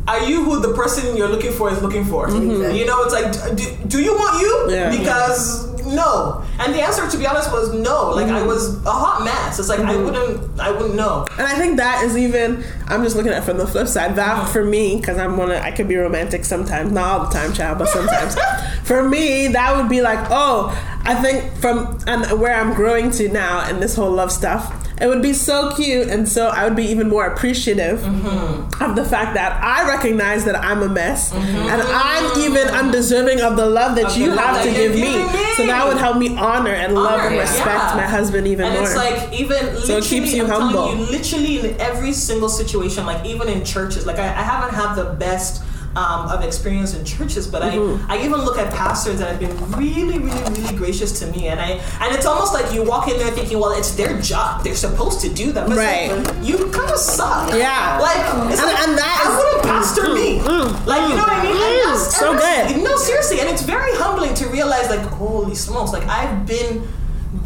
are 0.08 0.24
you 0.24 0.44
who 0.44 0.60
the 0.60 0.74
person 0.74 1.16
you're 1.16 1.28
looking 1.28 1.52
for 1.52 1.70
is 1.70 1.80
looking 1.82 2.04
for? 2.04 2.28
Mm-hmm. 2.28 2.50
Exactly. 2.50 2.78
You 2.80 2.86
know, 2.86 3.02
it's 3.04 3.14
like, 3.14 3.56
do, 3.56 3.88
do 3.88 4.02
you 4.02 4.14
want 4.14 4.40
you? 4.40 4.74
Yeah. 4.74 4.90
Because 4.90 5.72
no. 5.86 6.44
And 6.58 6.74
the 6.74 6.82
answer, 6.82 7.08
to 7.08 7.18
be 7.18 7.26
honest, 7.26 7.50
was 7.52 7.72
no. 7.72 8.10
Like 8.10 8.22
Mm-hmm. 8.26 8.36
I 8.36 8.42
was 8.46 8.84
a 8.86 8.90
hot 8.90 9.24
mess. 9.24 9.58
It's 9.58 9.68
like 9.68 9.80
I 9.80 9.92
mm-hmm. 9.92 10.04
wouldn't, 10.04 10.60
I 10.60 10.70
wouldn't 10.70 10.94
know. 10.94 11.26
And 11.32 11.46
I 11.46 11.54
think 11.56 11.76
that 11.76 12.04
is 12.04 12.16
even. 12.16 12.64
I'm 12.86 13.02
just 13.02 13.16
looking 13.16 13.32
at 13.32 13.42
it 13.42 13.44
from 13.44 13.58
the 13.58 13.66
flip 13.66 13.88
side. 13.88 14.16
That 14.16 14.38
uh-huh. 14.38 14.52
for 14.52 14.64
me, 14.64 14.96
because 14.96 15.18
I'm 15.18 15.36
one. 15.36 15.50
I 15.50 15.72
could 15.72 15.88
be 15.88 15.96
romantic 15.96 16.44
sometimes, 16.44 16.92
not 16.92 17.04
all 17.04 17.26
the 17.26 17.32
time, 17.32 17.52
child, 17.52 17.78
but 17.78 17.88
sometimes. 17.88 18.36
for 18.84 19.06
me, 19.06 19.48
that 19.48 19.76
would 19.76 19.90
be 19.90 20.02
like, 20.02 20.20
oh, 20.30 20.70
I 21.04 21.14
think 21.16 21.52
from 21.56 21.98
and 22.06 22.40
where 22.40 22.54
I'm 22.54 22.74
growing 22.74 23.10
to 23.12 23.28
now 23.28 23.60
and 23.68 23.82
this 23.82 23.96
whole 23.96 24.10
love 24.10 24.30
stuff. 24.30 24.81
It 25.02 25.08
would 25.08 25.20
be 25.20 25.32
so 25.32 25.74
cute, 25.74 26.06
and 26.08 26.28
so 26.28 26.46
I 26.46 26.62
would 26.64 26.76
be 26.76 26.84
even 26.84 27.08
more 27.08 27.26
appreciative 27.26 27.98
mm-hmm. 28.00 28.82
of 28.84 28.94
the 28.94 29.04
fact 29.04 29.34
that 29.34 29.60
I 29.60 29.88
recognize 29.88 30.44
that 30.44 30.54
I'm 30.54 30.80
a 30.80 30.88
mess, 30.88 31.32
mm-hmm. 31.32 31.42
and 31.42 31.82
I'm 31.82 32.40
even 32.40 32.68
undeserving 32.68 33.40
of 33.40 33.56
the 33.56 33.66
love 33.66 33.96
that 33.96 34.12
Of 34.12 34.16
you 34.16 34.30
have 34.30 34.62
to 34.62 34.70
that 34.70 34.78
you're 34.78 34.92
give 34.92 34.94
me. 34.94 35.24
me. 35.26 35.54
So 35.56 35.66
that 35.66 35.88
would 35.88 35.96
help 35.96 36.18
me 36.18 36.36
honor 36.36 36.70
and 36.70 36.94
love 36.94 37.20
and 37.20 37.36
respect 37.36 37.66
yeah. 37.66 37.96
my 37.96 38.06
husband 38.06 38.46
even 38.46 38.66
and 38.66 38.74
more. 38.74 38.84
it's 38.84 38.96
like 38.96 39.32
even 39.32 39.76
So 39.80 39.96
it 39.98 40.04
keeps 40.04 40.32
you 40.32 40.44
I'm 40.44 40.50
humble. 40.50 40.94
you, 40.94 41.04
literally 41.10 41.58
in 41.58 41.80
every 41.80 42.12
single 42.12 42.48
situation, 42.48 43.04
like 43.04 43.26
even 43.26 43.48
in 43.48 43.64
churches, 43.64 44.06
like 44.06 44.18
I, 44.18 44.28
I 44.28 44.42
haven't 44.42 44.74
had 44.74 44.94
the 44.94 45.14
best 45.14 45.62
um, 45.96 46.28
of 46.28 46.42
experience 46.44 46.94
in 46.94 47.04
churches, 47.04 47.46
but 47.46 47.62
Mm-hmm. 47.62 48.10
I, 48.10 48.16
I 48.16 48.24
even 48.24 48.40
look 48.40 48.58
at 48.58 48.72
pastors 48.72 49.18
that 49.20 49.28
have 49.30 49.38
been 49.40 49.54
really, 49.78 50.18
really, 50.18 50.42
really 50.52 50.76
gracious 50.76 51.18
to 51.20 51.26
me, 51.26 51.48
and 51.48 51.60
I 51.60 51.80
and 52.00 52.14
it's 52.14 52.26
almost 52.26 52.52
like 52.54 52.72
you 52.74 52.82
walk 52.82 53.08
in 53.08 53.18
there 53.18 53.30
thinking, 53.30 53.58
well, 53.60 53.72
it's 53.78 53.92
their 53.94 54.20
job, 54.20 54.64
they're 54.64 54.74
supposed 54.74 55.20
to 55.20 55.28
do 55.32 55.52
that, 55.52 55.68
but 55.68 55.76
it's 55.78 56.26
like, 56.26 56.26
Right. 56.26 56.44
you 56.44 56.56
kind 56.70 56.90
of 56.90 56.98
suck, 56.98 57.52
Yeah. 57.54 57.98
like 58.00 58.16
And- 58.16 58.50
like, 58.50 58.80
and 58.88 58.98
that 58.98 59.14
I 59.24 59.36
wouldn't 59.36 59.62
pastor 59.64 60.12
me, 60.14 60.40
like 60.86 61.08
you 61.08 61.14
know 61.16 61.22
what 61.22 61.32
I 61.32 61.42
mean? 61.44 61.56
Mm, 61.56 61.84
that's- 61.84 62.16
so 62.18 62.30
and 62.32 62.38
that's- 62.40 62.72
good. 62.72 62.82
No, 62.84 62.96
seriously, 62.96 63.40
and 63.40 63.48
it's 63.48 63.62
very 63.62 63.92
humbling 63.96 64.34
to 64.34 64.48
realize, 64.48 64.88
like, 64.90 65.00
holy 65.06 65.54
smokes, 65.54 65.92
like 65.92 66.06
I've 66.08 66.46
been 66.46 66.82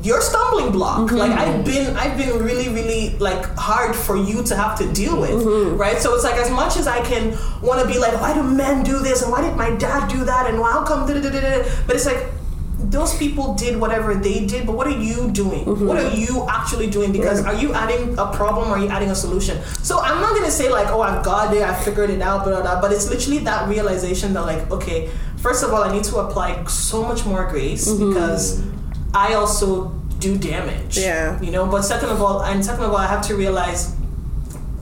your 0.02 0.20
stumbling 0.20 0.72
block. 0.72 0.98
Mm-hmm. 1.08 1.16
Like 1.16 1.30
I've 1.32 1.64
been, 1.64 1.96
I've 1.96 2.16
been 2.18 2.42
really, 2.42 2.68
really 2.68 3.16
like 3.18 3.44
hard 3.56 3.94
for 3.94 4.16
you 4.16 4.42
to 4.44 4.56
have 4.56 4.76
to 4.78 4.92
deal 4.92 5.20
with, 5.20 5.30
Mm-hmm. 5.30 5.76
right? 5.76 5.98
So 5.98 6.14
it's 6.14 6.24
like 6.24 6.36
as 6.36 6.50
much 6.50 6.76
as 6.76 6.86
I 6.86 7.00
can 7.04 7.36
want 7.62 7.80
to 7.82 7.86
be 7.86 7.98
like, 7.98 8.20
why 8.20 8.34
do 8.34 8.42
men 8.42 8.82
do 8.82 8.98
this, 8.98 9.22
and 9.22 9.30
why 9.30 9.42
did 9.42 9.56
my 9.56 9.70
dad 9.76 10.08
do 10.10 10.24
that, 10.24 10.48
and 10.50 10.58
how 10.58 10.84
come? 10.84 11.06
da-da-da-da-da," 11.06 11.68
But 11.86 11.96
it's 11.96 12.06
like 12.06 12.18
those 12.78 13.16
people 13.16 13.54
did 13.54 13.80
whatever 13.80 14.14
they 14.14 14.44
did, 14.46 14.66
but 14.66 14.76
what 14.76 14.86
are 14.86 14.98
you 14.98 15.30
doing? 15.30 15.64
Mm-hmm. 15.64 15.86
What 15.86 15.96
are 15.98 16.10
you 16.14 16.46
actually 16.48 16.88
doing? 16.88 17.10
Because 17.10 17.44
are 17.44 17.54
you 17.54 17.72
adding 17.72 18.16
a 18.18 18.26
problem 18.26 18.68
or 18.68 18.76
are 18.76 18.78
you 18.78 18.88
adding 18.88 19.10
a 19.10 19.14
solution? 19.14 19.60
So 19.82 19.98
I'm 20.00 20.20
not 20.20 20.34
gonna 20.36 20.50
say 20.50 20.68
like, 20.68 20.88
oh, 20.88 21.00
I've 21.00 21.24
got 21.24 21.54
it, 21.54 21.62
I 21.62 21.74
figured 21.74 22.10
it 22.10 22.20
out, 22.20 22.44
blah, 22.44 22.52
blah, 22.54 22.62
blah, 22.62 22.80
but 22.80 22.92
it's 22.92 23.08
literally 23.10 23.38
that 23.38 23.68
realization 23.68 24.34
that 24.34 24.42
like, 24.42 24.70
okay, 24.70 25.10
first 25.38 25.64
of 25.64 25.72
all, 25.72 25.82
I 25.82 25.92
need 25.92 26.04
to 26.04 26.18
apply 26.18 26.64
so 26.66 27.02
much 27.02 27.24
more 27.24 27.48
grace 27.48 27.88
Mm-hmm. 27.88 28.08
because 28.10 28.62
I 29.16 29.32
also 29.32 29.88
do 30.18 30.36
damage. 30.36 30.98
Yeah. 30.98 31.40
You 31.40 31.50
know, 31.50 31.66
but 31.66 31.82
second 31.82 32.10
of 32.10 32.20
all, 32.20 32.42
and 32.42 32.62
second 32.62 32.84
of 32.84 32.90
all, 32.90 32.98
I 32.98 33.06
have 33.06 33.26
to 33.28 33.34
realize 33.34 33.95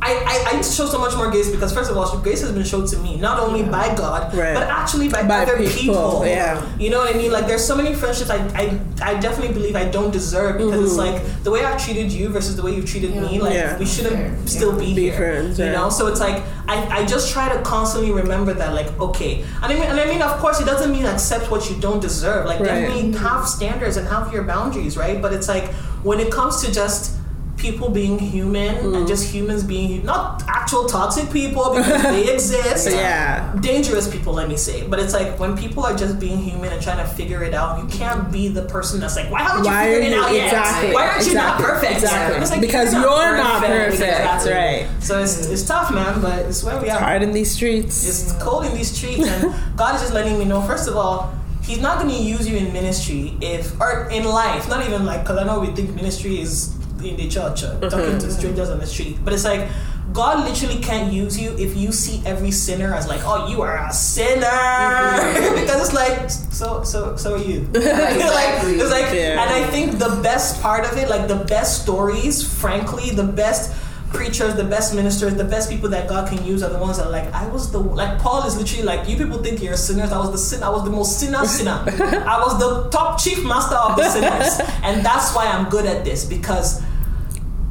I, 0.07 0.12
I, 0.33 0.51
I 0.51 0.57
need 0.57 0.64
to 0.64 0.71
show 0.71 0.85
so 0.87 0.99
much 0.99 1.17
more 1.17 1.31
grace 1.31 1.51
because 1.51 1.73
first 1.73 1.90
of 1.90 1.97
all, 1.97 2.19
grace 2.19 2.43
has 2.43 2.53
been 2.53 2.62
shown 2.64 2.87
to 2.88 2.97
me 2.99 3.17
not 3.17 3.40
only 3.40 3.62
by 3.62 3.95
God, 3.97 4.35
Right. 4.35 4.53
but 4.55 4.64
actually 4.69 5.09
by, 5.09 5.23
By 5.27 5.43
other 5.45 5.57
people, 5.57 5.73
people. 5.73 6.27
yeah. 6.27 6.61
You 6.79 6.90
know 6.90 6.99
what 6.99 7.14
I 7.14 7.17
mean? 7.17 7.33
Like 7.33 7.47
there's 7.47 7.64
so 7.67 7.75
many 7.75 7.95
friendships 7.95 8.29
I, 8.29 8.37
I, 8.62 8.64
I 9.01 9.19
definitely 9.19 9.55
believe 9.55 9.77
I 9.77 9.87
don't 9.88 10.11
deserve 10.11 10.59
because 10.59 10.79
it's 10.85 11.01
mm-hmm. 11.01 11.14
like 11.25 11.43
the 11.43 11.51
way 11.51 11.64
I've 11.64 11.83
treated 11.83 12.12
you 12.12 12.29
versus 12.29 12.55
the 12.55 12.62
way 12.62 12.75
you've 12.77 12.85
treated 12.95 13.17
me. 13.17 13.40
Like 13.40 13.55
Yeah. 13.55 13.79
we 13.79 13.87
shouldn't 13.87 14.17
Fair. 14.17 14.47
still 14.47 14.79
be, 14.79 14.95
Be 14.95 15.05
here. 15.05 15.17
friends, 15.17 15.59
You 15.59 15.73
know? 15.73 15.88
So 15.88 16.07
it's 16.09 16.21
like 16.21 16.43
I, 16.69 16.77
I 16.99 17.07
just 17.07 17.33
try 17.33 17.47
to 17.55 17.62
constantly 17.62 18.12
remember 18.12 18.53
that 18.53 18.75
like 18.75 18.88
okay. 19.01 19.43
And 19.62 19.73
I 19.73 19.75
mean 19.75 19.85
and 19.85 19.99
I 19.99 20.05
mean 20.05 20.21
of 20.21 20.38
course 20.38 20.61
it 20.61 20.67
doesn't 20.67 20.93
mean 20.93 21.07
accept 21.07 21.51
what 21.51 21.71
you 21.71 21.77
don't 21.81 22.01
deserve. 22.01 22.45
Like 22.45 22.61
Right. 22.61 22.67
definitely 22.69 23.12
mm-hmm. 23.12 23.25
have 23.25 23.49
standards 23.49 23.97
and 23.97 24.07
have 24.09 24.33
your 24.35 24.45
boundaries, 24.45 24.99
right? 24.99 25.21
But 25.23 25.33
it's 25.33 25.49
like 25.49 25.73
when 26.05 26.21
it 26.21 26.31
comes 26.31 26.62
to 26.62 26.71
just 26.71 27.17
people 27.66 27.88
being 28.00 28.16
human 28.18 28.72
Mm. 28.85 28.96
and 28.96 29.05
just 29.12 29.24
humans 29.35 29.62
being 29.74 30.05
not 30.05 30.42
actual 30.61 30.85
toxic 30.96 31.27
people 31.38 31.64
because 31.77 32.03
they 32.14 32.24
exist 32.35 32.85
Yeah. 32.90 33.55
dangerous 33.70 34.07
people 34.14 34.33
let 34.40 34.48
me 34.53 34.59
say 34.66 34.77
but 34.90 34.98
it's 35.03 35.14
like 35.18 35.31
when 35.42 35.53
people 35.57 35.83
are 35.88 35.96
just 36.05 36.14
being 36.24 36.38
human 36.48 36.70
and 36.74 36.81
trying 36.87 37.00
to 37.07 37.09
figure 37.18 37.42
it 37.48 37.55
out 37.61 37.70
you 37.81 37.87
can't 38.00 38.24
be 38.37 38.44
the 38.59 38.64
person 38.74 38.94
that's 39.00 39.16
like 39.20 39.31
why 39.35 39.40
haven't 39.48 39.64
you 39.64 39.72
figured 39.85 40.05
it 40.05 40.12
you- 40.14 40.20
out 40.22 40.31
yet 40.33 40.44
exactly, 40.53 40.92
why 40.96 41.05
aren't 41.09 41.27
you 41.27 41.35
not 41.35 41.55
perfect 41.68 41.92
exactly. 41.92 42.40
Like, 42.50 42.61
Because 42.68 42.88
you're 42.92 43.37
not 43.46 43.62
perfect, 43.64 43.94
Exactly. 43.94 44.53
right. 44.53 44.83
so 45.00 45.12
it's, 45.22 45.35
it's 45.53 45.64
tough 45.72 45.88
man 45.98 46.20
but 46.27 46.40
it's 46.48 46.62
where 46.66 46.79
we 46.83 46.88
are 46.90 46.98
Hard 46.98 47.22
in 47.22 47.33
these 47.38 47.50
streets. 47.59 47.94
it's 48.09 48.33
cold 48.44 48.62
in 48.68 48.72
these 48.79 48.90
streets 48.96 49.27
and 49.27 49.42
god 49.81 49.94
is 49.96 50.00
just 50.05 50.12
letting 50.18 50.38
me 50.38 50.44
know 50.44 50.61
first 50.72 50.87
of 50.90 50.96
all 50.96 51.33
he's 51.62 51.81
not 51.81 51.94
going 51.98 52.11
to 52.14 52.22
use 52.35 52.44
you 52.48 52.57
in 52.62 52.66
ministry 52.74 53.22
if 53.40 53.64
or 53.81 54.09
in 54.11 54.24
life 54.24 54.68
not 54.68 54.85
even 54.87 55.07
like 55.07 55.20
because 55.22 55.38
i 55.38 55.44
know 55.48 55.61
we 55.61 55.68
think 55.77 55.88
ministry 55.94 56.35
is 56.40 56.74
in 57.05 57.17
the 57.17 57.29
church 57.29 57.62
uh, 57.64 57.79
talking 57.88 58.19
to 58.19 58.31
strangers 58.31 58.71
on 58.71 58.79
the 58.79 58.87
street 58.87 59.19
but 59.25 59.33
it's 59.33 59.45
like 59.45 59.69
God 60.12 60.49
literally 60.49 60.81
can't 60.81 61.12
use 61.12 61.38
you 61.40 61.57
if 61.59 61.77
you 61.77 61.90
see 61.90 62.23
every 62.25 62.53
sinner 62.53 62.95
as 62.95 63.09
like, 63.09 63.23
oh, 63.25 63.49
you 63.49 63.62
are 63.62 63.85
a 63.85 63.93
sinner, 63.93 64.40
because 65.61 65.81
it's 65.81 65.93
like, 65.93 66.31
so, 66.31 66.85
so, 66.85 67.17
so 67.17 67.35
are 67.35 67.38
you. 67.43 67.61
like, 67.73 67.75
it's 67.83 68.90
like, 68.90 69.12
Yeah. 69.12 69.43
and 69.43 69.51
I 69.51 69.67
think 69.71 69.99
the 69.99 70.21
best 70.23 70.62
part 70.62 70.85
of 70.85 70.97
it, 70.99 71.09
like 71.09 71.27
the 71.27 71.45
best 71.47 71.83
stories, 71.83 72.47
frankly, 72.61 73.11
the 73.11 73.25
best 73.25 73.75
preachers, 74.12 74.55
the 74.55 74.62
best 74.62 74.95
ministers, 74.95 75.35
the 75.35 75.43
best 75.45 75.69
people 75.69 75.88
that 75.88 76.09
God 76.09 76.29
can 76.29 76.45
use 76.45 76.62
are 76.62 76.71
the 76.71 76.79
ones 76.79 76.99
that 76.99 77.07
are 77.07 77.11
like 77.11 77.33
I 77.35 77.49
was 77.49 77.73
the 77.73 77.81
like 77.81 78.21
Paul 78.21 78.47
is 78.47 78.57
literally 78.57 78.85
like 78.85 79.09
you 79.09 79.17
people 79.17 79.43
think 79.43 79.61
you're 79.61 79.77
sinners. 79.77 80.12
I 80.12 80.19
was 80.19 80.31
the 80.31 80.38
sin. 80.38 80.62
I 80.62 80.69
was 80.69 80.85
the 80.85 80.90
most 80.90 81.19
sinner 81.19 81.45
sinner. 81.45 81.83
I 81.88 82.40
was 82.40 82.57
the 82.61 82.88
top 82.90 83.21
chief 83.21 83.45
master 83.45 83.75
of 83.75 83.97
the 83.97 84.09
sinners, 84.09 84.61
and 84.85 85.05
that's 85.05 85.35
why 85.35 85.47
I'm 85.47 85.69
good 85.69 85.87
at 85.87 86.05
this 86.05 86.25
because 86.25 86.81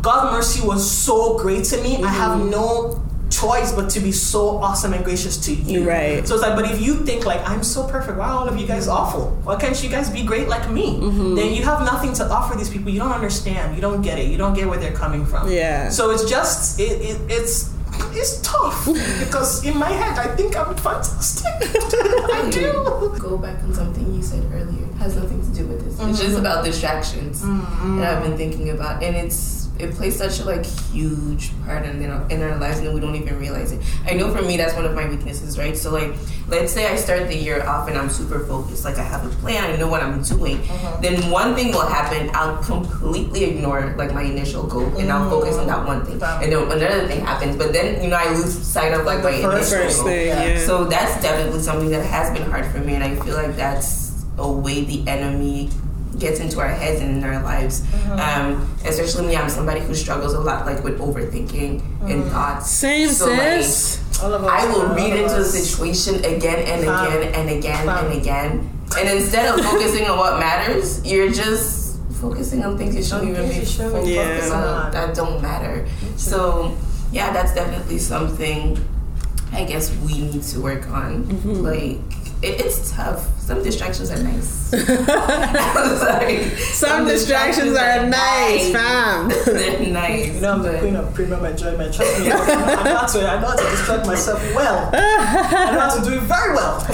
God's 0.04 0.32
mercy 0.38 0.68
was 0.68 0.84
so 0.90 1.38
great 1.40 1.64
to 1.72 1.82
me. 1.82 2.04
I 2.04 2.10
have 2.10 2.38
no 2.40 3.00
choice 3.30 3.72
but 3.72 3.90
to 3.90 4.00
be 4.00 4.12
so 4.12 4.58
awesome 4.58 4.94
and 4.94 5.04
gracious 5.04 5.38
to 5.46 5.54
you. 5.54 5.90
Right. 5.90 6.28
So 6.28 6.36
it's 6.36 6.44
like, 6.44 6.56
but 6.56 6.70
if 6.70 6.80
you 6.80 6.98
think 6.98 7.26
like 7.26 7.42
I'm 7.50 7.64
so 7.64 7.88
perfect, 7.88 8.18
why 8.20 8.28
are 8.28 8.34
all 8.40 8.48
of 8.48 8.60
you 8.60 8.68
guys 8.68 8.88
awful? 8.88 9.32
Why 9.44 9.56
can't 9.56 9.82
you 9.84 9.90
guys 9.90 10.10
be 10.10 10.22
great 10.24 10.48
like 10.48 10.70
me? 10.70 11.00
Mm-hmm. 11.00 11.36
Then 11.36 11.54
you 11.56 11.64
have 11.64 11.82
nothing 11.82 12.14
to 12.16 12.30
offer 12.30 12.56
these 12.56 12.70
people. 12.70 12.92
You 12.92 13.00
don't 13.00 13.12
understand. 13.12 13.76
You 13.76 13.82
don't 13.82 14.02
get 14.04 14.20
it. 14.20 14.30
You 14.30 14.38
don't 14.38 14.54
get 14.54 14.68
where 14.68 14.78
they're 14.78 14.94
coming 14.94 15.26
from. 15.26 15.50
Yeah. 15.52 15.90
So 15.90 16.12
it's 16.12 16.30
just 16.30 16.80
it, 16.80 17.02
it 17.02 17.18
it's 17.30 17.74
it's 18.12 18.42
tough 18.42 18.86
because 19.24 19.66
in 19.66 19.78
my 19.78 19.90
head 19.90 20.20
I 20.20 20.36
think 20.36 20.56
I'm 20.56 20.76
fantastic. 20.76 21.54
I 22.34 22.50
do. 22.54 23.16
Go 23.18 23.38
back 23.38 23.64
on 23.64 23.74
something 23.74 24.14
you 24.14 24.22
said 24.22 24.44
earlier. 24.54 24.84
It 24.86 24.96
has 24.98 25.16
nothing 25.16 25.42
to 25.42 25.50
do 25.58 25.66
with 25.66 25.80
this. 25.86 25.94
It's 25.96 26.02
Mm-hmm. 26.04 26.22
just 26.28 26.38
about 26.38 26.66
distractions 26.66 27.42
that 27.42 28.18
I've 28.18 28.24
been 28.24 28.38
thinking 28.38 28.70
about, 28.70 29.02
and 29.02 29.16
it's 29.16 29.63
it 29.80 29.92
plays 29.96 30.16
such 30.16 30.40
a 30.40 30.46
like 30.46 30.66
huge 30.66 31.52
part 31.66 31.86
in 31.86 32.10
our, 32.10 32.30
in 32.30 32.42
our 32.42 32.58
lives, 32.60 32.80
and 32.80 32.94
we 32.94 33.00
don't 33.00 33.16
even 33.16 33.40
realize 33.40 33.72
it. 33.72 33.82
I 34.06 34.14
know 34.14 34.34
for 34.34 34.42
me 34.42 34.56
that's 34.56 34.76
one 34.76 34.86
of 34.86 34.94
my 34.94 35.08
weaknesses, 35.10 35.58
right? 35.58 35.76
So 35.76 35.92
like, 35.92 36.14
let's 36.48 36.72
say 36.72 36.92
I 36.92 36.96
start 36.96 37.28
the 37.28 37.36
year 37.36 37.66
off 37.66 37.90
and 37.90 37.98
I'm 37.98 38.10
super 38.10 38.46
focused, 38.46 38.86
like 38.86 38.98
I 38.98 39.04
have 39.04 39.26
a 39.26 39.30
plan, 39.38 39.64
I 39.64 39.76
know 39.76 39.88
what 39.88 40.04
I'm 40.04 40.22
doing. 40.22 40.60
Mm-hmm. 40.60 41.02
Then 41.02 41.32
one 41.32 41.56
thing 41.56 41.72
will 41.72 41.88
happen, 41.88 42.30
I'll 42.34 42.62
completely 42.64 43.46
ignore 43.46 43.96
like 43.98 44.14
my 44.14 44.22
initial 44.24 44.64
goal, 44.68 44.96
and 44.98 45.12
I'll 45.12 45.30
focus 45.30 45.56
on 45.56 45.68
that 45.68 45.86
one 45.88 46.06
thing, 46.06 46.22
and 46.22 46.52
then 46.52 46.72
another 46.72 47.08
thing 47.08 47.26
happens. 47.26 47.56
But 47.56 47.74
then 47.74 48.04
you 48.04 48.10
know 48.10 48.18
I 48.18 48.30
lose 48.34 48.54
sight 48.54 48.94
of 48.94 49.06
like, 49.06 49.24
Like 49.24 49.42
my 49.42 49.42
first 49.42 49.74
initial 49.74 49.86
First 49.86 49.98
goal. 49.98 50.08
thing, 50.08 50.28
yeah. 50.28 50.66
So 50.66 50.86
that's 50.86 51.22
definitely 51.22 51.62
something 51.62 51.90
that 51.90 52.06
has 52.06 52.32
been 52.38 52.50
hard 52.50 52.66
for 52.68 52.80
me, 52.80 52.94
and 52.96 53.04
I 53.04 53.16
feel 53.26 53.36
like 53.36 53.56
that's 53.56 54.24
a 54.38 54.52
way 54.52 54.84
the 54.84 55.08
enemy 55.08 55.70
gets 56.24 56.40
into 56.40 56.60
our 56.60 56.68
heads 56.70 57.00
and 57.02 57.18
in 57.18 57.24
our 57.24 57.44
lives. 57.44 57.82
Mm-hmm. 57.82 58.20
Um, 58.20 58.68
especially 58.86 59.28
me, 59.28 59.36
I'm 59.36 59.50
somebody 59.50 59.82
who 59.82 59.94
struggles 59.94 60.34
a 60.34 60.40
lot, 60.40 60.66
like 60.66 60.84
with 60.84 60.98
overthinking 61.00 61.82
Mm-hmm. 61.82 62.08
and 62.12 62.24
thoughts. 62.32 62.70
Same 62.72 63.10
So, 63.10 63.28
like, 63.30 63.64
sis. 63.64 64.22
All 64.24 64.34
of 64.34 64.44
us. 64.44 64.50
I 64.52 64.66
will 64.72 64.88
all 64.88 64.96
read 64.96 65.14
of 65.14 65.20
into 65.24 65.36
the 65.36 65.46
situation 65.46 66.16
again 66.26 66.60
and 66.68 66.84
Fam. 66.84 67.08
again 67.08 67.34
and 67.36 67.50
again 67.58 67.86
Fam. 67.86 68.06
and 68.06 68.20
again, 68.22 68.52
and 68.98 69.10
instead 69.20 69.46
of 69.52 69.64
focusing 69.66 70.06
on 70.10 70.18
what 70.18 70.40
matters, 70.40 71.06
you're 71.06 71.32
just 71.32 72.00
focusing 72.22 72.64
on 72.64 72.78
things 72.78 72.96
you 72.96 73.04
shouldn't 73.04 73.30
even 73.32 73.48
be 73.48 73.54
Things 73.56 73.70
you 73.78 73.84
shouldn't 73.86 73.94
focusing 74.06 74.52
on 74.54 74.64
on. 74.86 74.92
that 74.92 75.16
don't 75.16 75.42
matter. 75.42 75.88
So 76.16 76.76
yeah, 77.12 77.32
that's 77.34 77.54
definitely 77.54 77.98
something 78.00 78.78
I 79.52 79.64
guess 79.66 79.96
we 80.02 80.18
need 80.20 80.44
to 80.54 80.60
work 80.62 80.90
on. 80.90 81.24
Mm-hmm. 81.26 81.62
Like 81.64 82.23
it, 82.44 82.60
it's 82.60 82.92
tough. 82.92 83.30
Some 83.40 83.64
distractions 83.64 84.12
are 84.12 84.22
nice. 84.22 84.48
Sorry. 86.00 86.50
Some 86.56 87.06
distractions 87.06 87.78
are 87.78 88.06
nice, 88.06 88.72
fam. 88.72 89.30
They're 89.46 89.92
nice. 89.92 90.36
You 90.36 90.42
know, 90.42 90.54
I'm 90.54 90.62
the 90.62 90.78
queen 90.80 90.96
of 90.96 91.14
premium 91.14 91.46
enjoyment. 91.46 91.94
Trust 91.94 92.20
me. 92.20 92.32
I 92.32 92.84
know 92.84 92.96
how 92.96 93.08
to, 93.08 93.30
I 93.30 93.42
know 93.42 93.48
how 93.48 93.56
to 93.56 93.64
distract 93.64 94.08
myself 94.08 94.42
well. 94.56 94.90
I 94.94 95.72
know 95.72 95.80
how 95.80 96.00
to 96.00 96.10
do 96.10 96.18
it 96.18 96.24
very 96.24 96.54
well. 96.54 96.86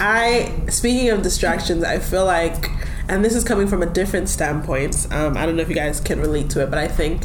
I 0.00 0.52
speaking 0.68 1.10
of 1.10 1.22
distractions, 1.22 1.84
I 1.84 1.98
feel 1.98 2.24
like, 2.24 2.70
and 3.08 3.24
this 3.24 3.34
is 3.34 3.44
coming 3.44 3.66
from 3.66 3.82
a 3.82 3.86
different 3.86 4.28
standpoint. 4.28 5.06
Um, 5.10 5.36
I 5.36 5.46
don't 5.46 5.56
know 5.56 5.62
if 5.62 5.68
you 5.68 5.74
guys 5.74 6.00
can 6.00 6.20
relate 6.20 6.50
to 6.50 6.62
it, 6.62 6.70
but 6.70 6.78
I 6.78 6.88
think 6.88 7.22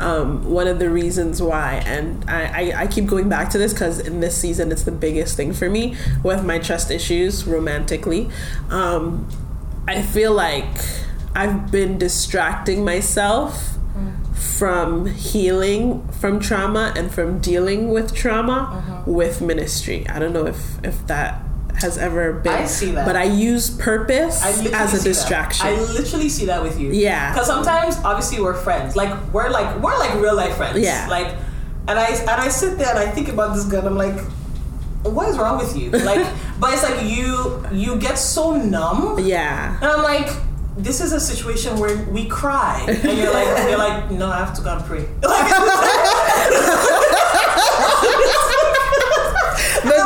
um, 0.00 0.50
one 0.50 0.66
of 0.66 0.78
the 0.78 0.90
reasons 0.90 1.40
why. 1.40 1.82
And 1.86 2.28
I, 2.28 2.42
I, 2.44 2.80
I 2.82 2.86
keep 2.86 3.06
going 3.06 3.28
back 3.28 3.50
to 3.50 3.58
this 3.58 3.72
because 3.72 4.00
in 4.00 4.20
this 4.20 4.36
season, 4.36 4.72
it's 4.72 4.84
the 4.84 4.92
biggest 4.92 5.36
thing 5.36 5.52
for 5.52 5.68
me 5.70 5.96
with 6.22 6.44
my 6.44 6.58
trust 6.58 6.90
issues 6.90 7.46
romantically. 7.46 8.28
Um, 8.68 9.28
I 9.86 10.02
feel 10.02 10.32
like 10.32 10.66
I've 11.34 11.70
been 11.70 11.98
distracting 11.98 12.84
myself 12.84 13.76
from 14.34 15.06
healing 15.06 16.06
from 16.12 16.40
trauma 16.40 16.92
and 16.96 17.12
from 17.12 17.38
dealing 17.40 17.90
with 17.90 18.14
trauma 18.14 19.04
with 19.06 19.40
ministry. 19.40 20.06
I 20.08 20.18
don't 20.18 20.32
know 20.32 20.46
if 20.46 20.82
if 20.84 21.06
that 21.08 21.42
has 21.76 21.96
ever 21.98 22.32
been. 22.32 22.52
I 22.52 22.66
see 22.66 22.90
that. 22.92 23.06
But 23.06 23.16
I 23.16 23.24
use 23.24 23.70
purpose 23.70 24.42
I 24.42 24.50
as 24.50 24.58
a 24.58 24.62
see 24.62 24.68
that. 24.70 25.04
distraction. 25.04 25.66
I 25.66 25.72
literally 25.80 26.28
see 26.28 26.46
that 26.46 26.62
with 26.62 26.78
you. 26.80 26.90
Yeah. 26.92 27.32
Because 27.32 27.46
sometimes, 27.46 27.96
obviously, 28.04 28.40
we're 28.40 28.54
friends. 28.54 28.96
Like 28.96 29.12
we're 29.32 29.48
like 29.50 29.80
we're 29.80 29.96
like 29.98 30.14
real 30.14 30.34
life 30.36 30.56
friends. 30.56 30.78
Yeah. 30.80 31.06
Like, 31.08 31.28
and 31.88 31.98
I 31.98 32.06
and 32.06 32.28
I 32.30 32.48
sit 32.48 32.76
there 32.78 32.88
and 32.90 32.98
I 32.98 33.10
think 33.10 33.28
about 33.28 33.54
this 33.54 33.64
girl. 33.64 33.80
and 33.80 33.88
I'm 33.88 33.96
like, 33.96 34.20
what 35.04 35.28
is 35.28 35.38
wrong 35.38 35.58
with 35.58 35.76
you? 35.76 35.90
Like, 36.10 36.26
but 36.60 36.72
it's 36.74 36.82
like 36.82 37.04
you 37.04 37.64
you 37.72 37.96
get 37.98 38.16
so 38.18 38.56
numb. 38.56 39.18
yeah. 39.20 39.76
And 39.80 39.84
I'm 39.90 40.02
like, 40.02 40.28
this 40.76 41.00
is 41.00 41.12
a 41.12 41.20
situation 41.20 41.78
where 41.78 41.96
we 42.10 42.26
cry, 42.28 42.84
and 42.88 43.18
you're 43.18 43.32
like, 43.32 43.48
you're 43.68 43.78
like, 43.78 44.10
no, 44.10 44.28
I 44.30 44.38
have 44.38 44.54
to 44.56 44.62
go 44.62 44.70
and 44.76 44.84
pray. 44.84 45.08
Like, 45.22 45.48
The 49.82 50.04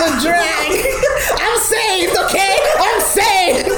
the 0.00 0.10
drag. 0.24 0.70
I'm 1.44 1.58
saved, 1.60 2.16
okay? 2.24 2.56
I'm 2.80 3.00
saved. 3.00 3.68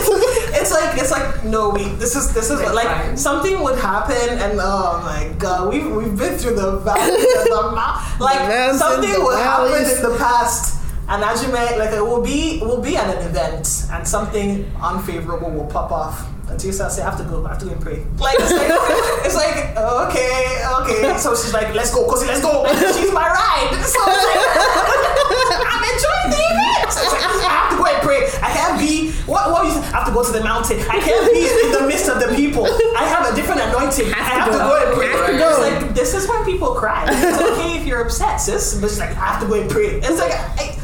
it's 0.59 0.71
like 0.71 0.99
it's 0.99 1.11
like 1.11 1.45
no, 1.45 1.71
we 1.71 1.85
this 1.99 2.15
is 2.17 2.33
this 2.33 2.51
is 2.51 2.61
Like 2.61 2.75
like 2.75 3.19
something 3.19 3.63
would 3.63 3.79
happen, 3.79 4.39
and 4.39 4.59
oh 4.61 5.01
my 5.05 5.35
god, 5.39 5.69
we've 5.73 5.89
we've 5.91 6.17
been 6.17 6.39
through 6.39 6.55
the 6.55 6.79
valleys 6.79 7.27
and 7.39 7.47
the 7.51 7.63
mou- 7.77 8.25
like 8.25 8.39
mountains, 8.49 8.79
something 8.79 9.13
the 9.13 9.21
would 9.25 9.39
happen 9.39 9.73
in 9.75 10.03
the 10.03 10.17
past. 10.19 10.79
And 11.09 11.23
as 11.25 11.43
you 11.43 11.53
may, 11.53 11.77
like 11.79 11.91
it 11.91 12.01
will 12.01 12.23
be, 12.23 12.61
will 12.63 12.81
be 12.81 12.97
at 12.97 13.09
an 13.15 13.27
event, 13.29 13.85
and 13.91 14.07
something 14.07 14.65
unfavorable 14.81 15.51
will 15.51 15.67
pop 15.67 15.91
off. 15.91 16.29
Until 16.49 16.69
you 16.69 16.73
start 16.73 16.93
saying, 16.93 17.07
"I 17.07 17.11
have 17.11 17.19
to 17.19 17.25
go, 17.25 17.45
I 17.47 17.51
have 17.51 17.59
to 17.61 17.67
go 17.67 17.73
and 17.73 17.81
pray." 17.81 18.05
Like 18.19 18.37
it's 18.39 18.53
like, 18.53 18.71
it's 19.27 19.35
like 19.35 19.77
okay, 19.77 20.63
okay. 20.81 21.19
So 21.19 21.35
she's 21.35 21.53
like, 21.53 21.75
"Let's 21.75 21.93
go, 21.93 22.07
Kosi, 22.07 22.27
let's 22.27 22.41
go." 22.41 22.65
And 22.65 22.79
she's 22.97 23.13
my 23.13 23.27
ride. 23.29 23.73
So 23.83 24.01
it's 24.07 24.25
like, 24.31 25.02
I'm 25.33 25.83
enjoying 25.83 26.31
the 26.33 26.43
event. 26.43 26.93
So 26.93 27.01
it's 27.03 27.13
like, 27.13 27.25
I 27.25 27.53
have 27.53 27.71
to 27.73 27.77
go 27.79 27.87
and 27.87 28.03
pray. 28.03 28.21
I 28.43 28.51
can't 28.53 28.77
be. 28.79 29.13
What? 29.25 29.51
What? 29.51 29.65
You, 29.67 29.81
I 29.81 30.03
have 30.03 30.07
to 30.07 30.13
go 30.13 30.25
to 30.25 30.33
the 30.33 30.45
mountain. 30.45 30.81
I 30.89 31.01
can't 31.01 31.27
be 31.33 31.47
in 31.47 31.73
the 31.73 31.87
midst 31.87 32.09
of 32.09 32.21
the 32.21 32.35
people. 32.35 32.67
I 32.97 33.05
have 33.05 33.33
a 33.33 33.35
different 33.35 33.61
anointing. 33.63 34.13
I 34.13 34.23
have 34.23 34.53
to 34.53 34.59
go 34.59 34.77
and 34.77 34.95
pray. 34.97 35.09
Have 35.09 35.27
to 35.27 35.37
It's 35.37 35.59
like 35.59 35.95
this 35.95 36.15
is 36.15 36.29
why 36.29 36.43
people 36.45 36.75
cry. 36.75 37.07
It's 37.09 37.41
okay 37.53 37.79
if 37.79 37.87
you're 37.87 38.03
upset, 38.03 38.41
sis, 38.41 38.81
but 38.81 38.91
it's 38.91 38.99
like 38.99 39.11
I 39.11 39.27
have 39.37 39.41
to 39.43 39.49
go 39.49 39.61
and 39.61 39.71
pray. 39.71 40.01
It's 40.03 40.19
like, 40.19 40.33
I, 40.33 40.79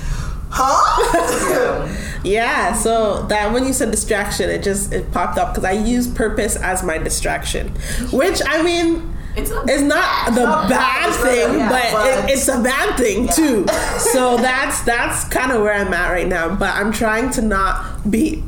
huh? 0.50 2.04
Yeah, 2.24 2.74
so 2.74 3.22
that 3.28 3.52
when 3.52 3.64
you 3.64 3.72
said 3.72 3.90
distraction, 3.90 4.50
it 4.50 4.62
just 4.62 4.92
it 4.92 5.12
popped 5.12 5.38
up 5.38 5.54
because 5.54 5.64
I 5.64 5.72
use 5.72 6.08
purpose 6.08 6.56
as 6.56 6.82
my 6.82 6.98
distraction, 6.98 7.68
which 8.12 8.40
I 8.44 8.62
mean, 8.62 9.16
It's 9.38 9.50
not. 9.50 9.70
it's 9.70 9.82
not 9.82 10.34
the 10.34 10.44
not 10.44 10.68
bad, 10.68 11.10
bad 11.10 11.14
thing, 11.22 11.58
yeah, 11.58 11.68
but, 11.68 11.92
but- 11.92 12.30
it, 12.30 12.32
it's 12.32 12.48
a 12.48 12.60
bad 12.62 12.96
thing 12.98 13.24
Yeah. 13.26 13.30
too. 13.32 13.66
So 14.12 14.36
that's 14.36 14.82
that's 14.82 15.24
kind 15.24 15.52
of 15.52 15.60
where 15.62 15.74
I'm 15.74 15.92
at 15.92 16.10
right 16.10 16.26
now. 16.26 16.54
But 16.54 16.74
I'm 16.74 16.92
trying 16.92 17.30
to 17.32 17.42
not 17.42 18.10
be 18.10 18.42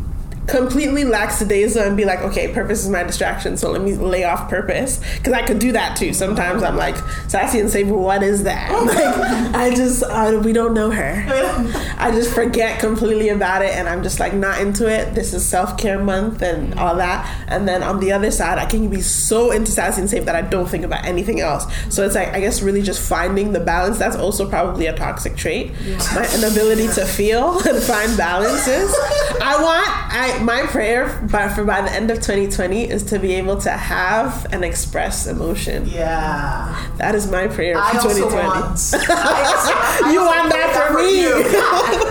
completely 0.51 1.05
lackadaisical 1.05 1.87
and 1.87 1.97
be 1.97 2.05
like, 2.05 2.21
okay, 2.21 2.53
purpose 2.53 2.83
is 2.83 2.91
my 2.91 3.03
distraction, 3.03 3.57
so 3.57 3.71
let 3.71 3.83
me 3.83 3.95
lay 3.95 4.25
off 4.25 4.49
purpose 4.49 5.01
because 5.17 5.33
I 5.33 5.43
could 5.43 5.59
do 5.59 5.73
that 5.73 5.97
too. 5.97 6.13
Sometimes 6.13 6.63
I'm 6.63 6.77
like 6.77 6.97
sassy 7.29 7.61
and 7.61 7.71
say, 7.71 7.85
well, 7.85 8.01
what 8.01 8.23
is 8.23 8.45
that? 8.45 8.71
Like 8.91 9.55
I 9.55 9.75
just 9.75 10.03
uh, 10.03 10.41
we 10.43 10.53
don't 10.53 10.75
know 10.75 10.91
her. 10.91 11.25
I 11.99 12.11
just 12.11 12.35
forget 12.35 12.81
completely 12.81 13.29
about 13.29 13.63
it 13.63 13.71
and 13.71 13.89
I'm 13.89 14.03
just 14.03 14.19
like 14.19 14.35
not 14.35 14.61
into 14.61 14.89
it. 14.91 15.15
This 15.15 15.33
is 15.33 15.47
self 15.47 15.79
care 15.79 16.03
month 16.03 16.43
and 16.43 16.75
all 16.79 16.97
that. 16.97 17.29
And 17.47 17.69
then 17.69 17.83
on 17.83 18.01
the 18.01 18.13
other 18.13 18.31
side, 18.31 18.59
I 18.59 18.67
can 18.67 18.89
be 18.89 19.01
so 19.01 19.51
into 19.51 19.71
sassy 19.71 20.01
and 20.01 20.11
safe 20.11 20.25
that 20.25 20.35
I 20.35 20.43
don't 20.43 20.69
think 20.69 20.85
about 20.85 21.05
anything 21.05 21.41
else. 21.41 21.67
So 21.89 22.05
it's 22.05 22.15
like, 22.15 22.29
I 22.29 22.41
guess, 22.41 22.63
really 22.63 22.83
just 22.83 23.01
finding 23.07 23.53
the 23.53 23.61
balance. 23.61 23.99
That's 23.99 24.17
also 24.17 24.49
probably 24.49 24.87
a 24.87 24.97
toxic 24.97 25.37
trait. 25.37 25.73
My 26.15 26.29
inability 26.35 26.89
to 26.95 27.05
feel 27.07 27.59
and 27.69 27.83
find 27.83 28.17
balances. 28.17 28.93
I 29.41 29.57
want, 29.63 29.89
I 29.89 30.40
my 30.43 30.63
prayer 30.67 31.09
by, 31.31 31.49
for 31.49 31.65
by 31.65 31.81
the 31.83 31.91
end 31.93 32.11
of 32.11 32.19
2020 32.19 32.89
is 32.91 33.03
to 33.05 33.19
be 33.19 33.35
able 33.35 33.57
to 33.63 33.71
have 33.71 34.47
and 34.53 34.65
express 34.65 35.27
emotion. 35.27 35.87
Yeah. 35.87 36.91
That 36.99 37.15
is 37.15 37.31
my 37.31 37.47
prayer 37.49 37.77
I 37.79 37.93
for 37.93 37.97
also 38.09 38.29
2020. 38.29 38.35
want. 38.49 38.65
I 38.65 39.45
also, 39.45 40.07
I 40.07 40.13
You 40.13 40.21
want 40.21 40.51
that 40.51 40.89
for 40.91 40.99
me. 40.99 41.21
you. 41.21 41.43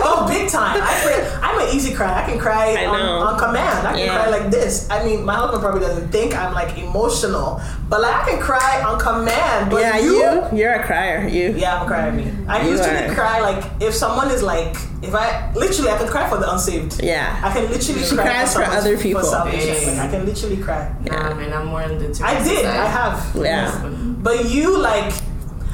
Oh, 0.02 0.26
big 0.28 0.48
time. 0.50 0.80
I 0.82 1.00
pray, 1.04 1.38
I'm 1.42 1.60
an 1.68 1.74
easy 1.76 1.94
cry. 1.94 2.22
I 2.24 2.28
can 2.28 2.38
cry 2.38 2.74
I 2.74 2.86
on, 2.86 3.00
on 3.00 3.38
command. 3.38 3.86
I 3.86 3.92
can 3.92 4.06
Yeah. 4.06 4.14
cry 4.24 4.28
like 4.40 4.50
this. 4.50 4.88
I 4.90 5.04
mean, 5.04 5.24
my 5.24 5.34
husband 5.34 5.62
probably 5.62 5.80
doesn't 5.80 6.10
think 6.10 6.34
I'm 6.36 6.52
like 6.54 6.78
emotional, 6.78 7.60
but 7.88 8.00
like 8.00 8.14
I 8.14 8.30
can 8.30 8.40
cry 8.40 8.82
on 8.86 8.98
command. 8.98 9.70
But 9.70 9.80
yeah, 9.82 9.98
you, 9.98 10.56
you're 10.58 10.72
a 10.72 10.84
crier. 10.84 11.28
You. 11.28 11.54
Yeah, 11.56 11.76
I'm 11.78 11.82
a 11.84 11.86
crier. 11.86 12.12
Me. 12.12 12.32
I 12.48 12.62
You 12.62 12.70
usually 12.70 12.88
are. 13.06 13.14
cry 13.14 13.40
like 13.40 13.64
if 13.80 13.94
someone 13.94 14.30
is 14.30 14.42
like 14.42 14.76
if 15.02 15.14
I 15.14 15.52
literally 15.54 15.90
I 15.90 15.98
can 15.98 16.08
cry 16.08 16.28
for 16.28 16.36
the 16.38 16.50
unsaved. 16.52 17.02
Yeah. 17.02 17.40
I 17.42 17.52
can 17.52 17.70
literally 17.70 18.02
She 18.04 18.14
cry 18.14 18.24
cries 18.24 18.54
for 18.54 18.62
someone's- 18.64 18.84
other 18.84 18.98
people. 18.98 19.22
salvation. 19.22 19.96
Like, 19.96 20.06
I 20.06 20.10
can 20.10 20.26
literally 20.26 20.56
cry. 20.58 20.94
Nah, 21.04 21.34
man, 21.34 21.52
I'm 21.52 21.66
more 21.66 21.82
on 21.82 21.98
the. 21.98 22.06
I 22.22 22.42
did. 22.44 22.58
side. 22.64 22.66
I 22.66 22.86
have. 22.86 23.36
Yeah. 23.36 23.88
But 24.18 24.50
you 24.50 24.76
like, 24.78 25.12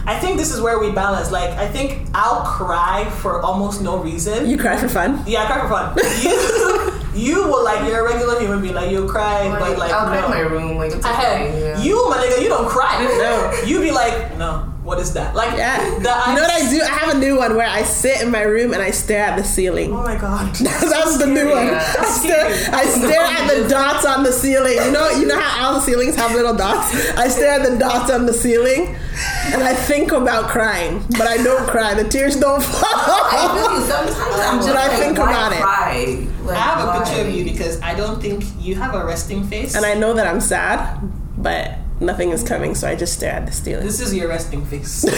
I 0.07 0.19
think 0.21 0.39
this 0.39 0.55
is 0.55 0.61
where 0.61 0.79
we 0.79 0.93
balance. 0.93 1.33
Like, 1.33 1.51
I 1.51 1.67
think 1.67 2.07
I'll 2.15 2.43
cry 2.45 3.11
for 3.23 3.41
almost 3.43 3.83
no 3.83 3.99
reason. 3.99 4.49
You 4.49 4.57
cry 4.59 4.77
for 4.77 4.89
fun. 4.89 5.23
yeah, 5.27 5.43
I 5.43 5.47
cry 5.47 5.61
for 5.63 5.69
fun. 5.69 5.97
You, 7.17 7.33
you 7.33 7.45
will 7.49 7.65
like 7.65 7.89
you're 7.89 8.07
a 8.07 8.13
regular 8.13 8.39
human 8.39 8.61
being. 8.61 8.75
Like 8.75 8.91
you'll 8.91 9.09
cry, 9.09 9.49
Like, 9.49 9.59
but 9.59 9.79
like 9.79 9.91
I'll 9.91 10.07
cry 10.07 10.23
in 10.23 10.31
my 10.31 10.41
room. 10.41 10.77
Like 10.77 10.93
it's 10.93 11.05
I 11.05 11.13
okay. 11.13 11.51
had 11.51 11.59
yeah. 11.59 11.83
you, 11.83 12.09
my 12.11 12.19
nigga. 12.19 12.43
You 12.43 12.49
don't 12.49 12.69
cry. 12.69 12.95
No, 13.19 13.63
you 13.65 13.81
be 13.81 13.91
like, 13.91 14.37
no. 14.37 14.71
What 14.87 15.01
is 15.01 15.13
that? 15.15 15.35
Like, 15.35 15.57
Yeah. 15.59 15.79
The, 15.83 16.15
you 16.31 16.35
know 16.37 16.43
what 16.47 16.51
I 16.63 16.71
do? 16.71 16.81
I 16.81 16.87
have 16.87 17.17
a 17.17 17.19
new 17.19 17.39
one 17.39 17.57
where 17.57 17.67
I 17.69 17.83
sit 17.83 18.23
in 18.23 18.31
my 18.31 18.43
room 18.43 18.73
and 18.73 18.81
I 18.81 18.93
stare 18.93 19.25
at 19.25 19.37
the 19.37 19.43
ceiling. 19.43 19.93
Oh 19.93 20.03
my 20.03 20.17
god. 20.17 20.55
That's 20.95 21.19
the 21.19 21.27
new 21.27 21.51
one. 21.51 21.67
Yeah. 21.67 21.95
I 21.99 22.05
stare, 22.07 22.47
I 22.73 22.85
stare 22.87 23.23
at 23.23 23.45
the 23.63 23.69
dots 23.69 24.07
on 24.07 24.23
the 24.23 24.31
ceiling. 24.33 24.75
You 24.77 24.93
know, 24.93 25.11
you 25.11 25.27
know 25.27 25.39
how 25.41 25.67
all 25.67 25.75
the 25.75 25.81
ceilings 25.81 26.15
have 26.15 26.33
little 26.35 26.55
dots. 26.55 26.95
I 27.17 27.27
stare 27.27 27.61
at 27.61 27.69
the 27.69 27.77
dots 27.77 28.13
on 28.13 28.27
the 28.27 28.33
ceiling, 28.33 28.95
and 29.53 29.63
I 29.65 29.75
think 29.75 30.13
about 30.13 30.51
crying, 30.51 31.05
but 31.19 31.23
I 31.27 31.37
don't 31.43 31.67
cry. 31.69 31.95
The 31.95 32.09
tears 32.09 32.37
don't 32.39 32.63
I 32.63 32.63
fall. 32.63 33.57
really 33.57 33.85
sometimes 33.91 34.41
I'm 34.41 34.57
just 34.59 34.69
But 34.69 34.77
I 34.77 34.87
like, 34.89 34.99
think 34.99 35.19
why 35.19 35.31
about 35.31 35.53
it. 35.53 35.61
cry? 35.61 36.27
Like, 36.45 36.57
I 36.57 36.61
have 36.61 36.85
a 36.85 36.87
why? 36.87 36.99
picture 37.05 37.21
of 37.27 37.35
you 37.35 37.43
because 37.45 37.81
I 37.83 37.95
don't 37.95 38.23
think 38.23 38.45
you 38.61 38.77
have 38.77 38.95
a 38.95 39.05
resting 39.05 39.43
face. 39.49 39.75
and 39.75 39.85
I 39.85 39.95
know 39.95 40.15
that 40.15 40.29
I'm 40.29 40.41
sad, 40.41 41.01
but 41.37 41.73
nothing 42.01 42.31
is 42.31 42.43
coming, 42.43 42.75
so 42.75 42.87
I 42.89 42.95
just 42.95 43.15
stare 43.15 43.33
at 43.33 43.47
the 43.47 43.53
ceiling. 43.53 43.85
this 43.87 44.01
is 44.01 44.13
your 44.15 44.29
resting 44.29 44.65
face. 44.67 45.05
we 45.05 45.11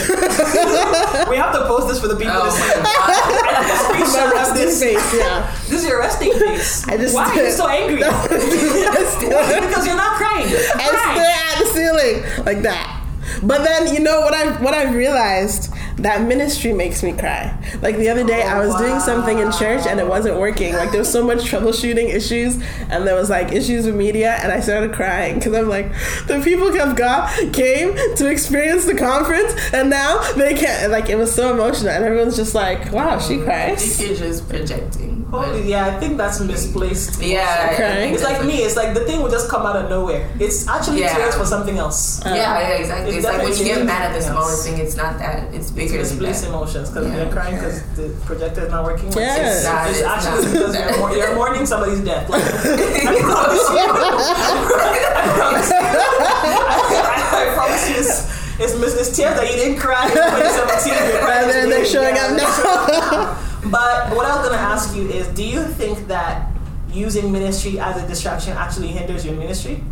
have 1.37 1.53
to 1.53 1.65
post 1.67 1.87
this 1.89 1.99
for 1.99 2.07
the 2.07 2.15
people 2.15 2.33
Oh 2.35 2.45
to 2.45 2.51
see. 2.51 2.67
my 2.67 2.83
god. 2.83 3.09
I 3.45 3.53
have 3.53 3.65
a 3.65 3.67
My 3.67 4.05
screenshot 4.05 4.27
of 4.27 4.33
resting 4.33 4.65
this. 4.65 4.83
face, 4.83 5.13
yeah. 5.19 5.55
This 5.67 5.83
is 5.83 5.87
your 5.89 5.99
resting 5.99 6.33
face. 6.33 6.87
I 6.87 6.97
just 6.97 7.13
Why 7.15 7.25
are 7.29 7.43
you 7.43 7.51
so 7.51 7.67
angry? 7.67 8.03
Because 9.69 9.85
you're 9.85 9.95
not 9.97 10.15
crying. 10.17 10.47
I 10.47 10.87
Cry. 10.89 11.13
stare 11.15 11.35
at 11.51 11.59
the 11.59 11.65
ceiling 11.73 12.45
like 12.45 12.61
that. 12.63 12.95
But 13.43 13.63
then 13.63 13.93
you 13.93 13.99
know 13.99 14.21
what 14.21 14.33
I 14.33 14.51
what 14.61 14.73
I've 14.73 14.95
realized 14.95 15.71
that 16.01 16.27
ministry 16.27 16.73
makes 16.73 17.03
me 17.03 17.13
cry. 17.13 17.55
Like 17.81 17.97
the 17.97 18.09
other 18.09 18.23
day, 18.23 18.43
I 18.43 18.63
was 18.65 18.75
doing 18.75 18.99
something 18.99 19.39
in 19.39 19.51
church 19.51 19.85
and 19.87 19.99
it 19.99 20.07
wasn't 20.07 20.37
working. 20.39 20.73
Like 20.73 20.91
there 20.91 20.99
was 20.99 21.11
so 21.11 21.23
much 21.25 21.39
troubleshooting 21.39 22.13
issues, 22.13 22.55
and 22.89 23.05
there 23.07 23.15
was 23.15 23.29
like 23.29 23.51
issues 23.51 23.85
with 23.85 23.95
media, 23.95 24.37
and 24.41 24.51
I 24.51 24.59
started 24.59 24.93
crying 24.93 25.35
because 25.35 25.53
I'm 25.53 25.67
like, 25.69 25.91
the 26.27 26.41
people 26.43 26.67
of 26.79 26.95
God 26.95 27.29
came 27.53 27.95
to 28.15 28.27
experience 28.29 28.85
the 28.85 28.95
conference, 28.95 29.53
and 29.73 29.89
now 29.89 30.21
they 30.33 30.53
can't. 30.55 30.91
Like 30.91 31.09
it 31.09 31.15
was 31.17 31.33
so 31.33 31.51
emotional, 31.53 31.91
and 31.91 32.03
everyone's 32.03 32.35
just 32.35 32.55
like, 32.55 32.91
wow, 32.91 33.19
she 33.19 33.35
I 33.35 33.37
think 33.37 33.43
cries. 33.45 34.01
you're 34.01 34.15
just 34.15 34.47
projecting. 34.49 35.18
But- 35.31 35.45
Holy, 35.45 35.69
yeah, 35.69 35.85
I 35.87 35.99
think 35.99 36.17
that's 36.17 36.39
misplaced. 36.39 37.21
Yeah. 37.21 37.69
Okay. 37.73 38.11
It's 38.13 38.23
like 38.23 38.43
me. 38.43 38.63
It's 38.65 38.75
like 38.75 38.93
the 38.93 39.01
thing 39.05 39.21
will 39.21 39.29
just 39.29 39.49
come 39.49 39.65
out 39.65 39.75
of 39.75 39.89
nowhere. 39.89 40.27
It's 40.39 40.67
actually 40.67 41.01
Yeah. 41.01 41.13
tears 41.15 41.35
for 41.35 41.45
something 41.45 41.77
else. 41.77 42.19
Yeah, 42.25 42.35
yeah, 42.35 42.69
exactly. 42.81 43.09
It's 43.15 43.17
It's, 43.17 43.25
like 43.27 43.43
when 43.43 43.55
you 43.57 43.63
get 43.65 43.85
mad 43.85 44.01
at 44.09 44.13
the 44.15 44.21
something 44.21 44.41
smallest 44.43 44.63
thing, 44.65 44.77
it's 44.79 44.95
not 44.95 45.17
that. 45.19 45.53
It's 45.53 45.69
bigger 45.71 45.97
than 46.03 46.17
Misplaced 46.17 46.41
that. 46.43 46.49
emotions 46.49 46.89
because 46.89 47.07
Yeah. 47.07 47.17
you're 47.17 47.31
crying 47.31 47.55
because 47.55 47.81
the 47.95 48.09
projector 48.25 48.61
is 48.65 48.71
not 48.71 48.83
working. 48.83 49.11
Yeah. 49.13 49.35
It's, 49.35 49.55
It's 49.57 49.65
not, 49.65 49.89
it's 49.89 49.99
it's 49.99 50.07
actually 50.07 50.41
not. 50.45 50.51
because 50.53 50.73
you're, 50.75 50.97
mour- 50.99 51.15
you're 51.15 51.35
mourning 51.35 51.65
somebody's 51.65 52.01
death. 52.01 52.29
Like, 52.29 52.43
I 52.43 53.15
promise 53.21 53.65
you. 53.69 53.85
I 55.19 55.25
promise 55.37 55.69
you. 55.69 55.77
I, 55.79 57.21
I 57.37 57.53
promise 57.55 57.83
you. 57.89 57.95
It's, 57.95 58.13
it's, 58.59 58.75
mis- 58.79 58.95
it's 58.99 59.15
tears 59.15 59.35
that 59.39 59.47
you 59.49 59.55
didn't 59.55 59.77
cry 59.79 60.05
in 60.05 60.11
2017. 60.11 60.93
You're 60.93 61.21
crying 61.21 61.43
And 61.43 61.51
then 61.51 61.69
they're 61.69 61.85
showing 61.85 62.15
Yeah. 62.15 62.25
up 62.25 62.35
now. 62.37 63.45
But 63.65 64.15
what 64.15 64.25
I 64.25 64.35
was 64.37 64.47
gonna 64.47 64.61
ask 64.61 64.95
you 64.95 65.09
is, 65.09 65.27
do 65.29 65.43
you 65.43 65.63
think 65.65 66.07
that 66.07 66.49
using 66.91 67.31
ministry 67.31 67.79
as 67.79 68.01
a 68.01 68.07
distraction 68.07 68.53
actually 68.57 68.87
hinders 68.87 69.25
your 69.25 69.35
ministry? 69.35 69.83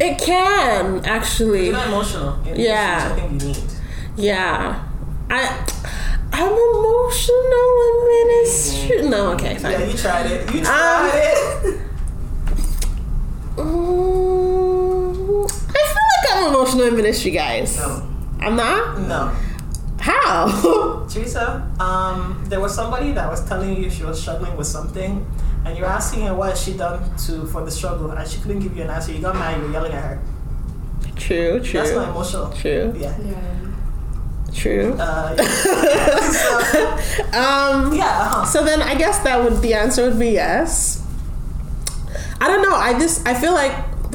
It 0.00 0.18
can 0.18 1.04
actually. 1.06 1.64
You're 1.66 1.72
not 1.74 1.86
emotional. 1.88 2.38
Yeah. 2.54 3.08
I 3.12 3.14
think 3.20 3.42
you 3.42 3.48
need. 3.48 3.62
Yeah. 4.16 4.82
I 5.30 5.66
I'm 6.32 6.52
emotional 6.52 7.70
in 7.86 7.94
ministry. 8.08 9.08
No, 9.08 9.32
okay, 9.32 9.56
fine. 9.56 9.72
Yeah, 9.72 9.84
you 9.86 9.96
tried 9.96 10.26
it. 10.26 10.52
You 10.52 10.58
Um, 10.60 10.64
tried 10.64 11.10
it. 11.14 11.80
Mm, 13.56 15.44
I 15.50 15.82
feel 15.92 16.06
like 16.12 16.26
I'm 16.34 16.48
emotional 16.54 16.86
in 16.88 16.96
ministry, 16.96 17.30
guys. 17.30 17.76
No. 17.78 18.02
I'm 18.40 18.54
not? 18.56 18.98
No. 19.00 19.32
How? 19.98 21.06
Teresa, 21.10 21.68
um, 21.80 22.44
there 22.48 22.60
was 22.60 22.74
somebody 22.74 23.12
that 23.12 23.28
was 23.30 23.44
telling 23.48 23.82
you 23.82 23.90
she 23.90 24.02
was 24.04 24.20
struggling 24.20 24.56
with 24.56 24.66
something, 24.66 25.24
and 25.64 25.76
you're 25.76 25.86
asking 25.86 26.26
her 26.26 26.34
what 26.34 26.50
has 26.50 26.62
she 26.62 26.76
done 26.76 27.00
to 27.26 27.46
for 27.46 27.64
the 27.64 27.70
struggle, 27.70 28.10
and 28.10 28.28
she 28.28 28.40
couldn't 28.40 28.60
give 28.60 28.76
you 28.76 28.82
an 28.82 28.90
answer. 28.90 29.12
You 29.12 29.20
got 29.20 29.34
mad. 29.34 29.60
You're 29.60 29.72
yelling 29.72 29.92
at 29.92 30.04
her. 30.04 30.20
true, 31.16 31.60
true. 31.60 31.80
That's 31.80 31.92
not 31.94 32.08
emotional. 32.10 32.52
True, 32.52 32.92
Yeah. 32.96 33.16
Yeah. 33.24 33.34
true. 34.54 34.94
Uh, 34.98 35.34
yeah. 35.38 36.20
so, 36.30 36.92
Um 37.38 37.94
yeah. 37.94 38.04
Uh-huh. 38.04 38.44
So 38.44 38.64
then 38.64 38.82
I 38.82 38.94
guess 38.94 39.18
that 39.20 39.42
would 39.42 39.60
the 39.62 39.74
answer 39.74 40.08
would 40.08 40.18
be 40.18 40.30
yes. 40.30 41.02
I 42.40 42.48
don't 42.48 42.62
know. 42.62 42.74
I 42.76 42.98
just 42.98 43.26
I 43.26 43.32
feel 43.34 43.52
like 43.54 43.72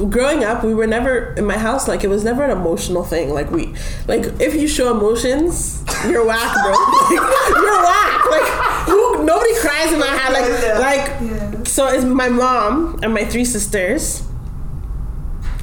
growing 0.10 0.44
up 0.44 0.64
we 0.64 0.74
were 0.74 0.88
never 0.88 1.34
in 1.36 1.46
my 1.46 1.58
house 1.58 1.88
like 1.88 2.04
it 2.04 2.08
was 2.10 2.24
never 2.24 2.44
an 2.44 2.52
emotional 2.52 3.04
thing. 3.04 3.30
Like 3.34 3.52
we 3.52 3.74
like 4.08 4.26
if 4.40 4.56
you 4.56 4.68
show 4.68 4.92
emotions, 4.96 5.84
you're 6.08 6.26
whack, 6.26 6.54
bro. 6.64 6.74
Like, 7.12 7.50
you're 7.62 7.82
whack. 7.84 8.26
Like 8.32 8.48
who 8.90 9.24
nobody 9.24 9.54
cries 9.60 9.92
in 9.94 10.00
my 10.00 10.08
house. 10.08 10.34
Like 10.34 10.64
Yeah. 10.64 10.80
like 10.80 11.22
Yeah. 11.22 11.64
so 11.64 11.88
it's 11.88 12.04
my 12.06 12.30
mom 12.30 13.00
and 13.04 13.14
my 13.14 13.26
three 13.26 13.46
sisters. 13.46 14.22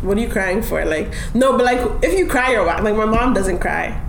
What 0.02 0.16
are 0.16 0.20
you 0.20 0.28
crying 0.28 0.62
for? 0.62 0.84
Like 0.84 1.12
no, 1.34 1.56
but 1.56 1.64
like 1.64 1.80
if 2.04 2.16
you 2.18 2.26
cry, 2.26 2.52
you're 2.52 2.64
whack. 2.64 2.82
Like 2.82 2.94
my 2.96 3.04
mom 3.04 3.34
doesn't 3.34 3.58
cry. 3.58 4.00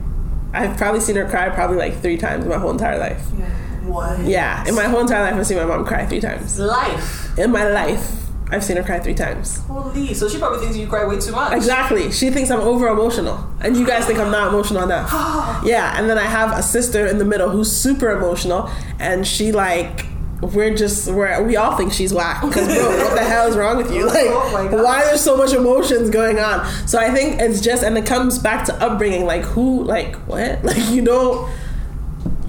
I've 0.54 0.78
probably 0.78 1.00
seen 1.02 1.16
her 1.16 1.28
cry 1.30 1.50
probably 1.50 1.78
like 1.78 2.00
three 2.02 2.18
times 2.18 2.44
in 2.44 2.50
my 2.50 2.58
whole 2.58 2.72
entire 2.72 2.98
life. 3.00 3.26
Yeah. 3.38 3.46
What? 3.86 4.20
Yeah, 4.20 4.68
in 4.68 4.76
my 4.76 4.84
whole 4.86 5.00
entire 5.02 5.22
life, 5.24 5.34
I've 5.34 5.48
seen 5.48 5.58
my 5.58 5.66
mom 5.66 5.84
cry 5.86 6.06
three 6.06 6.20
times. 6.20 6.60
Life. 6.60 7.38
In 7.40 7.52
my 7.52 7.68
life, 7.68 8.29
I've 8.52 8.64
seen 8.64 8.78
her 8.78 8.84
cry 8.84 9.00
three 9.00 9.14
times. 9.14 9.60
Holy. 9.66 10.14
So 10.14 10.28
she 10.28 10.40
probably 10.40 10.60
thinks 10.60 10.76
you 10.76 10.88
cry 10.88 11.06
way 11.06 11.20
too 11.20 11.32
much. 11.32 11.54
Exactly. 11.54 12.12
She 12.12 12.32
thinks 12.32 12.50
I'm 12.50 12.62
over 12.62 12.88
emotional, 12.88 13.48
and 13.62 13.78
you 13.78 13.86
guys 13.86 14.06
think 14.06 14.20
I'm 14.20 14.32
not 14.32 14.48
emotional 14.48 14.84
enough. 14.84 15.10
yeah, 15.64 16.00
and 16.00 16.10
then 16.10 16.18
I 16.18 16.24
have 16.24 16.58
a 16.58 16.64
sister 16.64 17.06
in 17.06 17.20
the 17.20 17.26
middle 17.26 17.50
who's 17.50 17.72
super 17.72 18.12
emotional, 18.12 18.70
and 19.00 19.26
she 19.28 19.52
like. 19.52 20.06
We're 20.42 20.74
just 20.74 21.12
we're 21.12 21.44
we 21.44 21.58
all 21.58 21.76
think 21.76 21.92
she's 21.92 22.14
whack 22.14 22.42
because 22.42 22.66
bro, 22.74 22.98
what 23.04 23.14
the 23.14 23.24
hell 23.28 23.48
is 23.50 23.58
wrong 23.58 23.76
with 23.76 23.94
you? 23.94 24.04
Oh 24.10 24.52
like, 24.54 24.72
Oh 24.72 24.82
why 24.86 25.04
there's 25.04 25.20
so 25.20 25.36
much 25.36 25.52
emotions 25.52 26.10
going 26.10 26.40
on? 26.40 26.66
So 26.88 26.98
I 26.98 27.14
think 27.14 27.42
it's 27.42 27.60
just, 27.60 27.84
and 27.84 27.98
it 27.98 28.06
comes 28.06 28.40
back 28.40 28.64
to 28.68 28.74
upbringing. 28.76 29.26
Like, 29.26 29.42
who, 29.42 29.84
like, 29.84 30.16
what? 30.28 30.64
Like, 30.70 30.90
you 30.92 31.02
don't, 31.02 31.52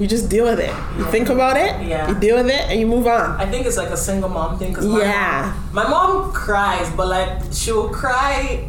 you 0.01 0.07
just 0.09 0.29
deal 0.31 0.45
with 0.47 0.59
it. 0.59 0.73
You 0.99 1.05
think 1.13 1.29
about 1.29 1.57
it, 1.57 1.87
Yeah. 1.87 2.09
you 2.09 2.15
deal 2.15 2.37
with 2.37 2.49
it, 2.49 2.63
and 2.71 2.81
you 2.81 2.87
move 2.87 3.07
on. 3.07 3.39
I 3.39 3.47
think 3.47 3.67
it's 3.67 3.77
like 3.77 3.91
a 3.91 3.97
single 3.97 4.31
mom 4.31 4.59
thing 4.59 4.75
Yeah. 4.81 5.53
my, 5.73 5.85
mom, 5.85 5.85
my 5.85 5.89
mom 5.91 6.33
cries, 6.33 6.89
but 6.97 7.07
like 7.09 7.29
she'll 7.53 7.89
cry. 7.91 8.67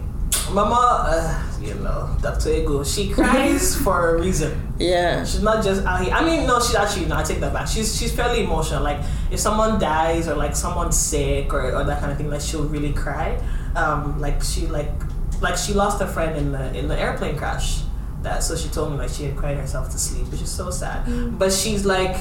My 0.52 0.68
mom, 0.68 1.06
uh, 1.08 1.42
you 1.62 1.74
know, 1.76 2.10
Dr. 2.22 2.50
Ego, 2.50 2.84
she 2.84 3.10
cries 3.10 3.76
for 3.84 4.16
a 4.18 4.20
reason. 4.22 4.52
Yeah. 4.78 5.24
She's 5.24 5.42
not 5.42 5.64
just 5.64 5.86
out 5.86 6.02
here. 6.02 6.14
I 6.14 6.26
mean, 6.26 6.46
no, 6.46 6.60
she's 6.60 6.76
actually 6.76 7.06
no. 7.06 7.16
I 7.16 7.24
take 7.24 7.40
that 7.40 7.54
back. 7.54 7.68
She's 7.68 7.96
she's 7.98 8.12
fairly 8.12 8.44
emotional. 8.44 8.84
Like 8.84 9.00
if 9.32 9.40
someone 9.40 9.80
dies 9.80 10.28
or 10.28 10.36
like 10.36 10.56
someone's 10.56 10.98
sick 10.98 11.54
or, 11.54 11.72
or 11.74 11.84
that 11.86 12.00
kind 12.02 12.12
of 12.12 12.18
thing, 12.18 12.30
like 12.30 12.42
she'll 12.42 12.68
really 12.68 12.92
cry. 12.92 13.40
Um, 13.78 14.20
like 14.20 14.44
she 14.44 14.68
like 14.68 14.92
like 15.40 15.56
she 15.56 15.72
lost 15.74 16.02
a 16.02 16.08
friend 16.08 16.36
in 16.36 16.52
the 16.52 16.64
in 16.78 16.90
the 16.90 17.00
airplane 17.00 17.38
crash. 17.38 17.84
That 18.24 18.44
so 18.44 18.56
she 18.56 18.70
told 18.70 18.92
me 18.92 18.98
like 18.98 19.10
she 19.10 19.24
had 19.24 19.36
cried 19.36 19.58
herself 19.58 19.90
to 19.92 19.98
sleep, 19.98 20.28
which 20.32 20.42
is 20.42 20.52
so 20.52 20.70
sad. 20.70 21.06
Mm. 21.06 21.40
But 21.40 21.52
she's 21.52 21.86
like 21.86 22.18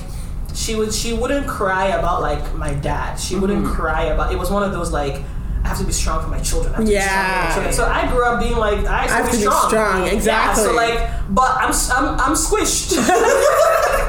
she 0.54 0.74
would 0.74 0.92
she 0.92 1.12
wouldn't 1.12 1.46
cry 1.46 1.88
about 1.88 2.22
like 2.22 2.54
my 2.54 2.72
dad. 2.74 3.16
She 3.16 3.36
wouldn't 3.36 3.64
mm-hmm. 3.64 3.74
cry 3.74 4.04
about. 4.04 4.32
It 4.32 4.38
was 4.38 4.50
one 4.50 4.62
of 4.62 4.72
those 4.72 4.92
like. 4.92 5.22
I 5.62 5.68
have 5.68 5.78
to 5.78 5.84
be 5.84 5.92
strong 5.92 6.22
for 6.22 6.28
my 6.28 6.40
children. 6.40 6.72
I 6.72 6.78
have 6.78 6.86
to 6.86 6.90
be 6.90 6.98
strong 6.98 7.12
for 7.12 7.20
my 7.20 7.36
Yeah. 7.36 7.52
children. 7.54 7.74
So 7.74 7.84
I 7.84 8.10
grew 8.10 8.24
up 8.24 8.40
being 8.40 8.56
like, 8.56 8.86
I 8.86 9.02
have 9.02 9.08
to, 9.08 9.12
I 9.12 9.16
have 9.18 9.26
be, 9.26 9.30
to 9.32 9.36
be 9.36 9.42
strong. 9.42 9.68
strong, 9.68 10.06
Yeah, 10.06 10.12
exactly. 10.12 10.64
so 10.64 10.72
like, 10.72 10.98
but 11.28 11.50
I'm 11.58 11.74
I'm 11.92 12.18
I'm 12.18 12.34
squished. 12.34 12.96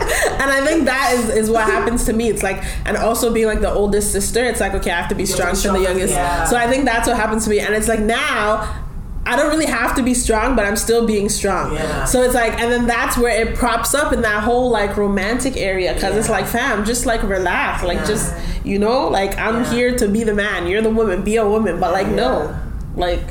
And 0.41 0.49
I 0.49 0.65
think 0.65 0.85
that 0.85 1.13
is, 1.13 1.29
is 1.29 1.49
what 1.51 1.65
happens 1.65 2.05
to 2.05 2.13
me. 2.13 2.29
It's 2.29 2.41
like, 2.41 2.63
and 2.85 2.97
also 2.97 3.31
being 3.31 3.45
like 3.45 3.61
the 3.61 3.71
oldest 3.71 4.11
sister, 4.11 4.43
it's 4.43 4.59
like, 4.59 4.73
okay, 4.73 4.89
I 4.89 4.99
have 4.99 5.09
to 5.09 5.15
be 5.15 5.25
to 5.25 5.31
strong 5.31 5.55
for 5.55 5.73
the 5.73 5.81
youngest. 5.81 6.13
yeah. 6.13 6.45
So 6.45 6.57
I 6.57 6.67
think 6.67 6.85
that's 6.85 7.07
what 7.07 7.15
happens 7.15 7.43
to 7.43 7.51
me. 7.51 7.59
And 7.59 7.75
it's 7.75 7.87
like 7.87 7.99
now, 7.99 8.80
I 9.25 9.35
don't 9.35 9.49
really 9.49 9.67
have 9.67 9.95
to 9.97 10.03
be 10.03 10.13
strong, 10.15 10.55
but 10.55 10.65
I'm 10.65 10.75
still 10.75 11.05
being 11.05 11.29
strong. 11.29 11.75
Yeah. 11.75 12.05
So 12.05 12.23
it's 12.23 12.33
like, 12.33 12.53
and 12.59 12.71
then 12.71 12.87
that's 12.87 13.17
where 13.17 13.29
it 13.45 13.55
props 13.55 13.93
up 13.93 14.11
in 14.13 14.21
that 14.23 14.43
whole 14.43 14.69
like 14.71 14.97
romantic 14.97 15.57
area. 15.57 15.93
Cause 15.99 16.15
it's 16.15 16.29
like, 16.29 16.47
fam, 16.47 16.85
just 16.85 17.05
like 17.05 17.21
relax. 17.23 17.83
Like, 17.83 17.99
Yeah. 17.99 18.05
just, 18.07 18.33
you 18.63 18.79
know, 18.79 19.07
like 19.09 19.37
I'm 19.37 19.63
Yeah. 19.63 19.71
here 19.73 19.97
to 19.97 20.07
be 20.07 20.23
the 20.23 20.33
man. 20.33 20.65
You're 20.67 20.81
the 20.81 20.89
woman. 20.89 21.21
Be 21.23 21.35
a 21.35 21.47
woman. 21.47 21.79
But 21.79 21.91
like, 21.93 22.07
no. 22.07 22.45
Yeah. 22.45 22.57
Like, 22.95 23.21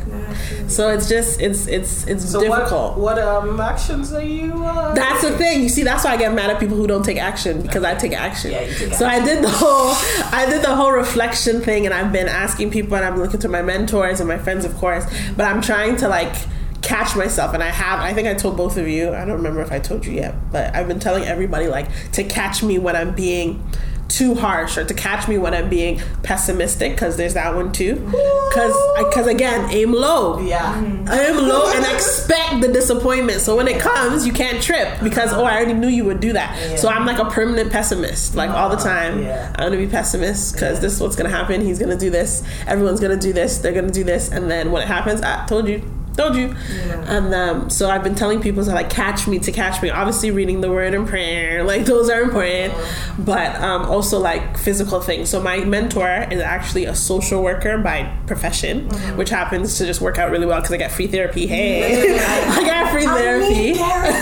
so 0.71 0.89
it's 0.93 1.09
just, 1.09 1.41
it's, 1.41 1.66
it's, 1.66 2.07
it's 2.07 2.31
So 2.31 2.41
difficult. 2.41 2.97
what 2.97 3.16
what 3.16 3.18
um 3.18 3.61
actions 3.61 4.12
are 4.12 4.23
you? 4.23 4.53
Uh, 4.64 4.95
That's 4.95 5.23
the 5.23 5.37
thing. 5.37 5.62
You 5.62 5.68
see, 5.68 5.83
that's 5.83 6.05
why 6.05 6.12
I 6.12 6.16
get 6.16 6.33
mad 6.33 6.51
at 6.51 6.59
people 6.61 6.77
who 6.77 6.87
don't 6.87 7.05
take 7.05 7.18
action 7.18 7.62
because 7.62 7.83
I 7.85 7.95
take 7.95 8.12
action. 8.12 8.53
Yeah, 8.53 8.62
you 8.62 8.75
take 8.75 8.95
so 8.95 9.07
I 9.07 9.25
did 9.25 9.43
the 9.45 9.49
whole, 9.51 9.93
I 10.33 10.47
did 10.49 10.62
the 10.62 10.75
whole 10.75 10.93
reflection 10.93 11.61
thing, 11.61 11.85
and 11.87 11.95
I've 11.95 12.12
been 12.12 12.29
asking 12.29 12.71
people, 12.71 12.97
and 12.97 13.05
I'm 13.05 13.18
looking 13.18 13.41
to 13.41 13.49
my 13.49 13.62
mentors 13.62 14.21
and 14.21 14.29
my 14.29 14.39
friends, 14.39 14.64
of 14.64 14.75
course. 14.77 15.05
But 15.37 15.47
I'm 15.47 15.61
trying 15.61 15.97
to 15.99 16.09
like 16.09 16.35
catch 16.83 17.14
myself, 17.16 17.53
and 17.55 17.62
I 17.62 17.68
have. 17.68 18.01
I 18.01 18.12
think 18.14 18.27
I 18.29 18.35
told 18.35 18.57
both 18.57 18.77
of 18.79 18.89
you. 18.89 19.12
I 19.14 19.25
don't 19.25 19.37
remember 19.37 19.61
if 19.61 19.71
I 19.73 19.79
told 19.81 20.07
you 20.07 20.12
yet, 20.12 20.35
but 20.53 20.75
I've 20.75 20.89
been 20.89 21.01
telling 21.01 21.25
everybody 21.25 21.66
like 21.68 21.89
to 22.12 22.25
catch 22.25 22.62
me 22.62 22.79
when 22.79 22.97
I'm 22.97 23.14
being 23.14 23.62
too 24.11 24.34
harsh 24.34 24.76
or 24.76 24.84
to 24.84 24.94
catch 24.94 25.28
me 25.28 25.38
when 25.38 25.54
I'm 25.54 25.68
being 25.68 26.00
pessimistic 26.22 26.92
because 26.92 27.16
there's 27.16 27.34
that 27.34 27.54
one 27.54 27.72
too 27.72 27.94
because 27.94 28.76
because 28.98 29.26
again 29.26 29.70
aim 29.70 29.92
low 29.92 30.40
yeah. 30.40 30.74
I 31.08 31.20
am 31.20 31.36
low 31.36 31.72
and 31.72 31.84
expect 31.86 32.61
the 32.61 32.68
disappointment. 32.68 33.40
So 33.40 33.56
when 33.56 33.68
it 33.68 33.80
comes, 33.80 34.26
you 34.26 34.32
can't 34.32 34.62
trip 34.62 35.00
because 35.02 35.32
oh, 35.32 35.44
I 35.44 35.56
already 35.56 35.74
knew 35.74 35.88
you 35.88 36.04
would 36.04 36.20
do 36.20 36.32
that. 36.32 36.78
So 36.78 36.88
I'm 36.88 37.06
like 37.06 37.18
a 37.18 37.24
permanent 37.26 37.70
pessimist, 37.70 38.34
like 38.34 38.50
all 38.50 38.68
the 38.68 38.76
uh, 38.76 38.82
time. 38.82 39.22
Yeah. 39.22 39.54
I'm 39.56 39.70
gonna 39.70 39.76
be 39.76 39.86
pessimist 39.86 40.54
because 40.54 40.80
this 40.80 40.94
is 40.94 41.00
what's 41.00 41.16
gonna 41.16 41.30
happen. 41.30 41.61
He's 41.61 41.78
gonna 41.78 41.96
do 41.96 42.11
this. 42.11 42.42
Everyone's 42.66 43.00
gonna 43.00 43.16
do 43.16 43.32
this. 43.32 43.58
They're 43.58 43.72
gonna 43.72 43.90
do 43.90 44.04
this, 44.04 44.30
and 44.30 44.50
then 44.50 44.70
when 44.72 44.82
it 44.82 44.88
happens, 44.88 45.20
I 45.22 45.46
told 45.46 45.68
you. 45.68 45.82
Told 46.16 46.36
you, 46.36 46.54
and 47.06 47.32
um, 47.34 47.70
so 47.70 47.88
I've 47.88 48.02
been 48.02 48.14
telling 48.14 48.40
people 48.40 48.64
to 48.64 48.72
like 48.72 48.90
catch 48.90 49.26
me, 49.26 49.38
to 49.38 49.52
catch 49.52 49.80
me. 49.80 49.90
Obviously, 49.90 50.30
reading 50.30 50.61
the 50.61 50.70
word 50.70 50.92
and 50.92 51.08
prayer, 51.08 51.64
like 51.70 51.84
those 51.86 52.11
are 52.11 52.20
important, 52.20 52.74
but 53.18 53.56
um, 53.56 53.82
also 53.82 54.18
like 54.18 54.58
physical 54.58 55.00
things. 55.00 55.30
So 55.30 55.40
my 55.40 55.58
mentor 55.64 56.26
is 56.30 56.40
actually 56.40 56.84
a 56.84 56.94
social 56.94 57.42
worker 57.42 57.78
by 57.78 58.12
profession, 58.26 58.88
which 59.16 59.30
happens 59.30 59.78
to 59.78 59.86
just 59.86 60.00
work 60.00 60.18
out 60.18 60.30
really 60.30 60.46
well 60.46 60.61
because 60.61 60.72
I 60.72 60.76
get 60.78 60.92
free 60.92 61.06
therapy. 61.06 61.46
Hey, 61.46 62.18
I 62.20 62.64
got 62.64 62.92
free 62.92 63.06
therapy. 63.06 63.74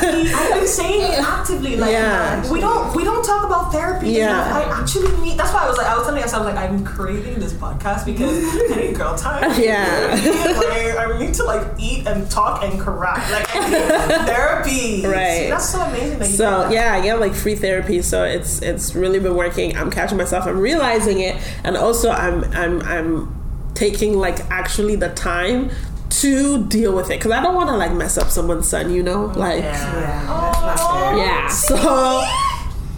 I've 0.02 0.54
been 0.54 0.66
saying 0.66 1.12
it 1.12 1.18
actively. 1.20 1.76
Like 1.76 1.92
Yeah. 1.92 2.50
we 2.52 2.60
don't 2.60 2.94
we 2.96 3.04
don't 3.04 3.24
talk 3.24 3.44
about 3.46 3.72
therapy. 3.72 4.10
Yeah. 4.10 4.30
enough. 4.30 4.74
I 4.76 4.80
actually 4.80 5.16
need. 5.22 5.38
That's 5.38 5.52
why 5.52 5.64
I 5.64 5.68
was 5.68 5.76
like 5.78 5.86
I 5.86 5.96
was 5.96 6.06
telling 6.06 6.20
myself 6.20 6.44
like 6.44 6.56
I'm 6.56 6.84
craving 6.84 7.38
this 7.40 7.52
podcast 7.54 8.04
because 8.06 8.44
I 8.72 8.76
need 8.80 8.94
girl 8.96 9.16
time. 9.16 9.60
Yeah. 9.60 9.86
I 10.98 11.18
need 11.18 11.34
to 11.34 11.44
like 11.44 11.66
eat 11.78 12.06
and 12.06 12.30
talk 12.30 12.62
and 12.62 12.78
correct. 12.80 13.30
Like 13.30 13.46
therapy. 13.48 15.04
Right. 15.06 15.38
See, 15.44 15.50
that's 15.50 15.68
so 15.68 15.80
amazing 15.80 16.18
that 16.18 16.26
So 16.26 16.68
yeah, 16.70 16.94
I 16.94 17.00
get 17.00 17.20
like 17.20 17.34
free 17.34 17.54
therapy. 17.54 18.02
So 18.02 18.24
it's 18.24 18.62
it's 18.62 18.94
really 18.94 19.18
been 19.20 19.36
working. 19.36 19.76
I'm 19.76 19.90
catching 19.90 20.18
myself. 20.18 20.46
I'm 20.46 20.58
realizing 20.58 21.20
it, 21.20 21.36
and 21.64 21.76
also 21.76 22.10
I'm 22.10 22.44
I'm 22.54 22.82
I'm 22.82 23.34
taking 23.74 24.18
like 24.18 24.40
actually 24.50 24.96
the 24.96 25.08
time 25.10 25.70
to 26.10 26.64
deal 26.66 26.94
with 26.94 27.06
it 27.10 27.18
because 27.18 27.30
I 27.32 27.40
don't 27.42 27.54
want 27.54 27.68
to 27.70 27.76
like 27.76 27.92
mess 27.92 28.16
up 28.18 28.28
someone's 28.28 28.68
son. 28.68 28.90
You 28.92 29.02
know, 29.02 29.26
like 29.36 29.62
yeah. 29.62 30.00
Yeah, 30.00 30.26
oh, 30.28 30.66
that's 30.66 30.82
not 30.82 31.14
fair. 31.14 31.50
so 31.50 31.76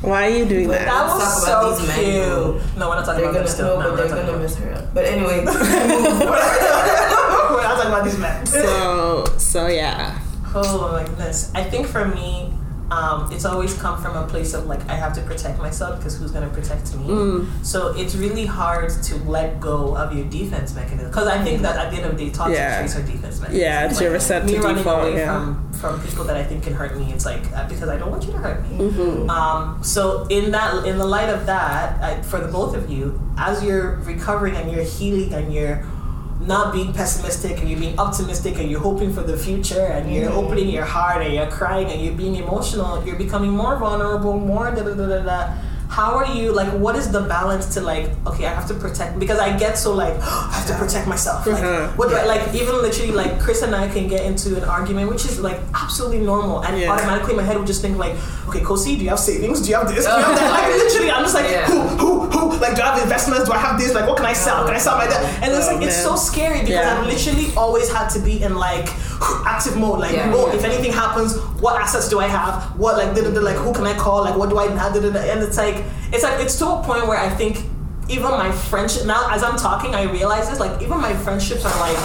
why 0.09 0.27
are 0.27 0.31
you 0.31 0.45
doing 0.47 0.69
That 0.69 0.87
that? 0.87 1.07
was 1.09 1.45
so 1.45 1.53
about 1.53 1.79
these 1.79 1.87
men 1.89 1.99
cute. 1.99 2.77
No, 2.79 2.89
we're 2.89 2.95
not 2.97 3.05
talking 3.05 3.21
They're 3.23 3.31
about 3.31 3.33
them 3.33 3.35
gonna 3.35 3.49
still. 3.49 3.77
no, 3.79 3.83
No, 3.83 3.91
but 3.91 3.97
they're 3.97 4.09
gonna 4.09 4.23
about 4.29 4.41
mess 4.41 4.55
her 4.57 4.73
up. 4.73 4.95
But 4.95 5.05
anyway, 5.05 5.45
We're 5.45 5.53
not 7.63 7.75
talking 7.77 7.93
about 7.93 8.05
these 8.05 8.19
men. 8.19 8.47
So 8.47 9.25
so 9.39 9.67
yeah. 9.67 10.19
Oh 10.55 10.91
my 10.93 11.05
goodness. 11.05 11.53
I 11.55 11.63
think 11.65 11.87
for 11.87 12.05
me, 12.07 12.53
um, 12.91 13.31
it's 13.33 13.45
always 13.45 13.75
come 13.75 14.01
from 14.03 14.17
a 14.17 14.27
place 14.27 14.53
of 14.53 14.67
like 14.67 14.87
I 14.89 14.95
have 14.95 15.13
to 15.15 15.23
protect 15.23 15.59
myself 15.59 15.99
because 15.99 16.19
who's 16.19 16.33
gonna 16.33 16.49
protect 16.49 16.95
me? 16.97 17.07
Mm. 17.07 17.65
So 17.65 17.95
it's 17.97 18.17
really 18.17 18.47
hard 18.47 18.91
to 19.05 19.15
let 19.25 19.61
go 19.61 19.97
of 19.97 20.15
your 20.17 20.27
defense 20.27 20.75
mechanism 20.75 21.09
because 21.11 21.29
I 21.29 21.43
think 21.45 21.63
that 21.63 21.77
at 21.77 21.91
the 21.91 21.99
end 21.99 22.07
of 22.07 22.19
the 22.19 22.25
day, 22.25 22.31
toxic 22.31 22.57
Yeah. 22.57 22.79
traits 22.79 22.97
are 22.97 23.03
defense 23.03 23.41
mechanisms. 23.41 23.61
Yeah, 23.61 23.87
it's 23.87 24.01
your 24.01 24.11
reset 24.13 24.45
me 24.45 24.55
to 24.55 24.61
running 24.61 24.77
default, 24.79 25.03
away 25.03 25.19
yeah. 25.19 25.33
from 25.33 25.73
from 25.73 26.03
people 26.03 26.25
that 26.25 26.37
I 26.37 26.43
think 26.43 26.65
can 26.65 26.75
hurt 26.75 26.97
me. 26.99 27.13
It's 27.13 27.25
like 27.25 27.43
uh, 27.55 27.69
because 27.69 27.89
I 27.89 27.97
don't 27.97 28.11
want 28.11 28.25
you 28.25 28.33
to 28.33 28.39
hurt 28.39 28.69
me. 28.69 28.79
Mm-hmm. 28.79 29.31
Um, 29.31 29.83
so 29.83 30.27
in 30.29 30.51
that 30.51 30.85
in 30.85 30.99
the 30.99 31.07
light 31.07 31.29
of 31.29 31.47
that, 31.47 32.03
I, 32.03 32.23
for 32.23 32.41
the 32.41 32.49
both 32.49 32.75
of 32.75 32.91
you, 32.91 33.21
as 33.39 33.63
you're 33.63 33.97
recovering 34.03 34.57
and 34.57 34.71
you're 34.71 34.85
healing 34.85 35.33
and 35.33 35.55
you're 35.55 35.85
not 36.41 36.73
being 36.73 36.93
pessimistic 36.93 37.59
and 37.59 37.69
you're 37.69 37.79
being 37.79 37.99
optimistic 37.99 38.59
and 38.59 38.71
you're 38.71 38.81
hoping 38.81 39.13
for 39.13 39.23
the 39.23 39.37
future 39.37 39.87
and 39.87 40.13
you're 40.13 40.31
mm-hmm. 40.31 40.39
opening 40.39 40.69
your 40.69 40.85
heart 40.85 41.23
and 41.23 41.35
you're 41.35 41.51
crying 41.51 41.89
and 41.91 42.03
you're 42.03 42.15
being 42.15 42.37
emotional, 42.37 43.05
you're 43.05 43.17
becoming 43.17 43.51
more 43.51 43.77
vulnerable, 43.77 44.39
more 44.39 44.71
da 44.71 44.83
da 44.83 44.95
da 44.95 45.07
da 45.07 45.23
da. 45.23 45.55
How 45.91 46.15
are 46.15 46.27
you 46.27 46.53
like? 46.53 46.69
What 46.73 46.95
is 46.95 47.11
the 47.11 47.23
balance 47.23 47.75
to 47.75 47.81
like? 47.81 48.09
Okay, 48.25 48.47
I 48.47 48.55
have 48.55 48.69
to 48.69 48.75
protect 48.75 49.19
because 49.19 49.41
I 49.41 49.59
get 49.59 49.77
so 49.77 49.93
like 49.93 50.15
I 50.23 50.53
have 50.55 50.67
to 50.69 50.75
protect 50.79 51.09
myself. 51.09 51.45
Like, 51.47 51.63
Mhm. 51.65 51.97
what 51.99 52.09
do 52.09 52.15
I 52.15 52.25
like? 52.27 52.55
Even 52.55 52.81
literally, 52.81 53.11
like 53.11 53.41
Chris 53.41 53.63
and 53.63 53.75
I 53.75 53.89
can 53.89 54.07
get 54.07 54.25
into 54.25 54.57
an 54.57 54.63
argument, 54.65 55.11
which 55.11 55.25
is 55.25 55.41
like 55.41 55.59
absolutely 55.75 56.21
normal, 56.21 56.61
and 56.65 56.79
Yeah. 56.79 56.93
automatically 56.93 57.35
my 57.35 57.43
head 57.43 57.57
would 57.59 57.67
just 57.67 57.83
think 57.83 57.99
like, 57.99 58.15
okay, 58.49 58.61
Kosi, 58.61 58.97
do 58.99 59.03
you 59.03 59.11
have 59.11 59.19
savings? 59.19 59.61
Do 59.63 59.71
you 59.71 59.77
have 59.77 59.89
this? 59.89 60.05
Do 60.07 60.11
you 60.13 60.17
have 60.17 60.37
that? 60.39 60.51
Like 60.53 60.75
literally, 60.85 61.11
I'm 61.11 61.25
just 61.25 61.35
like, 61.35 61.51
Yeah. 61.51 61.67
who, 61.67 61.81
who, 62.03 62.21
who? 62.31 62.57
Like, 62.61 62.77
do 62.77 62.83
I 62.83 62.95
have 62.95 63.03
investments? 63.03 63.47
Do 63.47 63.53
I 63.53 63.59
have 63.59 63.77
this? 63.81 63.93
Like, 63.93 64.07
what 64.07 64.17
can 64.17 64.27
I 64.27 64.33
sell? 64.33 64.65
Can 64.67 64.75
I 64.77 64.79
sell 64.79 64.97
my 64.97 65.09
that? 65.09 65.23
And 65.43 65.53
it's 65.53 65.67
Oh, 65.69 65.75
like 65.75 65.83
it's 65.85 66.01
so 66.03 66.15
scary 66.15 66.61
because 66.61 66.71
Yeah. 66.87 67.01
I've 67.01 67.07
literally 67.07 67.53
always 67.57 67.91
had 67.93 68.09
to 68.11 68.21
be 68.21 68.41
in 68.43 68.55
like 68.55 68.89
active 69.47 69.77
mode. 69.77 70.01
Like, 70.01 70.13
Yeah. 70.13 70.33
oh, 70.35 70.51
if 70.51 70.65
anything 70.65 70.93
happens, 70.93 71.37
what 71.61 71.81
assets 71.81 72.09
do 72.09 72.21
I 72.21 72.27
have? 72.27 72.79
What 72.79 72.97
like, 72.97 73.15
like, 73.15 73.57
who 73.57 73.73
can 73.73 73.87
I 73.87 73.95
call? 73.95 74.23
Like, 74.23 74.37
what 74.37 74.49
do 74.49 74.59
I 74.59 74.69
have? 74.69 74.97
And 74.97 75.43
it's 75.43 75.57
like, 75.57 75.85
it's 76.13 76.23
like 76.23 76.41
it's 76.41 76.57
to 76.59 76.67
a 76.67 76.83
point 76.83 77.07
where 77.07 77.19
I 77.19 77.29
think 77.29 77.65
even 78.09 78.31
my 78.31 78.51
friendship 78.51 79.07
now, 79.07 79.29
as 79.31 79.43
I'm 79.43 79.57
talking, 79.57 79.95
I 79.95 80.05
realize 80.05 80.49
this. 80.49 80.59
Like, 80.59 80.83
even 80.83 81.01
my 81.01 81.15
friendships 81.15 81.65
are 81.65 81.81
like 81.81 81.99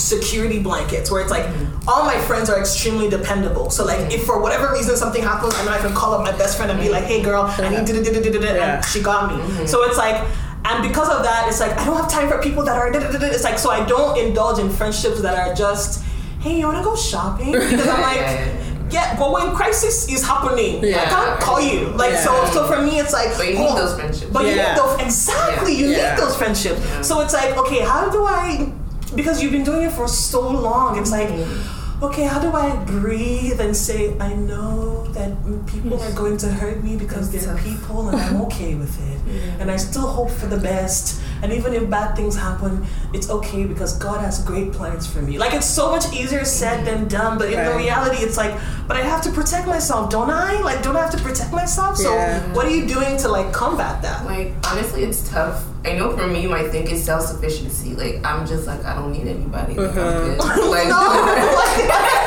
security 0.00 0.58
blankets 0.58 1.10
where 1.10 1.20
it's 1.20 1.30
like 1.30 1.44
mm. 1.44 1.86
all 1.86 2.04
my 2.04 2.18
friends 2.22 2.48
are 2.48 2.58
extremely 2.58 3.08
dependable. 3.08 3.70
So 3.70 3.84
like 3.84 4.12
if 4.12 4.24
for 4.24 4.40
whatever 4.40 4.72
reason 4.72 4.96
something 4.96 5.22
happens, 5.22 5.54
I 5.54 5.64
know 5.64 5.72
I 5.72 5.78
can 5.78 5.94
call 5.94 6.14
up 6.14 6.22
my 6.22 6.36
best 6.36 6.56
friend 6.56 6.70
and 6.70 6.80
be 6.80 6.88
like, 6.88 7.04
"Hey 7.04 7.22
girl, 7.22 7.42
I 7.42 7.68
need 7.68 7.86
da 7.86 7.92
da 7.92 8.02
da 8.02 8.20
da 8.20 8.30
da 8.30 8.40
da," 8.40 8.48
and 8.48 8.84
she 8.86 9.02
got 9.02 9.30
me. 9.30 9.42
Mm-hmm. 9.42 9.66
So 9.66 9.84
it's 9.84 9.98
like. 9.98 10.26
And 10.64 10.86
because 10.86 11.08
of 11.08 11.22
that, 11.22 11.46
it's 11.48 11.60
like 11.60 11.72
I 11.78 11.84
don't 11.84 11.96
have 11.96 12.10
time 12.10 12.28
for 12.28 12.40
people 12.40 12.64
that 12.64 12.76
are. 12.76 12.90
It's 12.92 13.44
like 13.44 13.58
so 13.58 13.70
I 13.70 13.84
don't 13.86 14.18
indulge 14.18 14.58
in 14.58 14.68
friendships 14.70 15.20
that 15.22 15.34
are 15.34 15.54
just, 15.54 16.04
hey, 16.40 16.58
you 16.58 16.66
wanna 16.66 16.82
go 16.84 16.94
shopping? 16.96 17.52
Because 17.70 17.88
I'm 17.88 18.00
like, 18.02 18.20
Yeah, 18.20 18.46
yeah, 18.46 18.88
yeah, 18.90 19.16
but 19.18 19.32
when 19.32 19.54
crisis 19.54 20.08
is 20.08 20.22
happening, 20.26 20.84
yeah. 20.84 21.02
I 21.02 21.04
can't 21.06 21.40
call 21.40 21.60
you. 21.60 21.88
Like 21.90 22.14
so, 22.16 22.32
Yeah. 22.32 22.50
so 22.50 22.66
for 22.66 22.82
me, 22.82 22.98
it's 22.98 23.12
like, 23.12 23.36
But 23.38 23.46
you 23.48 23.54
need 23.54 23.66
oh, 23.68 23.76
those 23.76 23.94
friendships. 23.94 24.30
But 24.32 24.42
you 24.44 24.56
need 24.56 24.76
those 24.76 25.00
exactly. 25.00 25.74
You 25.74 25.88
Yeah. 25.88 26.14
need 26.14 26.20
those 26.22 26.36
friendships. 26.36 26.80
So 27.06 27.20
it's 27.20 27.32
like, 27.32 27.56
okay, 27.56 27.80
how 27.80 28.10
do 28.10 28.26
I? 28.26 28.72
Because 29.14 29.42
you've 29.42 29.52
been 29.52 29.64
doing 29.64 29.82
it 29.82 29.92
for 29.92 30.06
so 30.08 30.48
long. 30.48 30.98
It's 30.98 31.10
like, 31.10 31.28
mm-hmm. 31.28 32.04
okay, 32.04 32.24
how 32.24 32.38
do 32.38 32.52
I 32.52 32.76
breathe 32.84 33.60
and 33.60 33.76
say, 33.76 34.16
I 34.20 34.34
know 34.34 34.99
that 35.14 35.30
people 35.66 36.00
are 36.02 36.12
going 36.12 36.36
to 36.38 36.48
hurt 36.48 36.82
me 36.82 36.96
because 36.96 37.30
That's 37.30 37.46
they're 37.46 37.54
tough. 37.56 37.64
people, 37.64 38.08
and 38.08 38.20
I'm 38.20 38.40
okay 38.42 38.74
with 38.74 38.94
it, 39.10 39.20
and 39.60 39.70
I 39.70 39.76
still 39.76 40.06
hope 40.06 40.30
for 40.30 40.46
the 40.46 40.56
best. 40.58 41.20
And 41.42 41.52
even 41.52 41.72
if 41.72 41.88
bad 41.88 42.14
things 42.16 42.36
happen, 42.36 42.84
it's 43.14 43.30
okay 43.30 43.64
because 43.64 43.96
God 43.98 44.20
has 44.20 44.44
great 44.44 44.72
plans 44.72 45.06
for 45.06 45.22
me. 45.22 45.38
Like 45.38 45.54
it's 45.54 45.66
so 45.66 45.90
much 45.90 46.12
easier 46.12 46.44
said 46.44 46.84
than 46.84 47.08
done, 47.08 47.38
but 47.38 47.50
in 47.52 47.64
the 47.64 47.74
reality, 47.74 48.18
it's 48.22 48.36
like, 48.36 48.52
but 48.86 48.96
I 48.96 49.02
have 49.02 49.22
to 49.22 49.30
protect 49.30 49.66
myself, 49.66 50.10
don't 50.10 50.30
I? 50.30 50.60
Like, 50.60 50.82
don't 50.82 50.96
I 50.96 51.00
have 51.00 51.12
to 51.12 51.22
protect 51.22 51.52
myself? 51.52 51.96
So, 51.96 52.12
Yeah. 52.14 52.40
what 52.52 52.66
are 52.66 52.70
you 52.70 52.86
doing 52.86 53.16
to 53.18 53.28
like 53.28 53.52
combat 53.52 54.02
that? 54.02 54.24
Like 54.26 54.52
honestly, 54.66 55.02
it's 55.04 55.28
tough. 55.30 55.64
I 55.82 55.92
know 55.94 56.14
for 56.14 56.26
me, 56.26 56.46
my 56.46 56.64
thing 56.68 56.86
is 56.88 57.02
self 57.02 57.22
sufficiency. 57.22 57.94
Like 57.94 58.20
I'm 58.24 58.46
just 58.46 58.66
like 58.66 58.84
I 58.84 58.94
don't 58.94 59.12
need 59.12 59.26
anybody. 59.26 59.78
Uh-huh. 59.78 60.36
Like 60.70 60.88
I'm 60.92 61.24
good. 61.24 61.50
Like 61.60 61.76
whether 61.88 62.19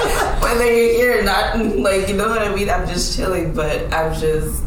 you're 0.59 0.93
here 0.93 1.23
not, 1.23 1.57
like 1.57 2.07
you 2.07 2.15
know 2.15 2.29
what 2.29 2.41
I 2.41 2.53
mean. 2.53 2.69
I'm 2.69 2.87
just 2.87 3.15
chilling, 3.15 3.53
but 3.53 3.93
I'm 3.93 4.13
just. 4.13 4.63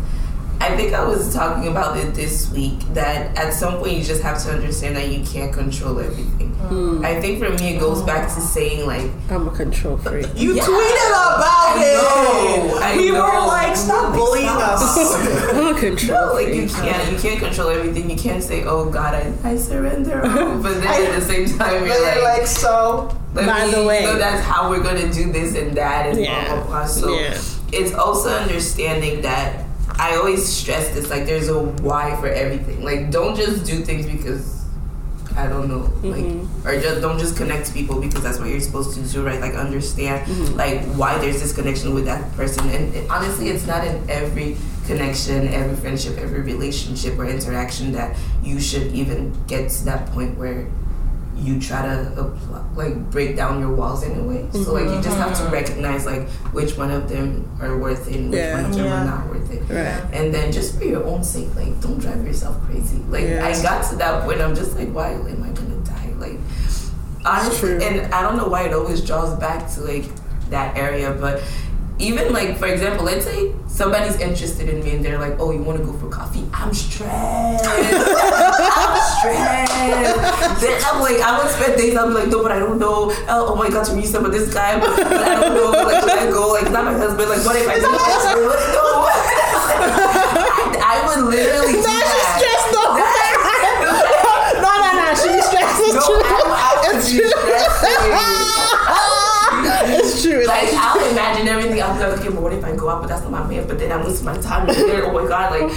I 0.59 0.74
think 0.76 0.94
I 0.94 1.04
was 1.04 1.32
talking 1.34 1.68
about 1.70 1.96
it 1.98 2.14
this 2.14 2.50
week 2.50 2.78
that 2.94 3.36
at 3.36 3.52
some 3.52 3.76
point 3.78 3.92
you 3.98 4.02
just 4.04 4.22
have 4.22 4.42
to 4.44 4.50
understand 4.52 4.96
that 4.96 5.09
you 5.09 5.24
can't 5.24 5.52
control 5.52 6.00
everything. 6.00 6.50
Hmm. 6.66 7.04
I 7.04 7.20
think 7.20 7.38
for 7.38 7.50
me 7.50 7.76
it 7.76 7.78
goes 7.80 8.02
back 8.02 8.26
to 8.34 8.40
saying 8.40 8.86
like 8.86 9.09
I'm 9.30 9.46
a 9.48 9.50
control 9.54 9.98
freak. 9.98 10.26
You 10.34 10.54
Yeah. 10.54 10.62
tweeted 10.64 11.09
about 11.11 11.76
I 11.76 11.84
it. 11.84 11.94
know, 11.94 12.78
I 12.82 12.96
we 12.96 13.11
know. 13.11 13.22
were 13.22 13.46
like, 13.46 13.76
stop 13.76 14.04
Like, 14.11 14.14
bullying 14.18 14.46
stop. 14.46 14.80
us. 14.80 15.52
I'm 15.54 15.76
a 15.76 15.78
control 15.78 16.26
No, 16.28 16.32
like 16.34 16.48
you 16.48 16.68
freak. 16.68 16.84
can't 16.92 17.12
you 17.12 17.18
can't 17.18 17.38
control 17.40 17.68
everything. 17.68 18.11
You 18.11 18.16
can't 18.16 18.42
say, 18.42 18.64
"Oh 18.64 18.88
God, 18.90 19.14
I, 19.14 19.32
I 19.44 19.57
surrender." 19.57 20.20
But 20.62 20.80
then 20.80 20.86
at 21.12 21.20
the 21.20 21.24
same 21.26 21.46
time, 21.59 21.84
you're 21.86 21.94
you're 21.94 22.02
like, 22.22 22.22
like, 22.40 22.46
so. 22.46 23.14
let 23.34 23.46
By 23.46 23.66
me- 23.66 23.72
the 23.72 23.84
way- 23.84 24.00
you 24.00 24.07
know, 24.07 24.18
that's 24.18 24.42
how 24.44 24.70
we're 24.70 24.82
gonna 24.82 25.12
do 25.12 25.30
this 25.30 25.54
and 25.54 25.76
that 25.76 26.07
and 26.07 26.18
Yeah. 26.18 26.46
blah 26.46 26.57
blah 26.57 26.66
blah. 26.66 26.86
So 26.86 27.12
Yeah. 27.14 27.38
it's 27.72 27.92
also 27.94 28.30
understanding 28.30 29.20
that 29.22 29.65
I 29.99 30.16
always 30.16 30.47
stress 30.47 30.88
this. 30.94 31.09
Like, 31.11 31.26
there's 31.26 31.49
a 31.49 31.59
why 31.61 32.16
for 32.20 32.28
everything. 32.28 32.82
Like, 32.84 33.11
don't 33.11 33.36
just 33.36 33.64
do 33.64 33.84
things 33.84 34.07
because. 34.07 34.55
I 35.38 35.49
don't 35.49 35.68
know, 35.68 35.80
like, 36.01 36.24
Mm-hmm. 36.24 36.66
or 36.66 36.80
just 36.80 37.03
don't 37.03 37.18
just 37.18 37.36
connect 37.36 37.66
to 37.66 37.72
people 37.74 38.01
because 38.01 38.22
that's 38.22 38.38
what 38.38 38.49
you're 38.49 38.59
supposed 38.59 38.97
to 38.97 39.03
do, 39.03 39.22
right? 39.22 39.38
Like, 39.38 39.53
understand 39.53 40.26
Mm-hmm. 40.26 40.57
like 40.57 40.80
why 40.97 41.18
there's 41.18 41.42
this 41.42 41.53
connection 41.53 41.92
with 41.92 42.07
that 42.07 42.24
person, 42.36 42.66
and 42.70 42.94
it- 42.94 43.11
honestly, 43.11 43.51
it's 43.51 43.66
not 43.66 43.86
in 43.86 44.01
every 44.09 44.57
connection, 44.86 45.47
every 45.49 45.76
friendship, 45.76 46.16
every 46.16 46.40
relationship 46.40 47.18
or 47.18 47.26
interaction 47.26 47.92
that 47.92 48.16
you 48.42 48.59
should 48.59 48.86
even 48.94 49.30
get 49.47 49.68
to 49.72 49.84
that 49.84 50.07
point 50.12 50.38
where 50.38 50.66
you 51.37 51.61
try 51.61 51.82
to 51.82 52.20
apply, 52.20 52.64
like 52.74 53.11
break 53.11 53.37
down 53.37 53.61
your 53.61 53.74
walls 53.74 54.03
in 54.03 54.18
a 54.18 54.22
way. 54.22 54.49
So 54.53 54.72
like 54.72 54.84
you 54.84 55.01
just 55.03 55.18
have 55.18 55.37
to 55.37 55.43
mm-hmm. 55.45 55.53
recognize 55.53 56.07
like 56.07 56.28
which 56.53 56.76
one 56.76 56.91
of 56.91 57.09
them 57.09 57.49
are 57.61 57.76
worth 57.78 58.09
it 58.09 58.16
and 58.16 58.30
which 58.30 58.39
Yeah. 58.39 58.55
one 58.57 58.64
of 58.64 58.76
them 58.76 58.87
Yeah. 58.87 59.03
are 59.03 59.05
not 59.05 59.28
worth 59.28 59.51
it. 59.51 59.61
Right. 59.68 60.14
And 60.14 60.32
then 60.34 60.51
just 60.53 60.78
for 60.78 60.84
your 60.84 61.05
own 61.05 61.22
sake, 61.22 61.55
like 61.55 61.78
don't 61.80 61.99
drive 61.99 62.24
yourself 62.26 62.61
crazy. 62.64 62.99
Like 63.09 63.24
Yeah. 63.24 63.45
I 63.45 63.53
got 63.62 63.89
to 63.91 63.97
that 63.97 64.24
point, 64.24 64.41
I'm 64.41 64.55
just 64.55 64.76
like, 64.76 64.89
why 64.93 65.12
am 65.12 65.43
I 65.43 65.51
gonna 65.51 65.76
die? 65.84 66.12
Like 66.18 66.39
honestly, 67.24 67.84
and 67.84 68.12
I 68.14 68.22
don't 68.22 68.37
know 68.37 68.49
why 68.49 68.62
it 68.64 68.72
always 68.72 69.05
draws 69.05 69.39
back 69.39 69.70
to 69.74 69.80
like 69.82 70.05
that 70.51 70.76
area, 70.76 71.12
but 71.12 71.43
even 71.99 72.32
like 72.32 72.57
for 72.59 72.66
example, 72.66 73.05
let's 73.05 73.24
say 73.24 73.55
somebody's 73.68 74.18
interested 74.20 74.68
in 74.68 74.82
me 74.84 74.93
and 74.97 75.05
they're 75.05 75.18
like, 75.18 75.39
"Oh, 75.41 75.51
you 75.51 75.62
want 75.62 75.78
to 75.78 75.84
go 75.84 75.93
for 75.95 76.09
coffee?" 76.09 76.45
I'm 76.53 76.72
stressed. 76.74 77.64
I'm 77.68 78.95
then 79.35 80.77
I'm 80.87 81.01
like, 81.01 81.18
I 81.20 81.39
would 81.43 81.51
spend 81.53 81.77
days. 81.77 81.97
I'm 81.97 82.14
like, 82.14 82.29
no, 82.29 82.43
but 82.43 82.53
I 82.53 82.59
don't 82.59 82.79
know. 82.79 83.11
Oh, 83.29 83.53
oh 83.53 83.57
my 83.57 83.68
God, 83.68 83.85
Teresa, 83.87 84.20
but 84.20 84.33
this 84.33 84.53
guy, 84.53 84.79
but, 84.79 84.97
but 84.97 85.22
I 85.22 85.35
don't 85.41 85.55
know. 85.55 85.70
Like, 85.70 86.01
should 86.03 86.18
I 86.18 86.31
go? 86.31 86.53
Like, 86.53 86.70
not 86.70 86.85
my 86.85 86.93
husband. 86.95 87.29
Like, 87.29 87.45
what 87.45 87.57
if 87.57 87.68
I 87.68 87.74
do 87.77 87.91
this? 87.91 87.91
What 88.47 88.59
if 88.61 88.72
no? 88.74 88.87
I 90.87 91.03
would 91.07 91.24
literally 91.27 91.72
No, 91.83 91.83
she's 91.83 92.29
stressed 92.37 92.70
though. 92.72 92.95
no, 94.62 94.70
no, 94.70 94.89
no. 94.95 95.07
She's 95.14 95.45
stressed. 95.47 95.81
It's 95.83 95.95
No, 95.95 96.03
true. 96.07 96.22
I, 96.22 96.31
I 96.57 96.95
It's 96.95 97.11
true. 97.11 97.31
it's 99.99 100.22
true. 100.22 100.45
Like 100.47 100.70
I'll 100.74 101.01
imagine 101.11 101.49
everything. 101.49 101.83
I'm 101.83 101.99
like, 101.99 102.18
okay, 102.20 102.29
but 102.31 102.43
what 102.43 102.53
if 102.53 102.64
I 102.64 102.74
go 102.77 102.89
out? 102.89 103.01
But 103.03 103.09
that's 103.09 103.22
not 103.22 103.31
my 103.33 103.47
man. 103.47 103.66
But 103.66 103.79
then 103.79 103.93
I'm 103.93 104.05
wasting 104.05 104.27
my 104.27 104.37
time 104.39 104.66
there. 104.66 105.05
Oh 105.07 105.12
my 105.12 105.27
god, 105.29 105.51
like 105.61 105.70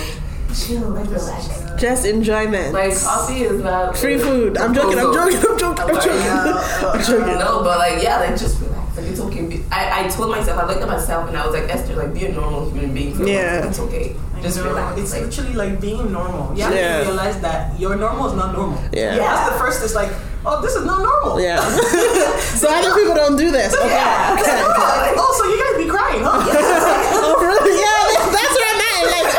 chill, 0.54 0.90
like 0.90 1.10
relax. 1.10 1.82
just 1.82 2.06
enjoyment. 2.06 2.74
Like 2.74 2.98
coffee 3.00 3.42
is 3.44 3.62
not 3.64 3.98
Free 3.98 4.18
food. 4.18 4.58
I'm 4.58 4.74
joking. 4.74 5.00
I'm 5.00 5.14
joking. 5.14 5.38
I'm 5.38 5.58
joking. 5.58 5.84
I'm 5.86 5.96
joking. 5.96 6.22
I'm 6.90 7.02
joking. 7.04 7.40
No, 7.40 7.64
but 7.64 7.78
like 7.78 8.02
yeah, 8.04 8.20
like 8.20 8.38
just 8.38 8.60
relax. 8.62 8.98
Like 8.98 9.08
it's 9.08 9.20
okay. 9.20 9.64
I, 9.72 10.06
I 10.06 10.08
told 10.10 10.32
myself, 10.32 10.60
I 10.62 10.68
looked 10.68 10.82
at 10.82 10.88
myself 10.88 11.28
and 11.30 11.38
I 11.38 11.46
was 11.46 11.54
like, 11.56 11.70
Esther, 11.70 11.96
like 11.96 12.14
be 12.14 12.26
a 12.26 12.32
normal 12.34 12.70
human 12.72 12.94
being. 12.94 13.14
For 13.16 13.26
Yeah. 13.28 13.62
once. 13.66 13.78
it's 13.78 13.88
okay. 13.88 14.16
Just 14.42 14.60
relax. 14.60 14.98
It's 15.00 15.12
like, 15.14 15.24
literally 15.24 15.54
like 15.54 15.82
being 15.82 16.12
normal. 16.12 16.56
You 16.56 16.64
have 16.64 16.74
Yeah. 16.74 17.00
to 17.04 17.06
realize 17.12 17.40
that 17.42 17.78
your 17.80 17.96
normal 17.96 18.28
is 18.28 18.34
not 18.36 18.54
normal. 18.56 18.80
Yeah. 18.94 19.16
yeah. 19.16 19.18
That's 19.18 19.52
the 19.52 19.60
first. 19.60 19.84
It's 19.84 19.96
like, 19.96 20.12
oh, 20.46 20.62
this 20.62 20.76
is 20.76 20.86
not 20.86 21.00
normal. 21.04 21.40
Yeah. 21.42 21.60
so 22.56 22.68
other 22.72 22.96
people 22.96 23.16
don't 23.16 23.36
do 23.36 23.52
this. 23.52 23.76
Okay. 23.76 23.90
Yeah. 23.90 24.36
okay. 24.40 24.64
Like, 24.64 25.16
oh, 25.20 25.32
so 25.38 25.44
you 25.52 25.58
guys 25.60 25.76
be 25.84 25.90
crying, 25.92 26.24
huh? 26.24 26.40
Oh 27.20 27.36
really? 27.36 27.76
Yeah. 27.84 28.32
That's 28.32 28.54
what 28.56 28.64
I 28.64 28.76
meant. 28.80 29.06
Like, 29.12 29.28
so 29.28 29.39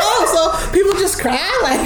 just 1.01 1.19
cry? 1.19 1.47
Like, 1.61 1.85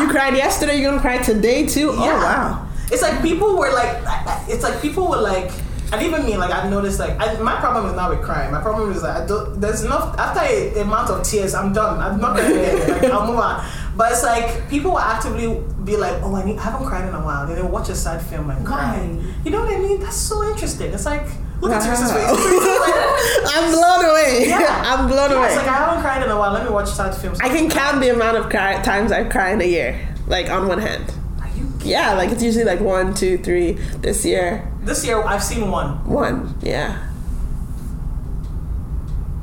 you 0.00 0.08
cried 0.08 0.34
yesterday. 0.34 0.80
You're 0.80 0.90
gonna 0.90 1.00
cry 1.00 1.18
today 1.18 1.66
too? 1.66 1.90
Oh 1.92 1.96
wow. 1.96 2.68
It's 2.90 3.02
like 3.02 3.22
people 3.22 3.56
were 3.56 3.72
like, 3.72 4.02
it's 4.48 4.62
like 4.62 4.80
people 4.82 5.08
were 5.08 5.20
like, 5.20 5.50
and 5.92 6.02
even 6.02 6.24
me, 6.24 6.36
like 6.36 6.50
I've 6.50 6.70
noticed, 6.70 6.98
like 6.98 7.18
I, 7.20 7.38
my 7.40 7.56
problem 7.60 7.86
is 7.86 7.94
not 7.94 8.10
with 8.10 8.22
crying. 8.22 8.50
My 8.52 8.60
problem 8.60 8.90
is 8.92 9.02
that 9.02 9.22
I 9.22 9.26
don't, 9.26 9.60
there's 9.60 9.84
enough. 9.84 10.18
After 10.18 10.40
a, 10.40 10.80
amount 10.82 11.10
of 11.10 11.22
tears, 11.22 11.54
I'm 11.54 11.72
done. 11.72 12.00
I'm 12.00 12.20
not 12.20 12.36
gonna 12.36 12.52
get 12.52 12.74
it. 12.74 13.02
Like 13.02 13.12
I'll 13.12 13.26
move 13.26 13.38
on. 13.38 13.64
But 13.96 14.12
it's 14.12 14.24
like 14.24 14.68
people 14.68 14.92
will 14.92 14.98
actively 14.98 15.62
be 15.84 15.96
like, 15.96 16.20
oh, 16.22 16.34
I, 16.34 16.44
need, 16.44 16.58
I 16.58 16.62
haven't 16.62 16.86
cried 16.86 17.06
in 17.08 17.14
a 17.14 17.24
while. 17.24 17.46
Then 17.46 17.56
they'll 17.56 17.68
watch 17.68 17.88
a 17.88 17.94
sad 17.94 18.20
film 18.22 18.50
and 18.50 18.66
cry. 18.66 19.00
You 19.44 19.50
know 19.50 19.60
what 19.60 19.74
I 19.74 19.78
mean? 19.78 20.00
That's 20.00 20.16
so 20.16 20.42
interesting. 20.48 20.92
It's 20.92 21.06
like 21.06 21.26
look 21.60 21.72
at. 21.72 21.82
Teresa's 21.82 22.10
face. 22.10 22.26
I'm 23.54 23.70
blown 23.72 24.04
away. 24.10 24.46
Yeah. 24.48 24.82
I'm 24.86 25.08
blown 25.08 25.30
yeah, 25.30 25.36
away. 25.38 25.46
it's 25.48 25.56
like 25.56 25.68
I 25.68 25.83
cried 26.14 26.24
in 26.26 26.30
a 26.30 26.38
while. 26.38 26.52
Let 26.52 26.64
me 26.64 26.70
watch 26.70 26.88
sad 26.90 27.14
films. 27.14 27.40
I 27.40 27.48
can 27.48 27.68
count 27.70 28.00
the 28.00 28.10
amount 28.14 28.36
of 28.36 28.48
cry- 28.50 28.80
times 28.82 29.12
I 29.12 29.24
cry 29.24 29.52
in 29.52 29.60
a 29.60 29.64
year, 29.64 30.08
like 30.26 30.50
on 30.50 30.68
one 30.68 30.78
hand. 30.78 31.12
Are 31.40 31.48
you? 31.56 31.68
Yeah, 31.84 32.14
like 32.14 32.30
it's 32.30 32.42
usually 32.42 32.64
like 32.64 32.80
one, 32.80 33.14
two, 33.14 33.38
three. 33.38 33.72
This 34.00 34.24
year, 34.24 34.70
This 34.82 35.04
year 35.06 35.22
I've 35.22 35.42
seen 35.42 35.70
one. 35.70 36.04
one. 36.08 36.54
Yeah. 36.62 37.10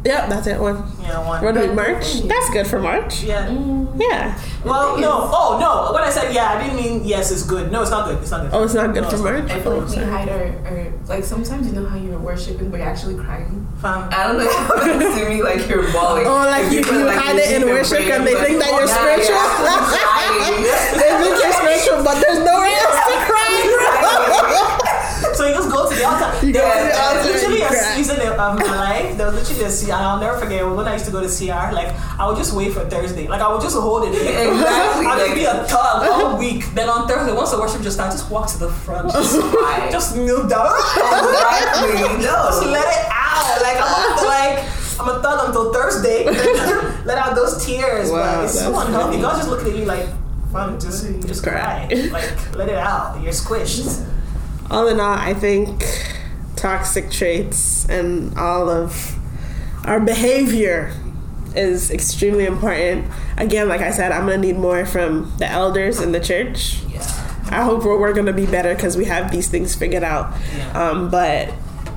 Yep, 0.04 0.30
that's 0.30 0.48
it. 0.48 0.60
One. 0.60 0.82
Yeah, 1.02 1.26
one. 1.28 1.44
What 1.44 1.54
do 1.54 1.62
we 1.62 1.74
March? 1.76 2.22
That's 2.26 2.50
good 2.50 2.66
for 2.66 2.80
March. 2.80 3.22
Yeah. 3.24 3.46
Yeah. 3.96 4.34
Well, 4.66 4.98
no. 4.98 5.30
Oh, 5.32 5.58
no. 5.62 5.94
When 5.94 6.02
I 6.04 6.10
said 6.10 6.34
yeah, 6.34 6.54
I 6.58 6.64
didn't 6.64 6.76
mean 6.78 7.04
yes, 7.06 7.30
it's 7.32 7.44
good. 7.44 7.72
No, 7.72 7.84
it's 7.84 7.92
not 7.92 8.08
good. 8.10 8.18
It's 8.22 8.32
not 8.32 8.42
good. 8.42 8.50
Oh, 8.52 8.64
it's 8.64 8.74
not 8.74 8.94
good 8.96 9.04
No, 9.04 9.10
for 9.12 9.18
March. 9.20 9.52
I 9.52 9.60
feel 9.62 9.74
Oh, 9.74 9.78
like 9.86 9.90
we 9.96 10.04
hide 10.04 10.30
our, 10.30 10.46
our 10.66 10.92
like 11.08 11.24
sometimes 11.24 11.68
you 11.68 11.74
know 11.74 11.86
how 11.86 11.98
you're 11.98 12.18
worshiping 12.18 12.72
but 12.72 12.78
you're 12.80 12.90
actually 12.90 13.14
crying. 13.16 13.68
Fam. 13.82 14.10
I 14.12 14.26
don't 14.28 14.38
know 14.38 14.50
how 14.50 14.74
it 14.90 15.22
to 15.22 15.30
me 15.30 15.44
like 15.44 15.70
you're 15.70 15.86
bawling. 15.94 16.26
Oh, 16.26 16.50
like 16.50 16.66
If 16.66 16.74
you- 16.74 16.82
put, 16.82 16.98
you 16.98 17.10
hide 17.10 17.36
it 17.38 17.62
in 17.62 17.68
worship 17.70 18.00
and 18.02 18.26
they 18.26 18.34
but- 18.34 18.46
think 18.46 18.58
that 18.58 18.70
oh, 18.74 18.80
you're 18.82 18.90
Yeah, 18.90 18.98
spiritual? 18.98 19.38
yeah, 19.38 20.98
They 21.02 21.12
think 21.22 21.34
you're 21.42 21.54
spiritual, 21.62 22.02
but 22.06 22.18
there's 22.26 22.42
no 22.42 22.58
else 22.58 22.74
to 22.74 22.90
cry. 22.90 23.01
So 25.42 25.48
you 25.48 25.56
just 25.56 25.72
go 25.72 25.90
to 25.90 25.96
the 25.98 26.06
altar. 26.06 26.46
You 26.46 26.54
There 26.54 26.62
was- 26.70 26.94
the 26.94 27.02
altar 27.02 27.24
literally 27.34 27.62
a 27.64 27.74
season 27.98 28.20
of 28.22 28.38
my 28.38 28.76
life. 28.78 29.18
There 29.18 29.26
was 29.26 29.36
literally 29.42 29.66
a 29.66 29.72
CR. 29.74 29.94
I'll 29.98 30.20
never 30.20 30.38
forget 30.38 30.62
when 30.70 30.88
I 30.88 30.94
used 30.94 31.06
to 31.06 31.12
go 31.12 31.20
to 31.20 31.28
CR. 31.28 31.74
Like 31.74 31.90
I 32.20 32.28
would 32.28 32.38
just 32.38 32.54
wait 32.54 32.74
for 32.74 32.82
Thursday. 32.86 33.28
Like 33.28 33.42
I 33.42 33.52
would 33.52 33.60
just 33.60 33.76
hold 33.76 34.04
it 34.06 34.14
in. 34.14 34.22
Exactly, 34.54 35.06
I 35.08 35.18
would 35.18 35.34
be 35.34 35.46
a 35.46 35.64
thug 35.66 36.08
all 36.08 36.38
week. 36.38 36.62
Then 36.76 36.90
on 36.90 37.08
Thursday, 37.08 37.34
once 37.34 37.50
the 37.50 37.60
worship 37.60 37.82
just 37.82 37.96
started, 37.98 38.18
just 38.18 38.30
walk 38.30 38.46
to 38.54 38.60
the 38.60 38.70
front. 38.86 39.10
Just, 39.18 39.42
Cry. 39.42 39.90
just 39.90 40.16
kneel 40.16 40.46
down. 40.48 40.70
Exactly. 40.78 42.22
just 42.22 42.62
No. 42.62 42.70
let 42.70 42.86
it 42.86 43.06
out. 43.10 43.62
Like 43.66 43.78
I'm 43.82 44.26
like 44.30 44.58
I'm 45.02 45.10
a 45.10 45.22
thug 45.24 45.48
until 45.48 45.74
Thursday. 45.74 46.26
let 47.10 47.18
out 47.18 47.34
those 47.34 47.66
tears. 47.66 48.12
Wow, 48.12 48.36
but 48.36 48.44
it's 48.46 48.60
so 48.60 48.68
unhealthy. 48.80 49.18
funny. 49.18 49.22
God's 49.24 49.40
just 49.40 49.50
looking 49.50 49.74
at 49.74 49.80
you 49.80 49.86
like, 49.86 50.06
fam, 50.54 50.80
just 50.80 51.02
just 51.26 51.42
cry. 51.42 51.88
Like 52.12 52.30
let 52.56 52.70
it 52.70 52.76
out. 52.78 53.20
You're 53.24 53.34
squished. 53.34 54.06
All 54.72 54.88
in 54.88 55.00
all, 55.00 55.14
I 55.14 55.34
think 55.34 55.84
toxic 56.56 57.12
traits 57.12 57.88
and 57.90 58.36
all 58.38 58.70
of 58.70 59.18
our 59.86 60.00
behavior 60.00 60.94
is 61.56 61.92
extremely 61.92 62.46
important. 62.46 63.06
Again, 63.38 63.68
like 63.68 63.82
I 63.82 63.92
said, 63.92 64.14
I'm 64.14 64.22
gonna 64.22 64.38
need 64.38 64.58
more 64.58 64.86
from 64.86 65.34
the 65.38 65.48
elders 65.48 66.00
in 66.00 66.14
the 66.14 66.20
church. 66.22 66.82
Yeah. 66.84 67.02
I 67.50 67.64
hope 67.64 67.84
we're, 67.84 68.00
we're 68.00 68.14
gonna 68.14 68.32
be 68.32 68.46
better 68.46 68.74
because 68.74 68.96
we 68.96 69.06
have 69.06 69.30
these 69.30 69.50
things 69.50 69.76
figured 69.76 70.04
out. 70.04 70.34
Yeah. 70.56 70.90
Um, 70.90 71.10
but 71.10 71.54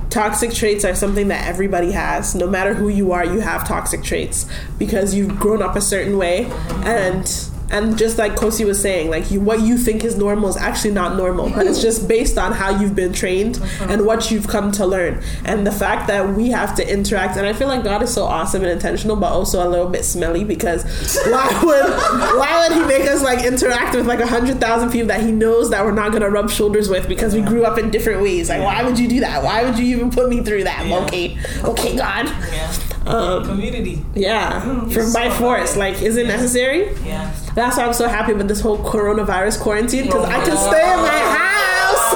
toxic 0.09 0.51
traits 0.53 0.83
are 0.83 0.95
something 0.95 1.29
that 1.29 1.47
everybody 1.47 1.93
has. 1.93 2.35
No 2.35 2.47
matter 2.47 2.73
who 2.73 2.89
you 2.89 3.13
are, 3.13 3.25
you 3.25 3.39
have 3.39 3.65
toxic 3.65 4.03
traits 4.03 4.49
because 4.77 5.13
you've 5.13 5.39
grown 5.39 5.61
up 5.61 5.77
a 5.77 5.81
certain 5.81 6.17
way, 6.17 6.51
and 6.83 7.25
and 7.71 7.97
just 7.97 8.17
like 8.17 8.33
Kosi 8.33 8.65
was 8.65 8.81
saying, 8.81 9.09
like 9.09 9.31
you 9.31 9.39
what 9.39 9.61
you 9.61 9.77
think 9.77 10.03
is 10.03 10.17
normal 10.17 10.49
is 10.49 10.57
actually 10.57 10.91
not 10.93 11.15
normal, 11.17 11.49
but 11.49 11.65
it's 11.65 11.81
just 11.81 12.07
based 12.07 12.37
on 12.37 12.51
how 12.51 12.69
you've 12.79 12.95
been 12.95 13.13
trained 13.13 13.59
and 13.81 14.05
what 14.05 14.29
you've 14.31 14.47
come 14.47 14.71
to 14.73 14.85
learn, 14.85 15.21
and 15.43 15.65
the 15.65 15.71
fact 15.71 16.07
that 16.07 16.35
we 16.35 16.49
have 16.49 16.75
to 16.75 16.87
interact. 16.93 17.37
And 17.37 17.45
I 17.45 17.53
feel 17.53 17.67
like 17.67 17.83
God 17.83 18.01
is 18.03 18.13
so 18.13 18.23
awesome 18.25 18.61
and 18.63 18.71
intentional, 18.71 19.15
but 19.15 19.31
also 19.31 19.67
a 19.67 19.69
little 19.69 19.89
bit 19.89 20.05
smelly 20.05 20.43
because 20.43 20.83
why 21.25 21.47
would 21.63 22.37
why 22.39 22.67
would 22.67 22.77
He 22.77 22.85
make 22.85 23.07
us 23.09 23.23
like 23.23 23.43
interact 23.45 23.95
with 23.95 24.05
like 24.07 24.19
a 24.19 24.27
hundred 24.27 24.59
thousand 24.59 24.91
people 24.91 25.07
that 25.07 25.21
He 25.21 25.31
knows 25.31 25.69
that 25.71 25.83
we're 25.83 25.91
not 25.91 26.11
gonna 26.11 26.29
rub 26.29 26.49
shoulders 26.49 26.89
with 26.89 27.07
because 27.07 27.33
we 27.33 27.41
grew 27.41 27.63
up 27.65 27.77
in 27.77 27.89
different 27.91 28.21
ways? 28.21 28.49
Like, 28.49 28.61
why 28.61 28.83
would 28.83 28.99
you 28.99 29.07
do 29.07 29.19
that? 29.21 29.43
Why 29.43 29.63
would 29.63 29.77
you 29.79 29.85
even 29.97 30.11
put 30.11 30.29
me 30.29 30.41
through 30.41 30.65
that? 30.65 30.85
Yeah. 30.85 30.99
Okay, 31.05 31.37
okay, 31.63 31.97
God. 31.97 32.25
Yeah. 32.25 32.71
Um, 33.05 33.45
Community. 33.45 34.03
yeah, 34.15 34.59
from 34.61 35.13
by 35.13 35.29
so 35.29 35.35
force. 35.35 35.73
hard. 35.73 35.77
Like, 35.77 36.01
is 36.01 36.17
it 36.17 36.27
necessary? 36.27 36.91
Yeah. 37.05 37.31
That's 37.53 37.77
why 37.77 37.85
I'm 37.85 37.93
so 37.93 38.07
happy 38.07 38.33
with 38.33 38.47
this 38.47 38.61
whole 38.61 38.77
coronavirus 38.79 39.59
quarantine 39.61 40.05
because 40.05 40.25
I 40.25 40.43
can 40.43 40.57
stay 40.57 40.93
in 40.93 40.99
my 40.99 41.19
house. 41.39 42.13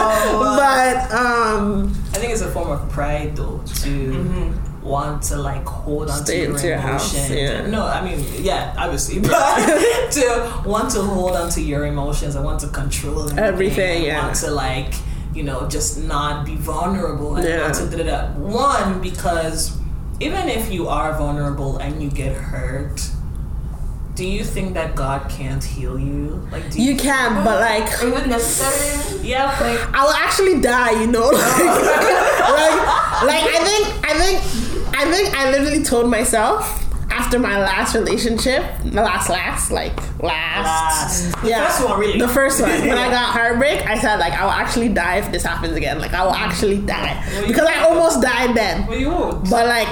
but 0.32 1.12
um, 1.12 1.88
I 2.12 2.18
think 2.18 2.32
it's 2.32 2.42
a 2.42 2.50
form 2.50 2.70
of 2.70 2.88
pride 2.90 3.36
though 3.36 3.62
to 3.82 4.52
want 4.82 5.22
to 5.22 5.36
like 5.36 5.64
hold 5.64 6.10
on 6.10 6.24
Stay 6.24 6.46
to 6.46 6.52
your 6.52 6.58
your 6.60 6.78
emotions. 6.78 7.30
yeah. 7.30 7.66
No, 7.66 7.84
I 7.86 8.02
mean, 8.04 8.24
yeah, 8.42 8.74
obviously, 8.78 9.20
but 9.20 9.30
to 10.12 10.62
want 10.66 10.90
to 10.92 11.02
hold 11.02 11.36
on 11.36 11.50
to 11.50 11.60
your 11.60 11.86
emotions 11.86 12.34
and 12.34 12.44
want 12.44 12.60
to 12.60 12.68
control 12.68 13.22
everything, 13.24 13.38
Everything, 13.44 14.04
yeah. 14.04 14.24
want 14.24 14.36
to 14.36 14.50
like 14.50 14.94
you 15.34 15.44
know 15.44 15.68
just 15.68 15.98
not 16.02 16.44
be 16.44 16.56
vulnerable 16.56 17.36
and 17.36 17.46
Yeah. 17.46 17.62
want 17.62 17.74
to 17.76 17.86
da, 17.86 17.96
da, 17.98 18.04
da. 18.04 18.32
one 18.32 19.00
because 19.00 19.76
even 20.20 20.48
if 20.48 20.70
you 20.70 20.86
are 20.86 21.16
vulnerable 21.16 21.78
and 21.78 22.02
you 22.02 22.10
get 22.10 22.36
hurt. 22.36 23.10
Do 24.14 24.26
you 24.26 24.44
think 24.44 24.74
that 24.74 24.94
God 24.94 25.30
can't 25.30 25.64
heal 25.64 25.98
you? 25.98 26.46
Like, 26.52 26.70
do 26.70 26.82
you 26.82 26.94
can, 26.94 27.42
but 27.42 27.60
like. 27.60 27.88
Is 27.90 28.02
it 28.02 28.26
necessary? 28.26 29.26
Yeah, 29.26 29.46
like 29.46 29.94
I 29.94 30.04
will 30.04 30.12
actually 30.12 30.60
die, 30.60 31.00
you 31.00 31.06
know. 31.06 31.30
Like, 32.50 33.22
like, 33.22 33.44
like 33.44 33.44
I 33.44 33.64
think, 33.64 34.04
I 34.04 34.14
think, 34.18 34.96
I 34.96 35.10
think 35.10 35.36
I 35.36 35.50
literally 35.50 35.84
told 35.84 36.10
myself 36.10 36.89
after 37.10 37.38
my 37.38 37.58
last 37.60 37.94
relationship, 37.94 38.64
the 38.84 39.02
last, 39.02 39.28
last, 39.28 39.70
like 39.70 39.94
last, 40.22 41.34
Last. 41.34 41.42
The 41.42 41.48
first 41.52 41.84
one, 41.84 42.00
really. 42.00 42.18
the 42.18 42.28
first 42.28 42.60
one. 42.60 42.70
When 42.70 42.98
I 42.98 43.10
got 43.18 43.32
heartbreak, 43.32 43.86
I 43.86 43.98
said 43.98 44.16
like 44.16 44.32
I 44.32 44.44
will 44.44 44.50
actually 44.52 44.88
die 44.88 45.16
if 45.18 45.30
this 45.32 45.42
happens 45.44 45.74
again. 45.76 45.98
Like 45.98 46.12
I 46.12 46.24
will 46.24 46.32
mm. 46.32 46.38
actually 46.40 46.78
die 46.78 47.22
Well, 47.32 47.46
because 47.46 47.66
I 47.68 47.84
almost 47.88 48.22
died 48.22 48.54
then. 48.56 48.86
well, 48.86 48.98
you 48.98 49.10
won't. 49.10 49.48
But 49.50 49.66
like, 49.66 49.88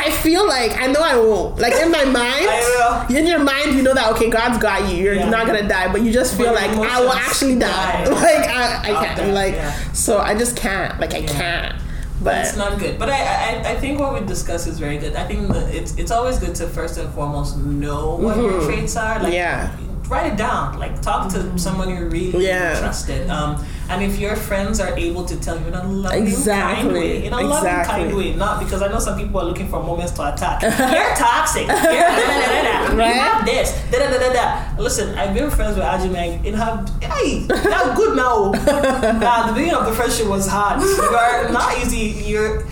I 0.00 0.10
feel 0.12 0.46
like 0.46 0.72
I 0.80 0.86
know 0.86 1.00
I 1.00 1.16
won't. 1.16 1.58
Like 1.58 1.74
in 1.74 1.90
my 1.90 2.04
mind, 2.20 3.10
in 3.16 3.26
your 3.26 3.40
mind, 3.40 3.74
you 3.76 3.82
know 3.82 3.94
that 3.94 4.12
okay, 4.14 4.30
God's 4.30 4.58
got 4.58 4.88
you. 4.90 4.96
You're 4.96 5.14
Yeah. 5.14 5.28
not 5.30 5.46
gonna 5.46 5.66
die, 5.68 5.90
but 5.92 6.02
you 6.02 6.12
just 6.12 6.36
feel 6.36 6.46
But 6.46 6.54
like 6.56 6.70
I 6.70 7.00
will 7.00 7.12
actually 7.12 7.58
die. 7.58 8.04
die. 8.04 8.10
Like 8.28 8.48
I, 8.48 8.92
I 8.92 9.04
can't. 9.06 9.34
Like 9.34 9.54
yeah. 9.54 9.72
so, 9.92 10.18
I 10.18 10.36
just 10.36 10.56
can't. 10.56 10.98
Like 11.00 11.14
I 11.14 11.22
can't. 11.22 11.74
But 12.22 12.44
it's 12.46 12.56
not 12.56 12.78
good. 12.78 12.98
But 12.98 13.10
I, 13.10 13.20
I, 13.20 13.70
I 13.72 13.74
think 13.76 14.00
what 14.00 14.12
we 14.20 14.26
discuss 14.26 14.66
is 14.66 14.78
very 14.78 14.98
good. 14.98 15.14
I 15.14 15.24
think 15.26 15.48
the, 15.48 15.68
it's 15.76 15.96
it's 15.96 16.10
always 16.10 16.38
good 16.38 16.54
to 16.56 16.66
first 16.66 16.98
and 16.98 17.08
foremost 17.14 17.56
know 17.56 18.16
what 18.16 18.36
your 18.36 18.60
traits 18.64 18.96
are. 18.96 19.18
Like, 19.22 19.32
Mm-hmm. 19.32 19.32
Yeah. 19.34 19.76
Write 20.08 20.32
it 20.32 20.36
down. 20.38 20.78
Like 20.78 21.00
talk 21.02 21.30
to 21.32 21.58
someone 21.58 21.88
you 21.90 22.06
really 22.06 22.46
Yeah. 22.46 22.78
trusted. 22.80 23.28
Um, 23.30 23.62
and 23.90 24.02
if 24.02 24.18
your 24.18 24.36
friends 24.36 24.80
are 24.80 24.96
able 24.98 25.24
to 25.24 25.36
tell 25.36 25.58
you 25.60 25.66
in 25.66 25.74
a 25.74 25.82
loving, 25.86 26.26
kind 26.44 26.92
way, 26.92 27.24
in 27.26 27.32
a 27.32 27.36
loving, 27.36 27.56
Exactly. 27.56 28.04
kind 28.04 28.16
way, 28.16 28.34
not 28.34 28.58
because 28.60 28.82
I 28.82 28.88
know 28.88 28.98
some 28.98 29.18
people 29.18 29.40
are 29.40 29.44
looking 29.44 29.68
for 29.68 29.82
moments 29.82 30.12
to 30.12 30.32
attack. 30.34 30.62
You're 30.62 31.14
toxic. 31.16 31.66
You're 31.66 31.76
da, 31.76 32.26
da, 32.26 32.62
da. 32.88 32.96
Right? 32.96 33.14
You 33.14 33.20
have 33.20 33.44
this. 33.46 33.72
Da, 33.90 33.98
da, 33.98 34.18
da, 34.18 34.32
da. 34.32 34.82
Listen, 34.82 35.16
I've 35.18 35.34
been 35.34 35.50
friends 35.50 35.76
with 35.76 35.84
Ajimang. 35.84 36.44
It 36.44 36.54
have 36.54 36.88
hey, 37.02 37.44
that's 37.48 37.96
good 37.96 38.16
now. 38.16 38.50
nah, 39.20 39.46
the 39.46 39.52
beginning 39.52 39.74
of 39.74 39.86
the 39.86 39.92
friendship 39.92 40.26
was 40.26 40.46
hard. 40.48 40.80
You 40.82 40.88
are 41.02 41.48
not 41.50 41.76
easy. 41.78 42.24
You're 42.28 42.64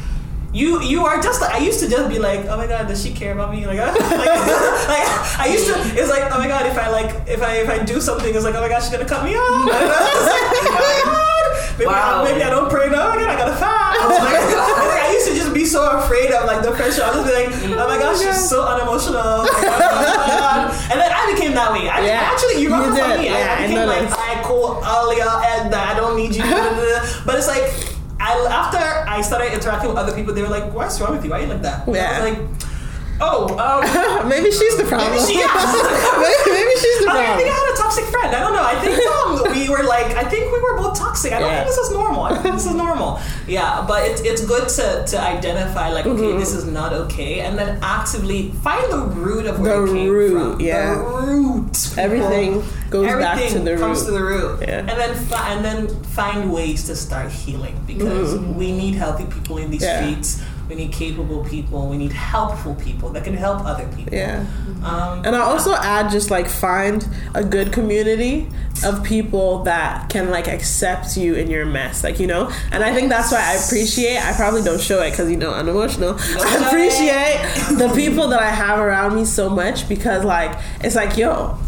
you 0.57 0.81
you 0.83 1.05
are 1.05 1.21
just 1.21 1.41
like 1.43 1.53
I 1.55 1.59
used 1.59 1.81
to 1.81 1.89
just 1.89 2.09
be 2.09 2.19
like, 2.19 2.47
oh 2.51 2.57
my 2.57 2.67
god, 2.67 2.89
does 2.89 3.03
she 3.05 3.13
care 3.13 3.33
about 3.37 3.51
me? 3.53 3.67
Like, 3.67 3.79
like, 3.85 4.01
like 4.01 5.07
I 5.45 5.47
used 5.53 5.67
to. 5.69 5.75
It's 5.99 6.09
like, 6.09 6.25
oh 6.33 6.39
my 6.39 6.49
god, 6.49 6.65
if 6.67 6.77
I 6.79 6.89
like 6.89 7.11
if 7.29 7.43
I 7.43 7.53
if 7.65 7.69
I 7.69 7.79
do 7.85 8.01
something, 8.01 8.33
it's 8.35 8.45
like, 8.45 8.55
oh 8.55 8.63
my 8.63 8.69
god, 8.73 8.81
she's 8.83 8.91
gonna 8.93 9.05
cut 9.15 9.23
me 9.25 9.35
off. 9.37 9.69
It's 9.69 10.29
like, 10.33 10.47
oh 10.73 10.81
my 10.81 11.01
god. 11.05 11.25
Maybe, 11.79 11.87
Wow. 11.93 12.25
I, 12.25 12.33
maybe 12.33 12.43
I 12.43 12.49
don't 12.51 12.71
pray. 12.71 12.89
No, 12.89 13.13
again, 13.13 13.29
I 13.29 13.37
gotta 13.37 13.57
fast. 13.61 14.01
Oh 14.01 14.09
like, 14.09 14.49
like, 14.49 15.03
I 15.05 15.13
used 15.13 15.29
to 15.29 15.35
just 15.37 15.53
be 15.53 15.65
so 15.67 15.85
afraid 16.01 16.33
of 16.33 16.47
like 16.49 16.63
the 16.65 16.73
pressure. 16.73 17.05
I 17.05 17.13
was 17.13 17.21
just 17.21 17.29
be 17.29 17.35
like, 17.37 17.53
oh 17.77 17.87
my 17.87 17.99
gosh, 18.01 18.19
she's 18.25 18.49
so 18.49 18.65
unemotional. 18.65 19.45
Like, 19.45 19.61
oh 19.61 20.25
my 20.25 20.33
God. 20.41 20.73
And 20.89 20.97
then 21.01 21.13
I 21.13 21.23
became 21.37 21.53
that 21.53 21.69
way. 21.73 21.85
I, 21.89 22.01
Yeah. 22.07 22.33
actually, 22.33 22.65
you 22.65 22.73
You 22.73 22.75
remember 22.75 22.97
from 22.97 23.11
did. 23.21 23.21
me? 23.21 23.29
I- 23.29 23.39
Yeah, 23.39 23.61
I, 23.61 23.65
I 23.65 23.67
became 23.69 23.89
like. 23.93 24.09
I 24.17 24.41
call 24.43 24.81
Alia 24.81 25.29
and 25.53 25.75
I 25.75 25.93
don't 26.01 26.17
need 26.17 26.33
you. 26.35 26.45
but 27.29 27.37
it's 27.37 27.49
like, 27.49 27.69
I 28.27 28.33
after 28.51 28.79
I 29.09 29.21
started 29.23 29.53
interacting 29.55 29.89
with 29.89 29.99
other 29.99 30.15
people, 30.15 30.35
they 30.35 30.43
were 30.43 30.49
like, 30.59 30.73
"What's 30.73 31.01
wrong 31.01 31.13
with 31.15 31.25
you? 31.25 31.31
Why 31.31 31.39
are 31.39 31.43
you 31.43 31.49
like 31.49 31.63
that?" 31.63 31.87
And 31.87 31.97
I 31.97 31.99
Yeah. 31.99 32.25
was 32.25 32.33
like, 32.33 32.39
"Oh, 33.21 33.49
um, 33.59 34.29
maybe 34.29 34.51
she's 34.51 34.77
the 34.77 34.85
problem. 34.85 35.11
Maybe 35.11 35.25
she 35.33 35.39
is. 35.39 35.47
maybe, 36.25 36.51
maybe 36.53 36.75
she's 36.83 36.99
the 37.01 37.07
problem. 37.07 37.33
I 37.33 37.37
think 37.37 37.49
I 37.49 37.57
had 37.57 37.69
a 37.75 37.77
toxic 37.77 38.05
friend. 38.07 38.31
I 38.37 38.41
don't 38.41 38.53
know. 38.55 38.63
I 38.65 38.77
think 38.83 38.97
um, 39.07 39.53
we 39.55 39.69
were 39.69 39.85
like, 39.85 40.09
I 40.17 40.25
think 40.25 40.53
we 40.53 40.59
were 40.61 40.77
both 40.77 40.99
toxic. 40.99 41.33
I 41.33 41.39
don't 41.41 41.49
Yeah. 41.51 41.65
think 41.65 41.69
this 41.69 41.79
is 41.79 41.91
normal. 41.93 42.23
I 42.25 42.37
think 42.39 42.55
this 42.55 42.67
is 42.67 42.75
normal. 42.75 43.21
Yeah, 43.47 43.85
but 43.89 44.05
it's 44.11 44.21
it's 44.21 44.45
good 44.45 44.69
to 44.79 45.05
to 45.07 45.17
identify 45.21 45.89
like, 45.91 46.07
okay, 46.07 46.23
Mm-hmm. 46.23 46.39
this 46.39 46.53
is 46.53 46.65
not 46.67 46.93
okay, 46.93 47.41
and 47.41 47.57
then 47.59 47.79
actively 47.83 48.51
find 48.67 48.85
the 48.93 48.99
root 49.27 49.47
of 49.47 49.61
where 49.61 49.81
The 49.81 49.85
it 49.85 49.95
came 49.97 50.11
root, 50.11 50.33
from. 50.53 50.61
yeah. 50.61 50.95
The 50.95 51.01
root. 51.01 51.73
people. 51.73 52.01
Everything 52.07 52.51
goes 52.91 53.07
back 53.25 53.39
to 53.49 53.59
the 53.59 53.73
root 53.73 53.81
comes 53.81 54.01
root. 54.01 54.07
to 54.07 54.13
the 54.13 54.25
root, 54.33 54.53
Yeah. 54.63 54.79
and 54.91 54.97
then 55.01 55.15
fi- 55.31 55.49
and 55.55 55.65
then 55.65 55.89
find 56.19 56.53
ways 56.53 56.85
to 56.89 56.95
start 56.97 57.31
healing 57.33 57.77
because 57.87 58.37
we 58.61 58.73
need 58.73 58.95
healthy 58.95 59.25
people 59.27 59.57
in 59.59 59.71
these 59.71 59.83
Mm-hmm. 59.83 60.05
Yeah. 60.05 60.11
streets. 60.11 60.43
We 60.69 60.75
need 60.75 60.93
capable 60.93 61.45
people. 61.45 61.89
We 61.89 61.97
need 61.97 62.13
helpful 62.13 62.75
people 62.75 63.11
that 63.11 63.25
can 63.25 63.35
help 63.35 63.65
other 63.65 63.87
people. 63.97 64.13
Yeah. 64.13 64.45
Um, 64.83 65.25
And 65.25 65.35
I 65.37 65.41
also 65.41 65.75
add 65.75 66.11
just 66.11 66.31
like 66.31 66.49
find 66.49 67.07
a 67.35 67.45
good 67.45 67.73
community 67.73 68.49
of 68.85 69.03
people 69.05 69.63
that 69.65 70.09
can 70.11 70.31
like 70.31 70.49
accept 70.49 71.17
you 71.17 71.35
in 71.35 71.49
your 71.51 71.65
mess, 71.65 72.03
like 72.05 72.19
you 72.21 72.27
know. 72.27 72.51
And 72.73 72.83
I 72.85 72.93
think 72.95 73.09
that's 73.09 73.31
why 73.33 73.43
I 73.43 73.55
appreciate. 73.55 74.19
I 74.19 74.33
probably 74.35 74.63
don't 74.63 74.81
show 74.81 75.01
it 75.03 75.11
because 75.13 75.31
you 75.31 75.37
know 75.37 75.53
I'm 75.53 75.69
emotional. 75.69 76.17
I 76.19 76.57
it. 76.57 76.67
appreciate 76.67 77.79
the 77.79 77.93
people 77.95 78.29
that 78.29 78.41
I 78.41 78.51
have 78.51 78.79
around 78.79 79.15
me 79.15 79.25
so 79.25 79.49
much 79.49 79.89
because 79.89 80.25
like 80.25 80.59
it's 80.81 80.97
like 80.97 81.17
yo. 81.17 81.59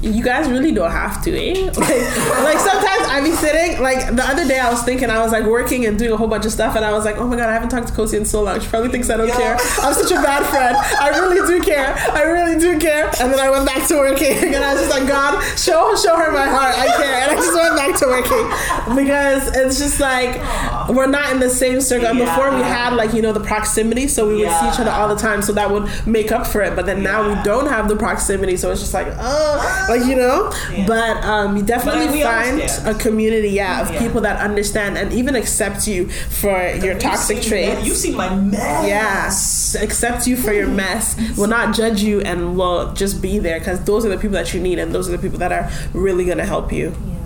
You 0.00 0.22
guys 0.24 0.48
really 0.48 0.72
don't 0.72 0.90
have 0.90 1.22
to, 1.24 1.30
eh? 1.36 1.66
Like, 1.76 1.76
like 1.78 2.58
sometimes 2.58 3.06
I 3.08 3.20
be 3.22 3.30
sitting, 3.32 3.80
like 3.82 4.14
the 4.16 4.24
other 4.24 4.46
day 4.48 4.58
I 4.58 4.70
was 4.70 4.82
thinking, 4.82 5.10
I 5.10 5.20
was 5.22 5.32
like 5.32 5.44
working 5.44 5.84
and 5.86 5.98
doing 5.98 6.12
a 6.12 6.16
whole 6.16 6.28
bunch 6.28 6.46
of 6.46 6.52
stuff, 6.52 6.74
and 6.76 6.84
I 6.84 6.92
was 6.92 7.04
like, 7.04 7.18
oh 7.18 7.26
my 7.28 7.36
god, 7.36 7.48
I 7.50 7.52
haven't 7.52 7.68
talked 7.68 7.88
to 7.88 7.92
Kosi 7.94 8.14
in 8.14 8.24
so 8.24 8.42
long. 8.42 8.58
She 8.60 8.68
probably 8.68 8.88
thinks 8.90 9.10
I 9.10 9.16
don't 9.16 9.28
Yeah. 9.28 9.36
care. 9.36 9.54
I'm 9.82 9.94
such 9.94 10.10
a 10.10 10.14
bad 10.22 10.44
friend. 10.46 10.76
I 10.76 11.08
really 11.10 11.46
do 11.46 11.62
care. 11.64 11.94
I 12.12 12.22
really 12.22 12.58
do 12.58 12.78
care. 12.78 13.06
And 13.20 13.32
then 13.32 13.38
I 13.38 13.50
went 13.50 13.66
back 13.66 13.86
to 13.88 13.96
working, 13.96 14.32
and 14.54 14.64
I 14.64 14.72
was 14.74 14.82
just 14.82 14.90
like, 14.98 15.06
God, 15.08 15.40
show 15.58 15.94
show 15.96 16.16
her 16.16 16.32
my 16.32 16.46
heart. 16.46 16.74
I 16.78 16.86
care. 16.96 17.20
And 17.22 17.30
I 17.32 17.34
just 17.34 17.54
went 17.54 17.76
back 17.76 17.96
to 18.00 18.06
working 18.06 18.96
because 18.96 19.54
it's 19.56 19.78
just 19.78 20.00
like 20.00 20.40
we're 20.88 21.06
not 21.06 21.32
in 21.32 21.38
the 21.40 21.50
same 21.50 21.80
circle. 21.80 22.08
And 22.08 22.18
before 22.18 22.50
we 22.54 22.62
had 22.62 22.94
like 22.94 23.12
you 23.12 23.22
know 23.22 23.32
the 23.32 23.40
proximity, 23.40 24.08
so 24.08 24.26
we 24.28 24.36
would 24.36 24.48
see 24.50 24.68
each 24.68 24.80
other 24.80 24.90
all 24.90 25.08
the 25.08 25.20
time, 25.20 25.42
so 25.42 25.52
that 25.52 25.70
would 25.70 25.88
make 26.06 26.32
up 26.32 26.46
for 26.46 26.62
it. 26.62 26.74
But 26.74 26.86
then 26.86 27.02
now 27.02 27.28
we 27.28 27.40
don't 27.42 27.66
have 27.68 27.88
the 27.88 27.96
proximity, 27.96 28.56
so 28.56 28.70
it's 28.70 28.80
just 28.80 28.94
like, 28.94 29.08
oh, 29.18 29.81
like 29.88 30.04
you 30.06 30.16
know. 30.16 30.50
Yeah. 30.72 30.86
But 30.86 31.24
um, 31.24 31.56
you 31.56 31.62
definitely 31.62 32.22
find 32.22 32.52
understand. 32.60 32.96
a 32.96 32.98
community, 32.98 33.50
yeah, 33.50 33.82
of 33.82 33.90
Yeah. 33.92 33.98
people 34.00 34.20
that 34.22 34.40
understand 34.40 34.96
and 34.98 35.12
even 35.12 35.34
accept 35.36 35.86
you 35.86 36.08
for 36.08 36.56
your 36.84 36.98
toxic 36.98 37.42
traits. 37.42 37.86
You've 37.86 37.96
seen 37.96 38.16
my 38.16 38.34
mess. 38.34 39.74
Yeah, 39.76 39.82
accept 39.84 40.26
you 40.26 40.36
for 40.36 40.52
your 40.52 40.68
mess. 40.68 41.16
Will 41.36 41.46
not 41.48 41.74
judge 41.74 42.02
you 42.02 42.20
and 42.20 42.56
will 42.56 42.92
just 42.94 43.20
be 43.22 43.38
there 43.38 43.58
because 43.58 43.82
those 43.84 44.04
are 44.04 44.08
the 44.08 44.16
people 44.18 44.32
that 44.34 44.52
you 44.54 44.60
need 44.60 44.78
and 44.78 44.94
those 44.94 45.08
are 45.08 45.12
the 45.12 45.18
people 45.18 45.38
that 45.38 45.52
are 45.52 45.70
really 45.94 46.24
gonna 46.24 46.44
help 46.46 46.72
you. 46.72 46.94
Yeah. 47.06 47.18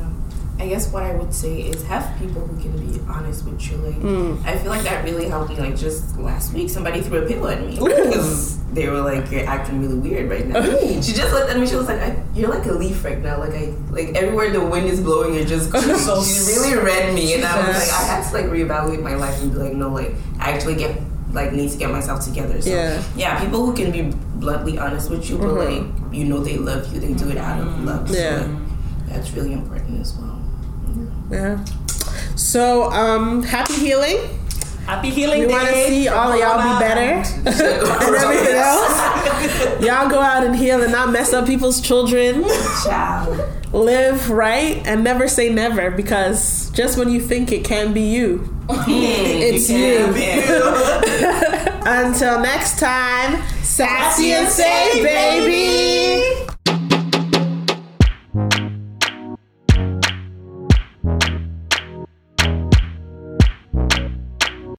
I 0.58 0.66
guess 0.68 0.90
what 0.90 1.02
I 1.02 1.12
would 1.14 1.34
say 1.34 1.60
is 1.60 1.82
have 1.84 2.18
people 2.18 2.40
who 2.46 2.56
can 2.60 2.72
be 2.86 2.98
honest 3.10 3.44
with 3.44 3.60
you. 3.70 3.76
Like, 3.76 3.96
Mm. 4.00 4.44
I 4.46 4.56
feel 4.56 4.70
like 4.70 4.82
that 4.84 5.04
really 5.04 5.28
helped 5.28 5.50
me. 5.50 5.56
Like, 5.56 5.76
just 5.76 6.18
last 6.18 6.54
week, 6.54 6.70
somebody 6.70 7.02
threw 7.02 7.24
a 7.24 7.28
pillow 7.28 7.48
at 7.48 7.60
me 7.60 7.76
because 7.76 8.56
they 8.72 8.88
were 8.88 9.00
like, 9.00 9.30
"You're 9.30 9.46
acting 9.46 9.80
really 9.82 9.98
weird 9.98 10.30
right 10.30 10.46
now." 10.48 10.62
she 11.04 11.12
just 11.12 11.32
looked 11.32 11.50
at 11.50 11.58
me. 11.60 11.66
She 11.66 11.76
was 11.76 11.88
like, 11.88 12.00
I, 12.00 12.16
"You're 12.34 12.48
like 12.48 12.64
a 12.64 12.72
leaf 12.72 13.04
right 13.04 13.20
now. 13.22 13.38
Like, 13.38 13.52
I 13.52 13.74
like 13.90 14.16
everywhere 14.16 14.50
the 14.50 14.64
wind 14.64 14.86
is 14.86 15.00
blowing, 15.00 15.34
you're 15.34 15.44
just." 15.44 15.70
So 15.72 16.22
she 16.24 16.40
really 16.56 16.76
read 16.82 17.14
me, 17.14 17.34
and 17.34 17.44
I 17.44 17.68
was 17.68 17.76
like, 17.76 17.92
I 18.00 18.04
had 18.04 18.24
to 18.26 18.32
like 18.34 18.46
reevaluate 18.46 19.02
my 19.02 19.14
life 19.14 19.40
and 19.42 19.52
be 19.52 19.58
like, 19.58 19.74
no, 19.74 19.90
like 19.90 20.14
I 20.40 20.52
actually 20.52 20.76
get 20.76 20.98
like 21.32 21.52
need 21.52 21.70
to 21.70 21.76
get 21.76 21.90
myself 21.90 22.24
together. 22.24 22.62
So 22.62 22.70
Yeah. 22.70 23.02
yeah, 23.14 23.40
people 23.44 23.66
who 23.66 23.74
can 23.74 23.90
be 23.92 24.10
bluntly 24.36 24.78
honest 24.78 25.10
with 25.10 25.28
you, 25.28 25.36
but 25.36 25.48
Mhm. 25.48 25.58
like 25.68 26.14
you 26.16 26.24
know 26.24 26.38
they 26.40 26.56
love 26.56 26.90
you, 26.94 27.00
they 27.00 27.12
do 27.12 27.28
it 27.28 27.36
out 27.36 27.60
of 27.60 27.84
love. 27.84 28.08
So, 28.08 28.16
Yeah. 28.16 28.40
like, 28.40 28.48
that's 29.12 29.32
really 29.32 29.52
important 29.52 30.00
as 30.00 30.14
well. 30.16 30.35
Yeah. 31.30 31.64
So, 32.36 32.90
um, 32.92 33.42
happy 33.42 33.74
healing. 33.74 34.18
Happy 34.86 35.10
healing 35.10 35.40
We 35.40 35.46
want 35.48 35.66
to 35.66 35.86
see 35.88 36.06
all 36.06 36.30
of 36.30 36.38
y'all 36.38 36.62
be 36.62 36.78
better 36.78 37.00
and 37.00 38.24
everything 38.24 38.54
else. 38.54 39.82
Y'all 39.84 40.08
go 40.08 40.20
out 40.20 40.44
and 40.44 40.54
heal 40.54 40.80
and 40.80 40.92
not 40.92 41.10
mess 41.10 41.32
up 41.32 41.46
people's 41.46 41.80
children. 41.80 42.44
Ciao. 42.84 43.50
Live 43.72 44.30
right 44.30 44.80
and 44.86 45.02
never 45.02 45.26
say 45.26 45.52
never 45.52 45.90
because 45.90 46.70
just 46.70 46.96
when 46.96 47.10
you 47.10 47.20
think 47.20 47.50
it 47.50 47.64
can 47.64 47.92
be 47.92 48.02
you, 48.02 48.48
it's 48.86 49.68
you. 49.68 50.06
Until 51.84 52.40
next 52.40 52.78
time, 52.78 53.42
sassy 53.62 54.32
and 54.32 54.48
safe, 54.48 55.02
baby. 55.02 55.95